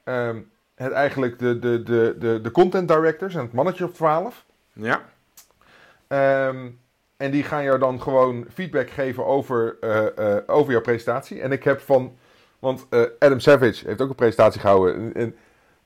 ehm, 0.04 0.40
het 0.76 0.92
eigenlijk 0.92 1.40
de, 1.40 1.60
de, 1.60 1.84
de, 1.84 2.16
de, 2.20 2.42
de 2.42 2.52
content 2.52 2.88
directors 2.88 3.36
en 3.36 3.42
het 3.42 3.54
mannetje 3.54 3.84
of 3.84 3.92
twaalf. 3.92 4.46
Ja, 4.74 5.02
Ehm, 6.08 6.70
en 7.18 7.32
die 7.32 7.44
gaan 7.44 7.64
jou 7.64 7.80
dan 7.80 8.02
gewoon 8.02 8.46
feedback 8.54 8.90
geven 8.90 9.26
over, 9.26 9.78
over 10.48 10.72
jouw 10.72 10.82
presentatie. 10.82 11.42
En 11.42 11.52
ik 11.52 11.64
heb 11.64 11.80
van, 11.82 12.18
want 12.60 12.88
Adam 13.20 13.40
Savage 13.40 13.88
heeft 13.88 14.02
ook 14.02 14.10
een 14.10 14.16
presentatie 14.16 14.60
gehouden. 14.60 14.96
En, 14.96 15.14
en- 15.14 15.36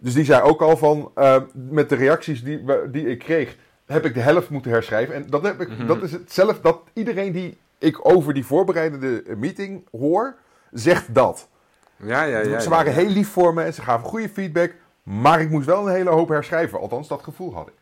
dus 0.01 0.13
die 0.13 0.25
zei 0.25 0.41
ook 0.41 0.61
al 0.61 0.77
van, 0.77 1.11
eh, 1.15 1.41
met 1.53 1.89
de 1.89 1.95
reacties 1.95 2.43
die, 2.43 2.63
die 2.91 3.07
ik 3.07 3.19
kreeg, 3.19 3.55
heb 3.85 4.05
ik 4.05 4.13
de 4.13 4.19
helft 4.19 4.49
moeten 4.49 4.71
herschrijven. 4.71 5.15
En 5.15 5.25
dat, 5.29 5.43
heb 5.43 5.61
ik, 5.61 5.69
Mhm. 5.69 5.87
dat 5.87 6.01
is 6.01 6.11
hetzelfde, 6.11 6.61
dat 6.61 6.81
iedereen 6.93 7.31
die 7.31 7.57
ik 7.77 8.05
over 8.05 8.33
die 8.33 8.45
voorbereidende 8.45 9.23
meeting 9.37 9.87
hoor, 9.91 10.35
zegt 10.71 11.13
dat. 11.13 11.47
ja, 11.95 12.23
ja. 12.23 12.39
ja 12.39 12.59
ze 12.59 12.69
waren 12.69 12.93
heel 12.93 13.09
lief 13.09 13.29
voor 13.29 13.53
me 13.53 13.63
en 13.63 13.73
ze 13.73 13.81
gaven 13.81 14.07
goede 14.07 14.29
feedback. 14.29 14.73
Maar 15.03 15.41
ik 15.41 15.49
moest 15.49 15.65
wel 15.65 15.87
een 15.87 15.93
hele 15.93 16.09
hoop 16.09 16.29
herschrijven. 16.29 16.79
Althans, 16.79 17.07
dat 17.07 17.23
gevoel 17.23 17.53
had 17.53 17.67
ik. 17.67 17.73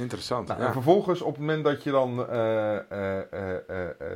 Interessant. 0.00 0.48
Nou. 0.48 0.60
En 0.60 0.72
vervolgens, 0.72 1.20
op 1.20 1.30
het 1.32 1.40
moment 1.40 1.64
dat 1.64 1.82
je 1.82 1.90
dan 1.90 2.28
eh, 2.28 2.76
eh, 2.76 3.20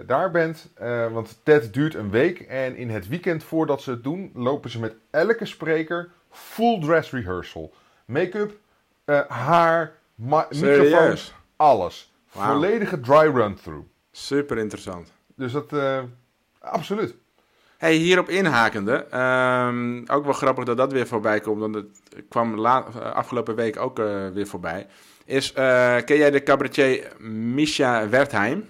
daar 0.07 0.31
bent, 0.31 0.71
want 1.13 1.41
TED 1.43 1.73
duurt 1.75 1.95
een 1.95 2.11
week 2.11 2.41
en 2.41 2.77
in 2.77 2.91
het 2.91 3.09
weekend 3.09 3.45
voordat 3.45 3.83
ze 3.83 3.91
het 3.91 4.05
doen, 4.05 4.31
lopen 4.35 4.71
ze 4.71 4.81
met 4.81 4.95
elke 5.11 5.45
spreker 5.45 6.09
full 6.35 6.81
dress 6.81 7.11
rehearsal. 7.11 7.73
Make-up, 8.05 8.59
eh, 9.05 9.21
haar, 9.29 9.93
microfoons, 10.15 11.35
alles. 11.57 12.13
Volledige 12.27 13.01
dry 13.01 13.27
run-through. 13.27 13.85
Super 14.11 14.59
interessant. 14.59 15.13
Dus 15.37 15.53
dat, 15.53 15.73
eh, 15.73 16.03
absoluut. 16.61 17.15
Hey, 17.77 17.95
hierop 17.95 18.29
inhakende, 18.29 19.07
ehm, 19.11 20.03
ook 20.07 20.25
wel 20.25 20.33
grappig 20.33 20.65
dat 20.65 20.77
dat 20.77 20.93
weer 20.93 21.07
voorbij 21.07 21.41
komt, 21.41 21.61
want 21.61 21.75
het 21.75 21.87
kwam 22.29 22.65
eh, 22.67 22.85
afgelopen 23.13 23.55
week 23.55 23.77
ook 23.77 23.97
weer 24.33 24.47
voorbij. 24.47 24.87
Is, 25.25 25.53
ken 25.53 26.17
jij 26.17 26.31
de 26.31 26.43
cabaretier 26.43 27.13
Misha 27.29 28.09
Wertheim? 28.09 28.69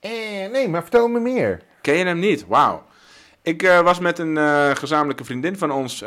Eh, 0.00 0.10
nee, 0.50 0.68
maar 0.68 0.82
vertel 0.82 1.08
me 1.08 1.20
meer. 1.20 1.62
Ken 1.80 1.94
je 1.94 2.04
hem 2.04 2.18
niet? 2.18 2.46
Wauw. 2.46 2.84
Ik 3.42 3.62
was 3.62 3.98
met 3.98 4.18
een 4.18 4.36
gezamenlijke 4.76 5.24
vriendin 5.24 5.56
van 5.58 5.70
ons, 5.70 6.04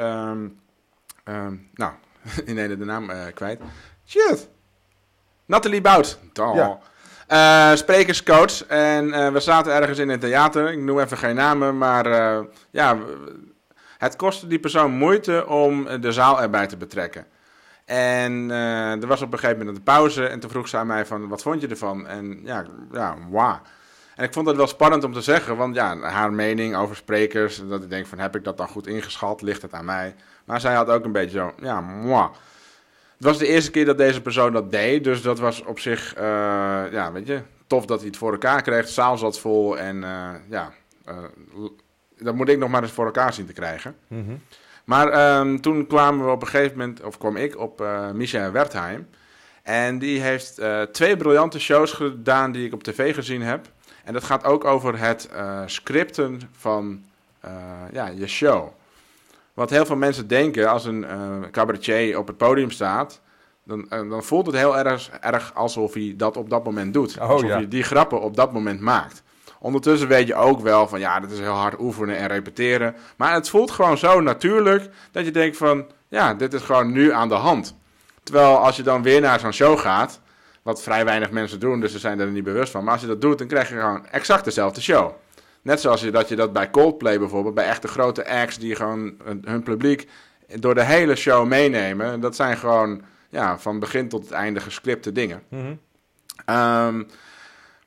ehm, 1.27 1.55
nou, 1.73 1.91
in 2.45 2.57
ene 2.57 2.77
de 2.77 2.85
naam 2.85 3.09
eh, 3.09 3.25
kwijt. 3.33 3.59
Shit. 4.05 4.49
Nathalie 5.45 5.81
Bout. 5.81 6.19
Ja. 6.33 6.79
Eh, 7.27 7.75
sprekerscoach. 7.75 8.65
En 8.65 9.13
eh, 9.13 9.31
we 9.31 9.39
zaten 9.39 9.73
ergens 9.73 9.97
in 9.97 10.09
een 10.09 10.19
theater. 10.19 10.71
Ik 10.71 10.79
noem 10.79 10.99
even 10.99 11.17
geen 11.17 11.35
namen, 11.35 11.77
maar 11.77 12.07
ja, 12.71 12.97
het 13.97 14.15
kostte 14.15 14.47
die 14.47 14.59
persoon 14.59 14.91
moeite 14.91 15.47
om 15.47 16.01
de 16.01 16.11
zaal 16.11 16.41
erbij 16.41 16.67
te 16.67 16.77
betrekken. 16.77 17.25
En 17.85 18.51
er 19.01 19.07
was 19.07 19.21
op 19.21 19.33
een 19.33 19.39
gegeven 19.39 19.59
moment 19.59 19.77
een 19.77 19.83
pauze 19.83 20.27
en 20.27 20.39
toen 20.39 20.49
vroeg 20.49 20.67
ze 20.67 20.77
aan 20.77 20.87
mij 20.87 21.05
van, 21.05 21.27
wat 21.27 21.41
vond 21.41 21.61
je 21.61 21.67
ervan? 21.67 22.07
En 22.07 22.39
ja, 22.43 22.65
ja, 22.91 23.15
wauw. 23.29 23.61
En 24.17 24.23
ik 24.23 24.33
vond 24.33 24.47
het 24.47 24.55
wel 24.55 24.67
spannend 24.67 25.03
om 25.03 25.13
te 25.13 25.21
zeggen, 25.21 25.57
want 25.57 25.75
ja, 25.75 25.99
haar 25.99 26.33
mening 26.33 26.75
over 26.75 26.95
sprekers, 26.95 27.61
dat 27.67 27.83
ik 27.83 27.89
denk 27.89 28.07
van, 28.07 28.19
heb 28.19 28.35
ik 28.35 28.43
dat 28.43 28.57
dan 28.57 28.67
goed 28.67 28.87
ingeschat? 28.87 29.41
Ligt 29.41 29.61
het 29.61 29.73
aan 29.73 29.85
mij? 29.85 30.15
Maar 30.45 30.59
zij 30.59 30.73
had 30.73 30.89
ook 30.89 31.05
een 31.05 31.11
beetje 31.11 31.37
zo, 31.37 31.53
ja, 31.61 31.81
moi. 31.81 32.29
Het 33.17 33.25
was 33.25 33.37
de 33.37 33.47
eerste 33.47 33.71
keer 33.71 33.85
dat 33.85 33.97
deze 33.97 34.21
persoon 34.21 34.53
dat 34.53 34.71
deed, 34.71 35.03
dus 35.03 35.21
dat 35.21 35.39
was 35.39 35.63
op 35.63 35.79
zich, 35.79 36.13
eh, 36.13 36.23
ja, 36.91 37.11
weet 37.11 37.27
je, 37.27 37.41
tof 37.67 37.85
dat 37.85 37.97
hij 37.97 38.07
het 38.07 38.17
voor 38.17 38.31
elkaar 38.31 38.61
kreeg. 38.61 38.85
De 38.85 38.91
zaal 38.91 39.17
zat 39.17 39.39
vol 39.39 39.77
en 39.77 40.03
eh, 40.03 40.29
ja, 40.49 40.71
eh, 41.05 41.17
dat 42.17 42.35
moet 42.35 42.49
ik 42.49 42.57
nog 42.57 42.69
maar 42.69 42.83
eens 42.83 42.91
voor 42.91 43.05
elkaar 43.05 43.33
zien 43.33 43.45
te 43.45 43.53
krijgen. 43.53 43.95
Maar 44.83 45.09
ehm, 45.09 45.57
toen 45.57 45.87
kwamen 45.87 46.25
we 46.25 46.31
op 46.31 46.41
een 46.41 46.47
gegeven 46.47 46.77
moment, 46.77 47.03
of 47.03 47.17
kwam 47.17 47.35
ik 47.35 47.57
op 47.57 47.81
eh 47.81 48.11
Micha 48.11 48.51
Wertheim. 48.51 49.07
En 49.63 49.99
die 49.99 50.21
heeft 50.21 50.61
twee 50.91 51.17
briljante 51.17 51.59
shows 51.59 51.91
gedaan 51.91 52.51
die 52.51 52.65
ik 52.65 52.73
op 52.73 52.83
tv 52.83 53.13
gezien 53.13 53.41
heb. 53.41 53.67
En 54.07 54.13
dat 54.13 54.23
gaat 54.23 54.43
ook 54.43 54.65
over 54.65 54.99
het 54.99 55.29
eh, 55.29 55.61
scripten 55.65 56.41
van 56.57 57.01
eh, 57.39 57.51
ja, 57.91 58.07
je 58.07 58.27
show. 58.27 58.67
Wat 59.53 59.69
heel 59.69 59.85
veel 59.85 59.95
mensen 59.95 60.27
denken 60.27 60.69
als 60.69 60.85
een 60.85 61.05
eh, 61.05 61.17
cabaretier 61.51 62.17
op 62.17 62.27
het 62.27 62.37
podium 62.37 62.71
staat, 62.71 63.21
dan, 63.63 63.85
dan 63.89 64.23
voelt 64.23 64.45
het 64.45 64.55
heel 64.55 64.77
erg, 64.77 65.09
erg 65.09 65.53
alsof 65.53 65.93
hij 65.93 66.13
dat 66.17 66.37
op 66.37 66.49
dat 66.49 66.63
moment 66.63 66.93
doet. 66.93 67.17
Oh, 67.17 67.29
alsof 67.29 67.49
ja. 67.49 67.55
hij 67.55 67.67
die 67.67 67.83
grappen 67.83 68.21
op 68.21 68.35
dat 68.35 68.53
moment 68.53 68.79
maakt. 68.79 69.23
Ondertussen 69.59 70.07
weet 70.07 70.27
je 70.27 70.35
ook 70.35 70.59
wel 70.59 70.87
van 70.87 70.99
ja, 70.99 71.19
dat 71.19 71.31
is 71.31 71.39
heel 71.39 71.51
hard 71.51 71.79
oefenen 71.79 72.17
en 72.17 72.27
repeteren. 72.27 72.95
Maar 73.17 73.33
het 73.33 73.49
voelt 73.49 73.71
gewoon 73.71 73.97
zo 73.97 74.21
natuurlijk 74.21 74.89
dat 75.11 75.25
je 75.25 75.31
denkt 75.31 75.57
van 75.57 75.85
ja, 76.07 76.33
dit 76.33 76.53
is 76.53 76.61
gewoon 76.61 76.91
nu 76.91 77.11
aan 77.11 77.29
de 77.29 77.35
hand. 77.35 77.75
Terwijl 78.23 78.57
als 78.57 78.75
je 78.75 78.83
dan 78.83 79.03
weer 79.03 79.21
naar 79.21 79.39
zo'n 79.39 79.53
show 79.53 79.79
gaat, 79.79 80.19
wat 80.67 80.81
vrij 80.81 81.05
weinig 81.05 81.31
mensen 81.31 81.59
doen, 81.59 81.79
dus 81.79 81.91
ze 81.91 81.99
zijn 81.99 82.19
er 82.19 82.27
niet 82.27 82.43
bewust 82.43 82.71
van. 82.71 82.83
Maar 82.83 82.91
als 82.93 83.01
je 83.01 83.07
dat 83.07 83.21
doet, 83.21 83.37
dan 83.37 83.47
krijg 83.47 83.69
je 83.69 83.75
gewoon 83.79 84.05
exact 84.07 84.43
dezelfde 84.43 84.81
show. 84.81 85.11
Net 85.61 85.81
zoals 85.81 86.01
je 86.01 86.11
dat, 86.11 86.29
je 86.29 86.35
dat 86.35 86.53
bij 86.53 86.69
Coldplay 86.69 87.19
bijvoorbeeld, 87.19 87.55
bij 87.55 87.65
echte 87.65 87.87
grote 87.87 88.27
acts 88.29 88.57
die 88.59 88.75
gewoon 88.75 89.13
hun- 89.23 89.43
hun 89.45 89.63
publiek 89.63 90.07
door 90.55 90.75
de 90.75 90.83
hele 90.83 91.15
show 91.15 91.45
meenemen. 91.47 92.19
Dat 92.19 92.35
zijn 92.35 92.57
gewoon 92.57 93.01
ja, 93.29 93.59
van 93.59 93.79
begin 93.79 94.09
tot 94.09 94.23
het 94.23 94.31
einde 94.31 94.59
gescripte 94.59 95.11
dingen. 95.11 95.41
Ehm 96.45 97.03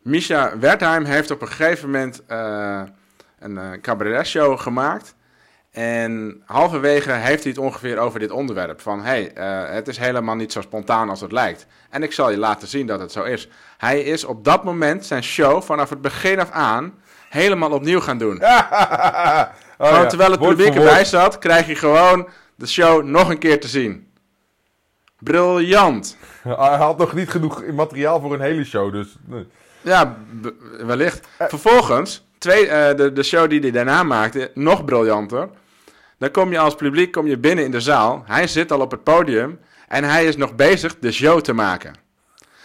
Misha 0.02 0.58
Wertheim 0.58 1.04
heeft 1.04 1.30
op 1.30 1.40
een 1.42 1.48
gegeven 1.48 1.90
moment 1.90 2.22
eh, 2.26 2.82
een 3.38 3.52
uh, 3.56 3.70
cabaret-show 3.82 4.58
gemaakt. 4.60 5.14
En 5.70 6.42
halverwege 6.46 7.12
heeft 7.12 7.42
hij 7.42 7.52
het 7.52 7.60
ongeveer 7.60 7.98
over 7.98 8.18
dit 8.18 8.30
onderwerp. 8.30 8.80
Van, 8.80 9.02
hey, 9.02 9.32
eh, 9.32 9.74
het 9.74 9.88
is 9.88 9.98
helemaal 9.98 10.34
niet 10.34 10.52
zo 10.52 10.60
spontaan 10.60 11.08
als 11.10 11.20
het 11.20 11.32
lijkt. 11.32 11.66
En 11.90 12.02
ik 12.02 12.12
zal 12.12 12.30
je 12.30 12.38
laten 12.38 12.68
zien 12.68 12.86
dat 12.86 13.00
het 13.00 13.12
zo 13.12 13.22
is. 13.22 13.48
Hij 13.78 14.00
is 14.00 14.24
op 14.24 14.44
dat 14.44 14.64
moment 14.64 15.06
zijn 15.06 15.22
show 15.22 15.62
vanaf 15.62 15.90
het 15.90 16.00
begin 16.00 16.40
af 16.40 16.50
aan 16.50 16.94
helemaal 17.28 17.70
opnieuw 17.70 18.00
gaan 18.00 18.18
doen. 18.18 18.42
Oh, 19.80 19.86
gewoon 19.86 20.02
ja. 20.02 20.08
terwijl 20.08 20.30
het 20.30 20.40
publiek 20.40 20.74
erbij 20.74 21.04
zat, 21.04 21.38
krijg 21.38 21.66
je 21.66 21.74
gewoon 21.74 22.28
de 22.54 22.66
show 22.66 23.04
nog 23.04 23.30
een 23.30 23.38
keer 23.38 23.60
te 23.60 23.68
zien. 23.68 24.12
Briljant. 25.18 26.16
Hij 26.42 26.76
had 26.76 26.98
nog 26.98 27.14
niet 27.14 27.30
genoeg 27.30 27.66
materiaal 27.66 28.20
voor 28.20 28.34
een 28.34 28.40
hele 28.40 28.64
show, 28.64 28.92
dus... 28.92 29.16
nee. 29.26 29.46
Ja, 29.80 30.16
wellicht. 30.78 31.28
Vervolgens, 31.38 32.26
twee, 32.38 32.66
eh, 32.66 32.96
de, 32.96 33.12
de 33.12 33.22
show 33.22 33.50
die 33.50 33.60
hij 33.60 33.70
daarna 33.70 34.02
maakte, 34.02 34.50
nog 34.54 34.84
briljanter. 34.84 35.48
Dan 36.20 36.30
kom 36.30 36.52
je 36.52 36.58
als 36.58 36.74
publiek 36.74 37.12
kom 37.12 37.26
je 37.26 37.38
binnen 37.38 37.64
in 37.64 37.70
de 37.70 37.80
zaal. 37.80 38.22
Hij 38.26 38.46
zit 38.46 38.72
al 38.72 38.80
op 38.80 38.90
het 38.90 39.02
podium 39.02 39.58
en 39.88 40.04
hij 40.04 40.24
is 40.24 40.36
nog 40.36 40.54
bezig 40.54 40.98
de 40.98 41.12
show 41.12 41.40
te 41.40 41.52
maken. 41.52 41.94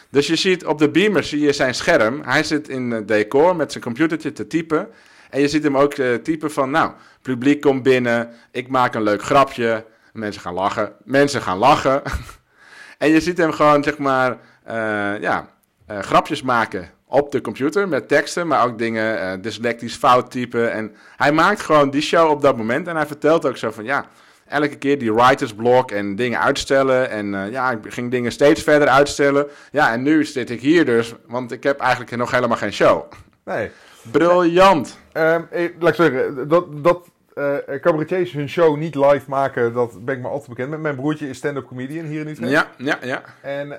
Dus 0.10 0.28
je 0.28 0.36
ziet 0.36 0.66
op 0.66 0.80
de 0.80 0.90
beamer 0.90 1.24
zie 1.24 1.40
je 1.40 1.54
zijn 1.54 1.76
scherm. 1.76 2.22
Hij 2.22 2.44
zit 2.44 2.70
in 2.70 2.92
het 2.92 3.08
decor 3.08 3.56
met 3.56 3.72
zijn 3.72 3.84
computertje 3.84 4.32
te 4.32 4.48
typen. 4.48 4.88
En 5.30 5.42
je 5.42 5.48
ziet 5.48 5.64
hem 5.64 5.78
ook 5.78 5.94
eh, 5.94 6.14
typen 6.14 6.52
van, 6.52 6.72
nou, 6.72 6.92
publiek 7.22 7.62
komt 7.62 7.84
binnen, 7.84 8.30
ik 8.52 8.68
maak 8.68 8.96
een 8.96 9.04
leuk 9.04 9.24
grapje. 9.24 9.86
Mensen 10.14 10.42
gaan 10.42 10.54
lachen, 10.54 10.94
mensen 11.04 11.42
gaan 11.42 11.58
lachen. 11.58 12.02
en 12.98 13.10
je 13.10 13.22
ziet 13.22 13.38
hem 13.38 13.52
gewoon, 13.52 13.84
zeg 13.84 13.98
maar, 13.98 14.38
eh, 14.64 15.22
ja, 15.22 15.50
eh, 15.86 16.00
grapjes 16.00 16.42
maken 16.42 16.95
op 17.08 17.32
de 17.32 17.42
computer 17.42 17.88
met 17.88 18.08
teksten, 18.08 18.48
maar 18.48 18.66
ook 18.66 18.78
dingen 18.78 19.20
eh, 19.20 19.42
dyslectisch 19.42 19.96
fout 19.96 20.32
typen. 20.32 20.72
En 20.72 20.96
hij 21.16 21.32
maakt 21.32 21.62
gewoon 21.62 21.90
die 21.90 22.02
show 22.02 22.30
op 22.30 22.42
dat 22.42 22.58
moment 22.58 22.88
en 22.88 22.96
hij 22.96 23.06
vertelt 23.06 23.46
ook 23.46 23.58
zo 23.58 23.72
van, 23.72 23.84
ja, 23.84 24.06
elke 24.48 24.78
keer 24.78 25.00
die 25.00 25.14
writers 25.14 25.54
block 25.54 25.92
en 25.92 26.16
dingen 26.16 26.40
uitstellen. 26.40 27.10
En 27.10 27.36
eh, 27.36 27.52
ja, 27.52 27.72
ik 27.72 27.94
ging 27.94 28.12
dingen 28.12 28.32
steeds 28.32 28.64
verder 28.64 28.88
uitstellen. 28.88 29.48
Ja, 29.72 29.92
en 29.94 30.02
nu 30.02 30.26
zit 30.26 30.50
ik 30.50 30.62
hier 30.62 30.86
dus, 30.86 31.14
want 31.28 31.52
ik 31.52 31.64
heb 31.64 31.80
eigenlijk 31.80 32.16
nog 32.16 32.32
helemaal 32.32 32.58
geen 32.58 32.74
show. 32.74 33.04
Nee. 33.44 33.72
Briljant. 34.12 34.98
Ehm, 35.12 35.42
eh, 35.52 35.70
laat 35.80 35.90
ik 35.90 35.96
zeggen, 35.96 36.48
dat, 36.48 36.84
dat 36.84 37.10
eh 37.34 37.80
cabaretiers 37.82 38.32
hun 38.32 38.50
show 38.50 38.78
niet 38.78 38.96
live 38.96 39.24
maken, 39.28 39.74
dat 39.74 40.06
ben 40.06 40.16
ik 40.16 40.22
me 40.22 40.28
altijd 40.28 40.50
bekend 40.50 40.70
met. 40.70 40.80
Mijn 40.80 40.96
broertje 40.96 41.30
is 41.30 41.38
stand-up 41.38 41.66
comedian 41.68 42.06
hier 42.06 42.22
in 42.22 42.28
Utrecht. 42.28 42.52
Ja, 42.52 42.68
ja, 42.78 42.98
ja. 43.02 43.22
En 43.42 43.70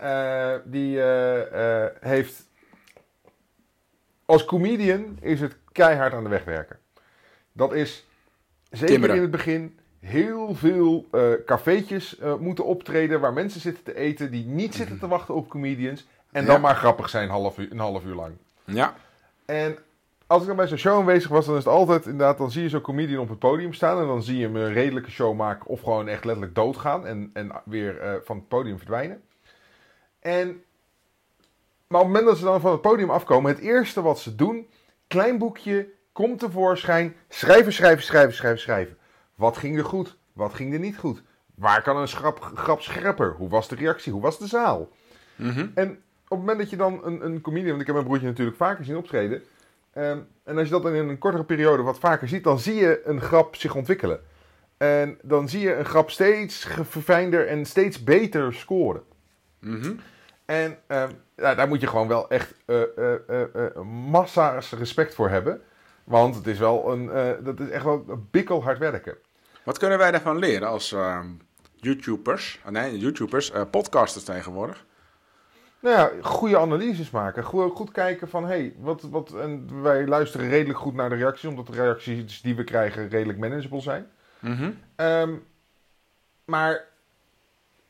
die 0.64 1.00
heeft... 2.00 2.45
Als 4.26 4.44
comedian 4.44 5.18
is 5.20 5.40
het 5.40 5.56
keihard 5.72 6.12
aan 6.12 6.22
de 6.22 6.28
weg 6.30 6.44
werken. 6.44 6.78
Dat 7.52 7.74
is 7.74 8.06
zeker 8.70 8.86
Timmeren. 8.86 9.16
in 9.16 9.22
het 9.22 9.30
begin 9.30 9.78
heel 10.00 10.54
veel 10.54 11.06
eh 11.10 11.30
cafeetjes 11.46 12.18
eh, 12.18 12.34
moeten 12.36 12.64
optreden... 12.64 13.20
waar 13.20 13.32
mensen 13.32 13.60
zitten 13.60 13.84
te 13.84 13.96
eten 13.96 14.30
die 14.30 14.44
niet 14.44 14.74
zitten 14.74 14.98
te 14.98 15.08
wachten 15.08 15.34
op 15.34 15.48
comedians... 15.48 16.06
en 16.32 16.42
Ja. 16.42 16.48
dan 16.48 16.60
maar 16.60 16.76
grappig 16.76 17.08
zijn 17.08 17.28
half 17.28 17.58
uur, 17.58 17.70
een 17.72 17.78
half 17.78 18.04
uur 18.04 18.14
lang. 18.14 18.34
Ja, 18.64 18.94
En 19.44 19.78
als 20.26 20.40
ik 20.40 20.46
dan 20.46 20.56
bij 20.56 20.66
zo'n 20.68 20.78
show 20.78 20.98
aanwezig 20.98 21.30
was, 21.30 21.46
dan 21.46 21.56
is 21.56 21.64
het 21.64 21.72
altijd 21.72 22.04
inderdaad, 22.04 22.38
dan 22.38 22.50
zie 22.50 22.62
je 22.62 22.68
zo'n 22.68 22.80
comedian 22.80 23.20
op 23.22 23.28
het 23.28 23.38
podium 23.38 23.72
staan 23.72 24.00
en 24.00 24.06
dan 24.06 24.22
zie 24.22 24.36
je 24.36 24.44
hem 24.44 24.56
een 24.56 24.72
redelijke 24.72 25.10
show 25.10 25.36
maken 25.36 25.66
of 25.66 25.80
gewoon 25.80 26.08
echt 26.08 26.24
letterlijk 26.24 26.54
doodgaan 26.54 27.06
en, 27.06 27.30
en 27.32 27.50
weer 27.64 28.00
eh, 28.00 28.14
van 28.24 28.36
het 28.36 28.48
podium 28.48 28.76
verdwijnen. 28.76 29.22
En, 30.20 30.62
maar 31.88 32.00
op 32.00 32.06
het 32.06 32.14
moment 32.14 32.24
dat 32.24 32.36
ze 32.36 32.44
dan 32.44 32.60
van 32.60 32.72
het 32.72 32.80
podium 32.80 33.10
afkomen, 33.10 33.50
het 33.52 33.60
eerste 33.60 34.02
wat 34.02 34.18
ze 34.18 34.34
doen, 34.34 34.68
klein 35.06 35.38
boekje, 35.38 35.88
komt 36.12 36.38
tevoorschijn, 36.38 37.16
schrijven, 37.28 37.72
schrijven, 37.72 38.04
schrijven, 38.04 38.34
schrijven, 38.34 38.60
schrijven. 38.60 38.96
Wat 39.34 39.56
ging 39.56 39.78
er 39.78 39.84
goed? 39.84 40.16
Wat 40.32 40.54
ging 40.54 40.72
er 40.72 40.78
niet 40.78 40.98
goed? 40.98 41.22
Waar 41.54 41.82
kan 41.82 41.96
een 41.96 42.08
grap, 42.08 42.40
grap 42.54 42.80
scherper? 42.80 43.34
Hoe 43.38 43.48
was 43.48 43.68
de 43.68 43.74
reactie? 43.74 44.12
Hoe 44.12 44.22
was 44.22 44.38
de 44.38 44.46
zaal? 44.46 44.88
Mhm. 45.36 45.66
En 45.74 45.90
op 46.28 46.36
het 46.36 46.38
moment 46.38 46.58
dat 46.58 46.70
je 46.70 46.76
dan 46.76 47.00
een, 47.04 47.24
een 47.24 47.40
comedian, 47.40 47.68
want 47.68 47.80
ik 47.80 47.86
heb 47.86 47.94
mijn 47.94 48.06
broertje 48.06 48.26
natuurlijk 48.28 48.56
vaker 48.56 48.84
zien 48.84 48.96
optreden. 48.96 49.42
ehm, 49.92 50.18
en 50.44 50.56
als 50.56 50.64
je 50.64 50.72
dat 50.72 50.82
dan 50.82 50.94
in 50.94 51.08
een 51.08 51.18
kortere 51.18 51.44
periode 51.44 51.82
wat 51.82 51.98
vaker 51.98 52.28
ziet, 52.28 52.44
dan 52.44 52.58
zie 52.58 52.74
je 52.74 53.00
een 53.04 53.20
grap 53.20 53.56
zich 53.56 53.74
ontwikkelen. 53.74 54.20
En 54.76 55.18
dan 55.22 55.48
zie 55.48 55.60
je 55.60 55.74
een 55.74 55.84
grap 55.84 56.10
steeds 56.10 56.66
verfijnder 56.82 57.46
en 57.46 57.66
steeds 57.66 58.04
beter 58.04 58.54
scoren. 58.54 59.02
Mhm. 59.60 59.92
En 60.46 60.78
ehm, 60.86 61.10
daar 61.34 61.68
moet 61.68 61.80
je 61.80 61.86
gewoon 61.86 62.08
wel 62.08 62.28
echt 62.30 62.54
eh, 62.64 62.82
eh, 62.82 63.14
eh, 63.28 63.42
eh, 63.54 63.82
massa's 64.10 64.72
respect 64.72 65.14
voor 65.14 65.28
hebben. 65.28 65.62
Want 66.04 66.34
het 66.34 66.46
is 66.46 66.58
wel 66.58 66.92
een, 66.92 67.10
dat 67.44 67.60
is 67.60 67.68
echt 67.68 67.84
wel 67.84 68.04
bikkelhard 68.30 68.78
werken. 68.78 69.16
Wat 69.64 69.78
kunnen 69.78 69.98
wij 69.98 70.10
daarvan 70.10 70.38
leren 70.38 70.68
als 70.68 70.92
eh, 70.92 71.20
YouTubers, 71.74 72.60
nee, 72.70 72.98
YouTubers, 72.98 73.52
podcasters 73.70 74.24
tegenwoordig. 74.24 74.84
Nou 75.80 75.96
ja, 75.96 76.22
goede 76.22 76.58
analyses 76.58 77.10
maken. 77.10 77.44
Goed, 77.44 77.72
goed 77.72 77.92
kijken 77.92 78.28
van, 78.28 78.42
hé, 78.42 78.48
hey, 78.48 78.74
wat, 78.78 79.02
wat... 79.02 79.32
En 79.34 79.82
wij 79.82 80.06
luisteren 80.06 80.48
redelijk 80.48 80.78
goed 80.78 80.94
naar 80.94 81.08
de 81.08 81.14
reacties, 81.14 81.48
omdat 81.48 81.66
de 81.66 81.72
reacties 81.72 82.40
die 82.40 82.56
we 82.56 82.64
krijgen 82.64 83.08
redelijk 83.08 83.38
manageable 83.38 83.80
zijn. 83.80 84.06
Mhm. 84.38 84.70
Ehm, 84.96 85.34
maar 86.44 86.84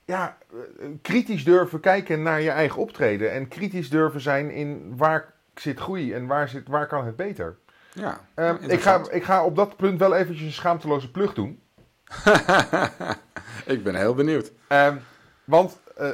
ja, 0.07 0.37
eh, 0.53 0.87
kritisch 1.03 1.45
durven 1.45 1.81
kijken 1.81 2.23
naar 2.23 2.41
je 2.41 2.51
eigen 2.51 2.81
optreden. 2.83 3.33
En 3.33 3.49
kritisch 3.49 3.91
durven 3.91 4.21
zijn 4.21 4.51
in 4.51 4.97
waar 4.97 5.33
zit 5.55 5.81
groei 5.81 6.13
en 6.15 6.27
waar, 6.27 6.49
zit, 6.49 6.69
waar 6.69 6.87
kan 6.87 7.07
het 7.07 7.17
beter. 7.17 7.57
Ja, 7.93 8.21
Ehm, 8.35 8.57
ik, 8.71 8.81
ga, 8.81 9.03
ik 9.11 9.25
ga 9.25 9.45
op 9.45 9.57
dat 9.57 9.77
punt 9.77 9.99
wel 9.99 10.15
eventjes 10.15 10.47
een 10.47 10.53
schaamteloze 10.53 11.11
plug 11.11 11.35
doen. 11.35 11.61
ik 13.67 13.83
ben 13.83 13.95
heel 13.95 14.15
benieuwd. 14.15 14.53
Ehm, 14.69 14.97
want 15.45 15.79
eh, 15.97 16.09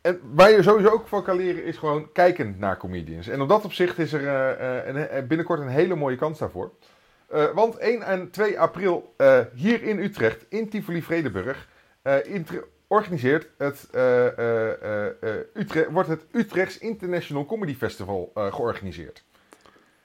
en 0.00 0.20
waar 0.34 0.50
je 0.50 0.62
sowieso 0.62 0.88
ook 0.90 1.08
van 1.08 1.22
kan 1.22 1.36
leren 1.36 1.64
is 1.64 1.76
gewoon 1.76 2.12
kijken 2.12 2.54
naar 2.58 2.76
comedians. 2.76 3.28
En 3.28 3.40
op 3.40 3.48
dat 3.48 3.64
opzicht 3.64 3.98
is 3.98 4.12
er 4.12 4.26
een- 4.88 5.08
eh, 5.08 5.22
binnenkort 5.26 5.60
een 5.60 5.68
hele 5.68 5.94
mooie 5.94 6.16
kans 6.16 6.38
daarvoor. 6.38 6.72
Want 7.54 7.76
1 7.78 8.02
en 8.02 8.30
2 8.30 8.60
april 8.60 9.14
hier 9.54 9.82
in 9.82 9.98
Utrecht, 9.98 10.44
in 10.48 10.68
Tivoli 10.68 11.02
Vredenburg, 11.02 11.68
organiseert 12.88 13.48
het, 13.58 13.88
eh, 13.92 14.26
eh, 14.26 15.06
eh, 15.22 15.34
Utrecht, 15.54 15.90
wordt 15.90 16.08
het 16.08 16.26
Utrechts 16.32 16.78
International 16.78 17.46
Comedy 17.46 17.74
Festival 17.76 18.32
georganiseerd. 18.34 19.24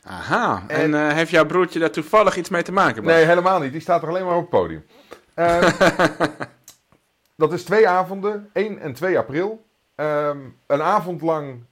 Aha, 0.04 0.64
en, 0.68 0.94
En- 0.94 1.16
heeft 1.16 1.32
jouw 1.32 1.46
broertje 1.46 1.80
daar 1.80 1.92
toevallig 1.92 2.36
iets 2.36 2.50
mee 2.50 2.64
te 2.64 2.72
maken? 2.72 3.04
Bas? 3.04 3.14
Nee, 3.14 3.26
helemaal 3.26 3.60
niet. 3.60 3.72
Die 3.72 3.82
staat 3.82 4.02
er 4.04 4.10
alleen 4.10 4.26
maar 4.26 4.36
op 4.36 4.42
het 4.42 4.50
podium. 4.50 4.86
Ehm, 5.34 5.72
dat 7.36 7.54
is 7.54 7.64
twee 7.64 7.88
avonden, 7.88 8.50
1 8.54 8.80
en 8.80 8.94
2 8.94 9.18
april. 9.18 9.66
Ehm, 9.96 10.38
een 10.68 10.82
avond 10.82 11.22
lang 11.22 11.64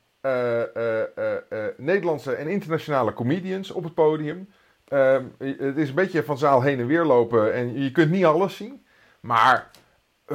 Nederlandse 1.78 2.34
en 2.34 2.48
internationale 2.48 3.14
comedians 3.14 3.72
op 3.72 3.84
het 3.84 3.94
podium. 3.94 4.50
Ehm, 4.88 5.24
het 5.38 5.78
is 5.78 5.90
een 5.90 5.96
beetje 5.96 6.24
van 6.24 6.38
zaal 6.38 6.62
heen 6.62 6.80
en 6.80 6.88
weer 6.88 7.06
lopen 7.06 7.54
en 7.54 7.82
je 7.84 7.92
kunt 7.92 8.12
niet 8.12 8.26
alles 8.26 8.56
zien. 8.56 8.86
Maar 9.20 9.70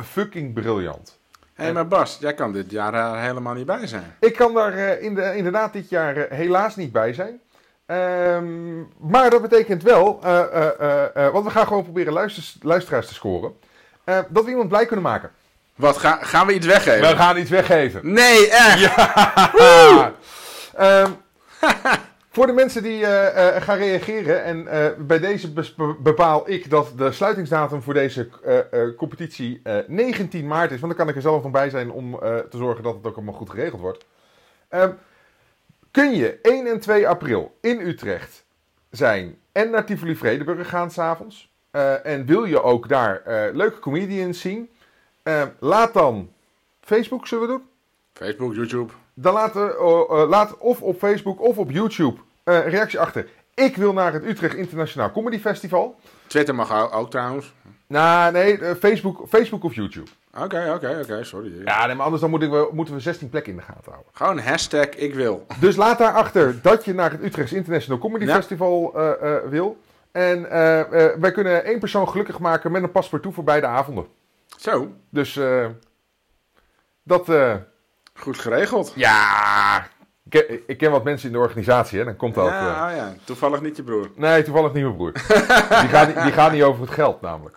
fucking 0.03 0.55
briljant. 0.55 1.19
Hé, 1.55 1.73
maar 1.73 1.89
Bas, 1.89 2.17
jij 2.21 2.35
kan 2.35 2.53
dit 2.53 2.71
jaar 2.71 2.95
er 2.95 3.21
helemaal 3.21 3.55
niet 3.55 3.67
bij 3.67 3.87
zijn. 3.87 4.17
Ik 4.21 4.35
kan 4.37 4.55
daar 4.55 4.73
eh, 4.75 5.03
in 5.03 5.15
de, 5.15 5.37
inderdaad 5.37 5.73
dit 5.73 5.89
jaar 5.89 6.17
eh, 6.17 6.37
helaas 6.39 6.77
niet 6.77 6.93
bij 6.93 7.13
zijn. 7.13 7.41
Ehm, 7.87 8.79
maar 8.99 9.31
dat 9.31 9.43
betekent 9.43 9.83
wel, 9.83 10.21
eh, 10.23 10.41
eh, 10.41 10.81
eh, 10.81 11.27
eh, 11.27 11.33
want 11.33 11.45
we 11.45 11.51
gaan 11.51 11.67
gewoon 11.67 11.83
proberen 11.83 12.13
luisters, 12.13 12.57
luisteraars 12.63 13.07
te 13.07 13.15
scoren, 13.15 13.53
eh, 14.05 14.19
dat 14.29 14.45
we 14.45 14.51
iemand 14.51 14.69
blij 14.69 14.87
kunnen 14.87 15.05
maken. 15.05 15.31
Wat, 15.75 15.97
ga, 15.97 16.19
gaan 16.23 16.47
we 16.47 16.55
iets 16.55 16.67
weggeven? 16.67 17.09
We 17.09 17.17
gaan 17.17 17.37
iets 17.37 17.51
weggeven. 17.51 18.13
Nee, 18.13 18.51
echt? 18.51 18.95
Ehm, 20.77 21.11
voor 22.37 22.47
de 22.47 22.53
mensen 22.53 22.83
die 22.83 23.07
eh, 23.07 23.57
eh, 23.57 23.63
gaan 23.63 23.79
reageren, 23.79 24.45
en 24.45 24.69
eh, 24.69 24.87
bij 24.99 25.19
deze 25.19 25.53
bepaal 26.03 26.51
ik 26.51 26.71
dat 26.71 26.93
de 26.97 27.13
sluitingsdatum 27.13 27.83
voor 27.83 27.95
deze 27.95 28.29
competitie 28.97 29.61
eh, 29.63 29.79
19 29.87 30.47
maart 30.47 30.71
is. 30.71 30.81
Want 30.81 30.97
dan 30.97 31.01
kan 31.01 31.09
ik 31.09 31.17
er 31.17 31.23
zelf 31.23 31.43
nog 31.43 31.53
bij 31.53 31.71
zijn 31.71 31.91
om 31.91 32.19
te 32.21 32.57
zorgen 32.57 32.83
dat 32.83 32.95
het 32.95 33.07
ook 33.07 33.17
allemaal 33.17 33.35
goed 33.35 33.51
geregeld 33.51 33.81
wordt. 33.81 34.07
Ehm, 34.69 34.91
kun 35.91 36.15
je 36.15 36.39
1 36.43 36.67
en 36.67 36.81
2 36.81 37.09
april 37.09 37.57
in 37.61 37.81
Utrecht 37.81 38.45
zijn 38.91 39.39
en 39.53 39.71
naar 39.71 39.85
Tivoli 39.85 40.17
Vredenburg 40.17 40.69
gaan 40.69 40.91
s'avonds. 40.91 41.55
En 42.03 42.27
wil 42.27 42.45
je 42.45 42.63
ook 42.63 42.89
daar 42.89 43.23
leuke 43.53 43.79
comedians 43.79 44.41
zien? 44.41 44.71
eh, 45.23 45.43
laat 45.59 45.95
dan 45.95 46.33
Facebook, 46.81 47.27
zullen 47.27 47.47
we 47.47 47.53
doen? 47.53 47.63
Facebook, 48.13 48.55
YouTube. 48.55 48.93
Dan 49.15 49.37
eh, 49.37 50.29
laat 50.29 50.59
of 50.59 50.83
op 50.83 50.99
Facebook 50.99 51.41
of 51.41 51.59
op 51.59 51.71
YouTube 51.71 52.21
eh, 52.47 52.69
reactie 52.69 53.01
achter. 53.01 53.29
Ik 53.55 53.77
wil 53.77 53.93
naar 53.93 54.13
het 54.13 54.25
Utrecht 54.25 54.55
Internationaal 54.55 55.13
Comedy 55.13 55.39
Festival. 55.39 56.01
Twitter 56.27 56.55
mag 56.55 56.93
ook, 56.93 57.11
trouwens. 57.11 57.55
Nou, 57.87 58.33
nee, 58.33 58.59
eh, 58.59 58.75
Facebook, 58.75 59.29
Facebook 59.29 59.65
of 59.65 59.75
YouTube. 59.75 60.11
Oké, 60.39 60.73
oké, 60.75 60.99
oké, 61.03 61.25
sorry. 61.25 61.63
Ja, 61.65 61.87
nee, 61.87 61.95
maar 61.95 62.05
anders 62.05 62.21
dan 62.23 62.31
moeten 62.31 62.51
we, 62.51 62.69
moeten 62.73 62.95
we 62.95 63.01
16 63.01 63.29
plekken 63.29 63.53
in 63.53 63.59
de 63.59 63.65
gaten 63.65 63.93
houden. 63.93 64.13
Gewoon 64.13 64.39
hashtag 64.39 64.87
ik 64.87 65.15
wil. 65.15 65.47
Dus 65.61 65.77
laat 65.77 65.99
daarachter 65.99 66.63
dat 66.63 66.85
je 66.85 66.95
naar 66.95 67.11
het 67.11 67.23
Utrecht 67.23 67.53
International 67.53 67.99
Comedy 67.99 68.25
Ja. 68.25 68.35
Festival 68.35 68.95
eh, 68.95 69.37
wil. 69.49 69.79
En 70.13 70.49
wij 71.21 71.33
kunnen 71.33 71.65
één 71.65 71.79
persoon 71.79 72.09
gelukkig 72.09 72.39
maken 72.39 72.73
met 72.73 72.83
een 72.83 72.93
paspoort 72.93 73.27
voor 73.31 73.45
beide 73.45 73.67
avonden. 73.67 74.07
Zo, 74.59 74.93
Dus 75.11 75.41
dat... 77.03 77.31
goed 78.15 78.39
geregeld. 78.39 78.93
ja, 78.95 79.87
ik 80.31 80.47
ken, 80.47 80.61
ik 80.67 80.79
ken 80.79 80.91
wat 80.91 81.05
mensen 81.05 81.27
in 81.29 81.33
de 81.35 81.41
organisatie, 81.41 81.99
hè. 81.99 82.05
Dan 82.05 82.17
komt 82.17 82.35
dat... 82.35 82.47
eh, 82.47 82.53
Ja, 82.53 82.91
oh 82.91 82.97
ja, 82.97 83.15
toevallig 83.25 83.61
niet 83.61 83.77
je 83.77 83.83
broer. 83.83 84.11
Nee, 84.15 84.43
toevallig 84.43 84.73
niet 84.73 84.83
mijn 84.83 84.97
broer. 84.97 85.13
die, 85.83 85.89
gaat 85.89 86.07
niet, 86.07 86.23
die 86.23 86.33
gaat 86.33 86.53
niet 86.53 86.63
over 86.63 86.81
het 86.83 86.91
geld, 86.91 87.21
namelijk. 87.21 87.57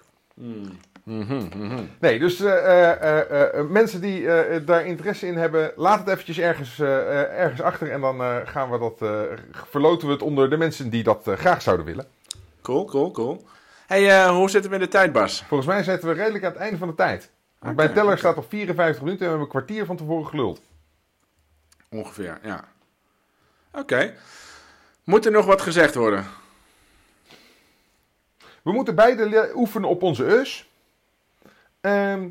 Mhm, 1.03 1.47
mhm. 1.57 1.84
Nee, 1.99 2.20
dus 2.20 2.39
eh, 2.39 2.51
eh, 2.53 2.91
eh, 3.32 3.59
eh, 3.59 3.65
mensen 3.67 4.01
die 4.01 4.28
eh, 4.32 4.61
daar 4.65 4.86
interesse 4.86 5.28
in 5.28 5.36
hebben, 5.38 5.72
laat 5.76 5.99
het 5.99 6.07
eventjes 6.07 6.39
ergens, 6.39 6.80
eh, 6.80 6.97
eh, 6.99 7.39
ergens 7.39 7.61
achter. 7.61 7.91
En 7.91 8.01
dan 8.01 8.22
eh, 8.22 8.36
gaan 8.45 8.70
we 8.70 8.80
dat, 8.80 9.01
eh, 9.01 9.22
verloten 9.70 10.07
we 10.07 10.13
het 10.13 10.22
onder 10.22 10.49
de 10.49 10.57
mensen 10.57 10.89
die 10.89 11.03
dat 11.03 11.28
eh, 11.28 11.34
graag 11.36 11.61
zouden 11.61 11.86
willen. 11.86 12.05
Cool, 12.61 12.86
cool, 12.86 13.11
cool. 13.11 13.45
hey, 13.88 14.09
eh, 14.24 14.30
hoe 14.30 14.49
zitten 14.49 14.70
we 14.72 14.76
in 14.78 14.84
de 14.84 14.88
tijd, 14.89 15.11
Bas? 15.11 15.43
Volgens 15.47 15.70
mij 15.70 15.84
zitten 15.84 16.09
we 16.09 16.15
redelijk 16.15 16.43
aan 16.43 16.51
het 16.51 16.59
einde 16.61 16.78
van 16.78 16.88
de 16.88 16.95
tijd. 16.95 17.30
Want 17.59 17.74
Oké, 17.74 17.84
Mijn 17.84 17.93
teller 17.95 18.17
staat 18.17 18.38
op 18.38 18.45
54 18.49 19.03
minuten 19.03 19.26
en 19.26 19.32
we 19.32 19.38
hebben 19.38 19.41
een 19.41 19.65
kwartier 19.65 19.86
van 19.86 19.95
tevoren 19.97 20.28
geluld. 20.28 20.61
Ongeveer, 21.89 22.39
ja. 22.43 22.63
Oké. 23.71 24.15
Moet 25.03 25.25
er 25.25 25.31
nog 25.31 25.45
wat 25.45 25.61
gezegd 25.61 25.95
worden? 25.95 26.25
We 28.61 28.71
moeten 28.71 28.95
beide 28.95 29.51
oefenen 29.55 29.89
op 29.89 30.03
onze 30.03 30.25
us. 30.25 30.69
Ehm 31.81 32.27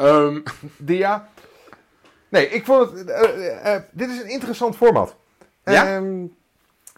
Ehm, 0.00 0.40
Dia. 0.76 1.28
Nee, 2.28 2.48
ik 2.48 2.64
vond 2.64 2.90
het... 2.90 3.08
eh, 3.08 3.22
eh, 3.24 3.74
eh, 3.74 3.82
dit 3.90 4.10
is 4.10 4.22
een 4.22 4.28
interessant 4.30 4.76
format. 4.76 5.16
Ja? 5.64 5.86
Ehm, 5.96 6.26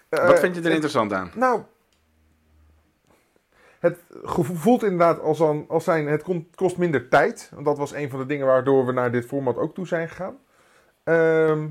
eh, 0.09 0.27
wat 0.27 0.39
vind 0.41 0.55
je 0.55 0.63
er 0.63 0.71
interessant 0.71 1.13
aan? 1.13 1.31
Nou, 1.35 1.63
het 3.79 3.99
voelt 4.37 4.83
inderdaad 4.83 5.21
als, 5.21 5.43
aan, 5.43 5.65
als 5.69 5.85
zijn, 5.85 6.07
het 6.07 6.25
kost 6.55 6.77
minder 6.77 7.09
tijd. 7.09 7.51
Want 7.55 7.65
dat 7.67 7.79
was 7.79 7.93
een 7.93 8.11
van 8.11 8.19
de 8.19 8.27
dingen 8.27 8.47
waardoor 8.47 8.87
we 8.87 8.93
naar 8.93 9.13
dit 9.13 9.27
format 9.27 9.57
ook 9.57 9.75
toe 9.75 9.87
zijn 9.87 10.09
gegaan. 10.09 10.39
Ehm, 11.05 11.69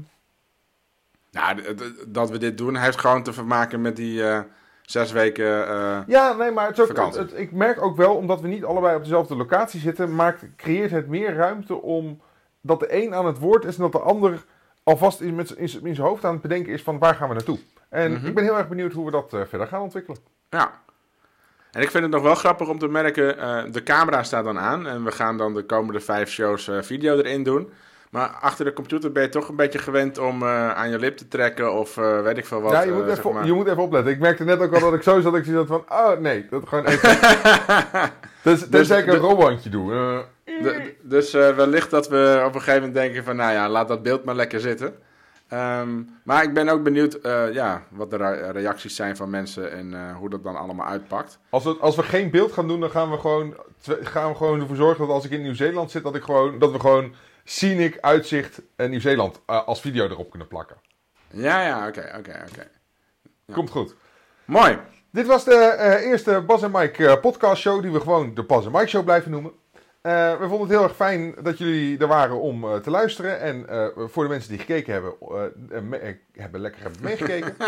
Nou, 1.32 1.76
dat 2.08 2.30
we 2.30 2.38
dit 2.38 2.58
doen 2.58 2.76
heeft 2.76 3.00
gewoon 3.00 3.24
te 3.24 3.44
maken 3.44 3.82
met 3.82 3.96
die 3.96 4.24
eh, 4.28 4.40
zes 4.82 5.12
weken... 5.12 5.68
eh, 5.68 6.00
ja, 6.08 6.34
nee, 6.34 6.52
maar 6.52 6.68
het 6.68 6.78
is 6.78 6.90
ook, 6.90 7.16
het- 7.16 7.38
ik 7.40 7.52
merk 7.52 7.82
ook 7.82 7.96
wel, 7.98 8.16
omdat 8.16 8.42
we 8.42 8.48
niet 8.48 8.64
allebei 8.66 8.96
op 8.96 9.02
dezelfde 9.04 9.36
locatie 9.36 9.80
zitten, 9.80 10.16
maakt, 10.16 10.44
creëert 10.58 10.92
het 10.92 11.08
meer 11.08 11.34
ruimte 11.36 11.82
om 11.82 12.22
dat 12.62 12.80
de 12.80 13.04
een 13.04 13.14
aan 13.16 13.26
het 13.26 13.38
woord 13.40 13.66
is 13.66 13.76
en 13.76 13.82
dat 13.82 13.92
de 13.92 14.00
ander 14.00 14.46
alvast 14.84 15.22
in, 15.22 15.36
met 15.36 15.50
in, 15.52 15.70
zijn 15.70 15.98
hoofd 15.98 16.26
aan 16.26 16.34
het 16.34 16.42
bedenken 16.42 16.74
is 16.74 16.84
van 16.84 17.00
waar 17.00 17.16
gaan 17.16 17.28
we 17.28 17.34
naartoe. 17.34 17.60
En 17.90 18.12
Mhm. 18.12 18.26
ik 18.26 18.34
ben 18.36 18.44
heel 18.44 18.58
erg 18.58 18.68
benieuwd 18.68 18.94
hoe 18.94 19.06
we 19.06 19.12
dat 19.12 19.34
eh, 19.34 19.42
verder 19.48 19.68
gaan 19.68 19.82
ontwikkelen. 19.82 20.20
Ja. 20.50 20.72
En 21.72 21.82
ik 21.82 21.90
vind 21.92 22.04
het 22.04 22.14
nog 22.14 22.24
wel 22.24 22.36
grappig 22.36 22.68
om 22.70 22.80
te 22.80 22.88
merken, 22.88 23.72
de 23.72 23.84
camera 23.84 24.24
staat 24.24 24.44
dan 24.44 24.60
aan 24.60 24.88
en 24.88 25.04
we 25.04 25.12
gaan 25.12 25.38
dan 25.38 25.54
de 25.54 25.64
komende 25.64 26.00
vijf 26.00 26.30
shows 26.30 26.70
video 26.82 27.18
erin 27.18 27.44
doen. 27.44 27.70
Maar 28.12 28.28
achter 28.42 28.66
de 28.66 28.74
computer 28.74 29.12
ben 29.12 29.24
je 29.24 29.30
toch 29.30 29.50
een 29.50 29.56
beetje 29.56 29.80
gewend 29.80 30.18
om 30.18 30.42
eh, 30.42 30.72
aan 30.74 30.90
je 30.90 31.00
lip 31.00 31.18
te 31.18 31.28
trekken 31.28 31.74
of 31.74 31.98
eh, 31.98 32.22
weet 32.22 32.38
ik 32.38 32.46
veel 32.46 32.62
wat. 32.62 32.72
ja, 32.72 32.82
je 32.82 32.90
eh, 32.90 32.96
moet, 32.96 33.06
zeg 33.06 33.18
even, 33.18 33.34
maar. 33.34 33.46
je 33.46 33.54
moet 33.54 33.68
even 33.68 33.84
opletten. 33.84 34.12
Ik 34.12 34.20
merkte 34.20 34.44
net 34.44 34.60
ook 34.62 34.74
al 34.74 34.80
dat 34.80 34.94
ik 34.94 35.02
zo 35.02 35.20
zat. 35.22 35.36
Ik 35.36 35.44
zie 35.44 35.54
dat 35.54 35.68
van, 35.68 35.84
oh 35.90 36.18
nee, 36.20 36.46
dat 36.50 36.68
gewoon 36.68 36.86
even. 36.86 37.10
dus, 38.44 38.70
tenzij 38.70 39.00
ik 39.00 39.06
een 39.08 39.12
de- 39.14 39.18
robotje 39.20 39.70
doe. 39.70 39.90
De- 40.46 40.96
dus 41.02 41.32
wellicht 41.32 41.90
dat 41.90 42.08
we 42.08 42.42
op 42.46 42.54
een 42.56 42.60
gegeven 42.62 42.80
moment 42.88 42.94
denken 42.94 43.24
van, 43.24 43.36
nou 43.36 43.54
ja, 43.54 43.70
laat 43.70 43.88
dat 43.88 44.04
beeld 44.04 44.24
maar 44.24 44.36
lekker 44.36 44.60
zitten. 44.60 44.94
Ehm, 45.48 45.90
maar 46.24 46.44
ik 46.44 46.54
ben 46.54 46.70
ook 46.70 46.84
benieuwd 46.84 47.20
ja, 47.54 47.84
wat 47.90 48.10
de 48.10 48.18
re- 48.18 48.52
reacties 48.52 48.96
zijn 48.96 49.16
van 49.16 49.30
mensen 49.30 49.72
en 49.72 50.14
hoe 50.14 50.30
dat 50.30 50.44
dan 50.44 50.56
allemaal 50.56 50.88
uitpakt. 50.88 51.40
als, 51.50 51.64
we, 51.64 51.78
als 51.80 51.96
we 51.96 52.04
geen 52.04 52.30
beeld 52.32 52.52
gaan 52.52 52.68
doen, 52.68 52.80
dan 52.80 52.90
gaan 52.90 53.12
we 53.12 53.18
gewoon, 53.18 53.56
gaan 54.02 54.30
we 54.30 54.36
gewoon 54.36 54.60
ervoor 54.60 54.76
zorgen 54.76 55.06
dat 55.08 55.16
als 55.16 55.26
ik 55.26 55.32
in 55.32 55.42
Nieuw-Zeeland 55.42 55.92
zit, 55.92 56.04
dat, 56.04 56.16
ik 56.16 56.24
gewoon, 56.24 56.60
dat 56.60 56.72
we 56.72 56.80
gewoon 56.80 57.14
scenic 57.44 57.98
uitzicht 58.00 58.62
en 58.76 58.90
Nieuw-Zeeland 58.90 59.42
eh, 59.46 59.68
als 59.68 59.82
video 59.82 60.06
erop 60.06 60.30
kunnen 60.30 60.48
plakken. 60.48 60.78
Ja, 61.32 61.66
ja, 61.66 61.88
oké, 61.88 62.14
oké, 62.18 62.46
oké. 62.50 62.70
Ja. 63.46 63.54
Komt 63.54 63.70
goed. 63.70 63.96
Mooi. 64.46 64.78
Dit 65.12 65.28
was 65.28 65.44
de 65.44 65.56
eh, 65.56 66.10
eerste 66.10 66.42
Bas 66.42 66.62
en 66.62 66.72
Mike 66.72 67.08
eh, 67.08 67.20
podcast 67.20 67.62
show, 67.62 67.82
die 67.82 67.92
we 67.92 68.00
gewoon 68.00 68.34
de 68.34 68.44
Bas 68.44 68.66
en 68.66 68.72
Mike 68.72 68.88
show 68.88 69.04
blijven 69.04 69.32
noemen. 69.32 69.52
Eh, 70.02 70.32
we 70.32 70.48
vonden 70.48 70.60
het 70.60 70.70
heel 70.70 70.84
erg 70.84 70.96
fijn 70.96 71.36
dat 71.44 71.58
jullie 71.58 71.98
er 72.00 72.08
waren 72.08 72.40
om 72.40 72.64
eh, 72.64 72.76
te 72.76 72.90
luisteren. 72.90 73.40
En 73.40 73.70
eh, 73.70 73.88
voor 73.96 74.24
de 74.24 74.30
mensen 74.30 74.50
die 74.50 74.60
gekeken 74.60 74.94
hebben, 74.94 75.14
me- 75.90 76.18
hebben 76.34 76.62
lekker 76.62 76.82
hebben 76.82 77.04
meegekeken. 77.04 77.56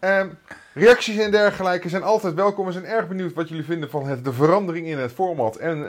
Ehm, 0.00 0.28
Reacties 0.74 1.18
en 1.18 1.30
dergelijke 1.30 1.88
zijn 1.88 2.02
altijd 2.02 2.34
welkom. 2.34 2.66
We 2.66 2.72
zijn 2.72 2.84
erg 2.84 3.08
benieuwd 3.08 3.32
wat 3.32 3.48
jullie 3.48 3.64
vinden 3.64 3.90
van 3.90 4.06
het, 4.06 4.24
de 4.24 4.32
verandering 4.32 4.86
in 4.86 4.98
het 4.98 5.12
format. 5.12 5.56
En 5.56 5.86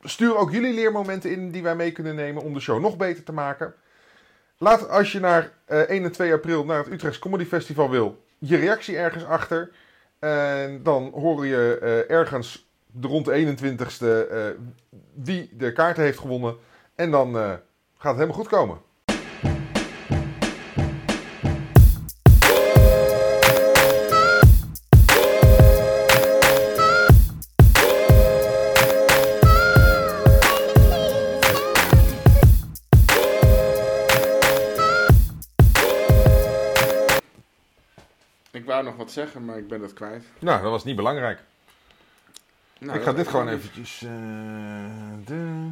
stuur 0.00 0.36
ook 0.36 0.50
jullie 0.50 0.74
leermomenten 0.74 1.30
in 1.30 1.50
die 1.50 1.62
wij 1.62 1.74
mee 1.76 1.92
kunnen 1.92 2.14
nemen 2.14 2.42
om 2.42 2.54
de 2.54 2.60
show 2.60 2.80
nog 2.80 2.96
beter 2.96 3.24
te 3.24 3.32
maken. 3.32 3.74
Laat 4.58 4.88
als 4.88 5.12
je 5.12 5.20
naar 5.20 5.50
eh 5.64 5.80
1 5.80 6.04
en 6.04 6.12
2 6.12 6.32
april 6.32 6.64
naar 6.64 6.78
het 6.78 6.92
Utrechts 6.92 7.18
Comedy 7.18 7.44
Festival 7.44 7.90
wil, 7.90 8.22
je 8.38 8.56
reactie 8.56 8.96
ergens 8.96 9.24
achter. 9.24 9.70
En 10.18 10.82
dan 10.82 11.10
hoor 11.14 11.46
je 11.46 12.04
ergens 12.08 12.67
rond 13.00 13.24
de 13.24 13.56
21ste 13.56 14.30
eh, 14.30 14.46
wie 15.14 15.50
de 15.56 15.72
kaarten 15.72 16.02
heeft 16.02 16.18
gewonnen. 16.18 16.56
En 16.94 17.10
dan 17.10 17.36
eh, 17.36 17.42
gaat 17.42 17.60
het 17.98 18.14
helemaal 18.14 18.36
goed 18.36 18.48
komen. 18.48 18.78
Ik 38.50 38.64
wou 38.64 38.84
nog 38.84 38.96
wat 38.96 39.10
zeggen, 39.10 39.44
maar 39.44 39.58
ik 39.58 39.68
ben 39.68 39.80
dat 39.80 39.92
kwijt. 39.92 40.24
Nou, 40.38 40.62
dat 40.62 40.70
was 40.70 40.84
niet 40.84 40.96
belangrijk. 40.96 41.42
Nou, 42.78 42.98
ik 42.98 43.04
ga 43.04 43.12
dit 43.12 43.28
gewoon 43.28 43.48
eventjes... 43.48 44.02
eh, 44.02 44.08
de... 45.24 45.68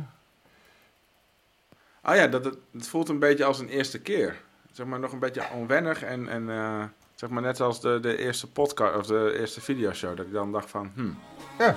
Oh 2.04 2.14
ja, 2.14 2.26
dat, 2.26 2.44
het, 2.44 2.56
het 2.72 2.88
voelt 2.88 3.08
een 3.08 3.18
beetje 3.18 3.44
als 3.44 3.58
een 3.58 3.68
eerste 3.68 3.98
keer. 4.00 4.36
Zeg 4.72 4.86
maar 4.86 4.98
nog 5.00 5.12
een 5.12 5.18
beetje 5.18 5.42
onwennig 5.54 6.02
en, 6.02 6.28
en 6.28 6.50
eh, 6.50 6.82
zeg 7.14 7.30
maar 7.30 7.42
net 7.42 7.60
als 7.60 7.80
de, 7.80 8.00
de 8.00 8.16
eerste 8.16 8.50
podcast 8.50 8.96
of 8.96 9.06
de 9.06 9.36
eerste 9.38 9.60
videoshow. 9.60 10.16
Dat 10.16 10.26
ik 10.26 10.32
dan 10.32 10.52
dacht 10.52 10.70
van, 10.70 10.90
hmm, 10.94 11.18
Ja. 11.58 11.76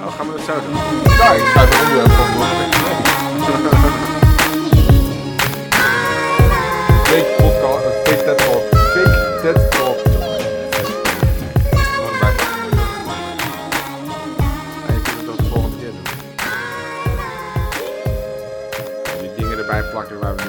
oh, 0.00 0.14
gaan 0.16 0.26
we 0.26 0.32
dat 0.32 0.42
zo 0.44 0.60
doen? 0.60 0.74
Ja, 1.16 1.32
ik 1.32 1.46
schrijf 1.46 1.68
het 1.70 1.80
onderwerp 1.82 2.10
gewoon. 2.10 3.90
Fake 7.04 7.34
podcast, 7.36 8.02
erbij 20.10 20.34
plakken 20.34 20.39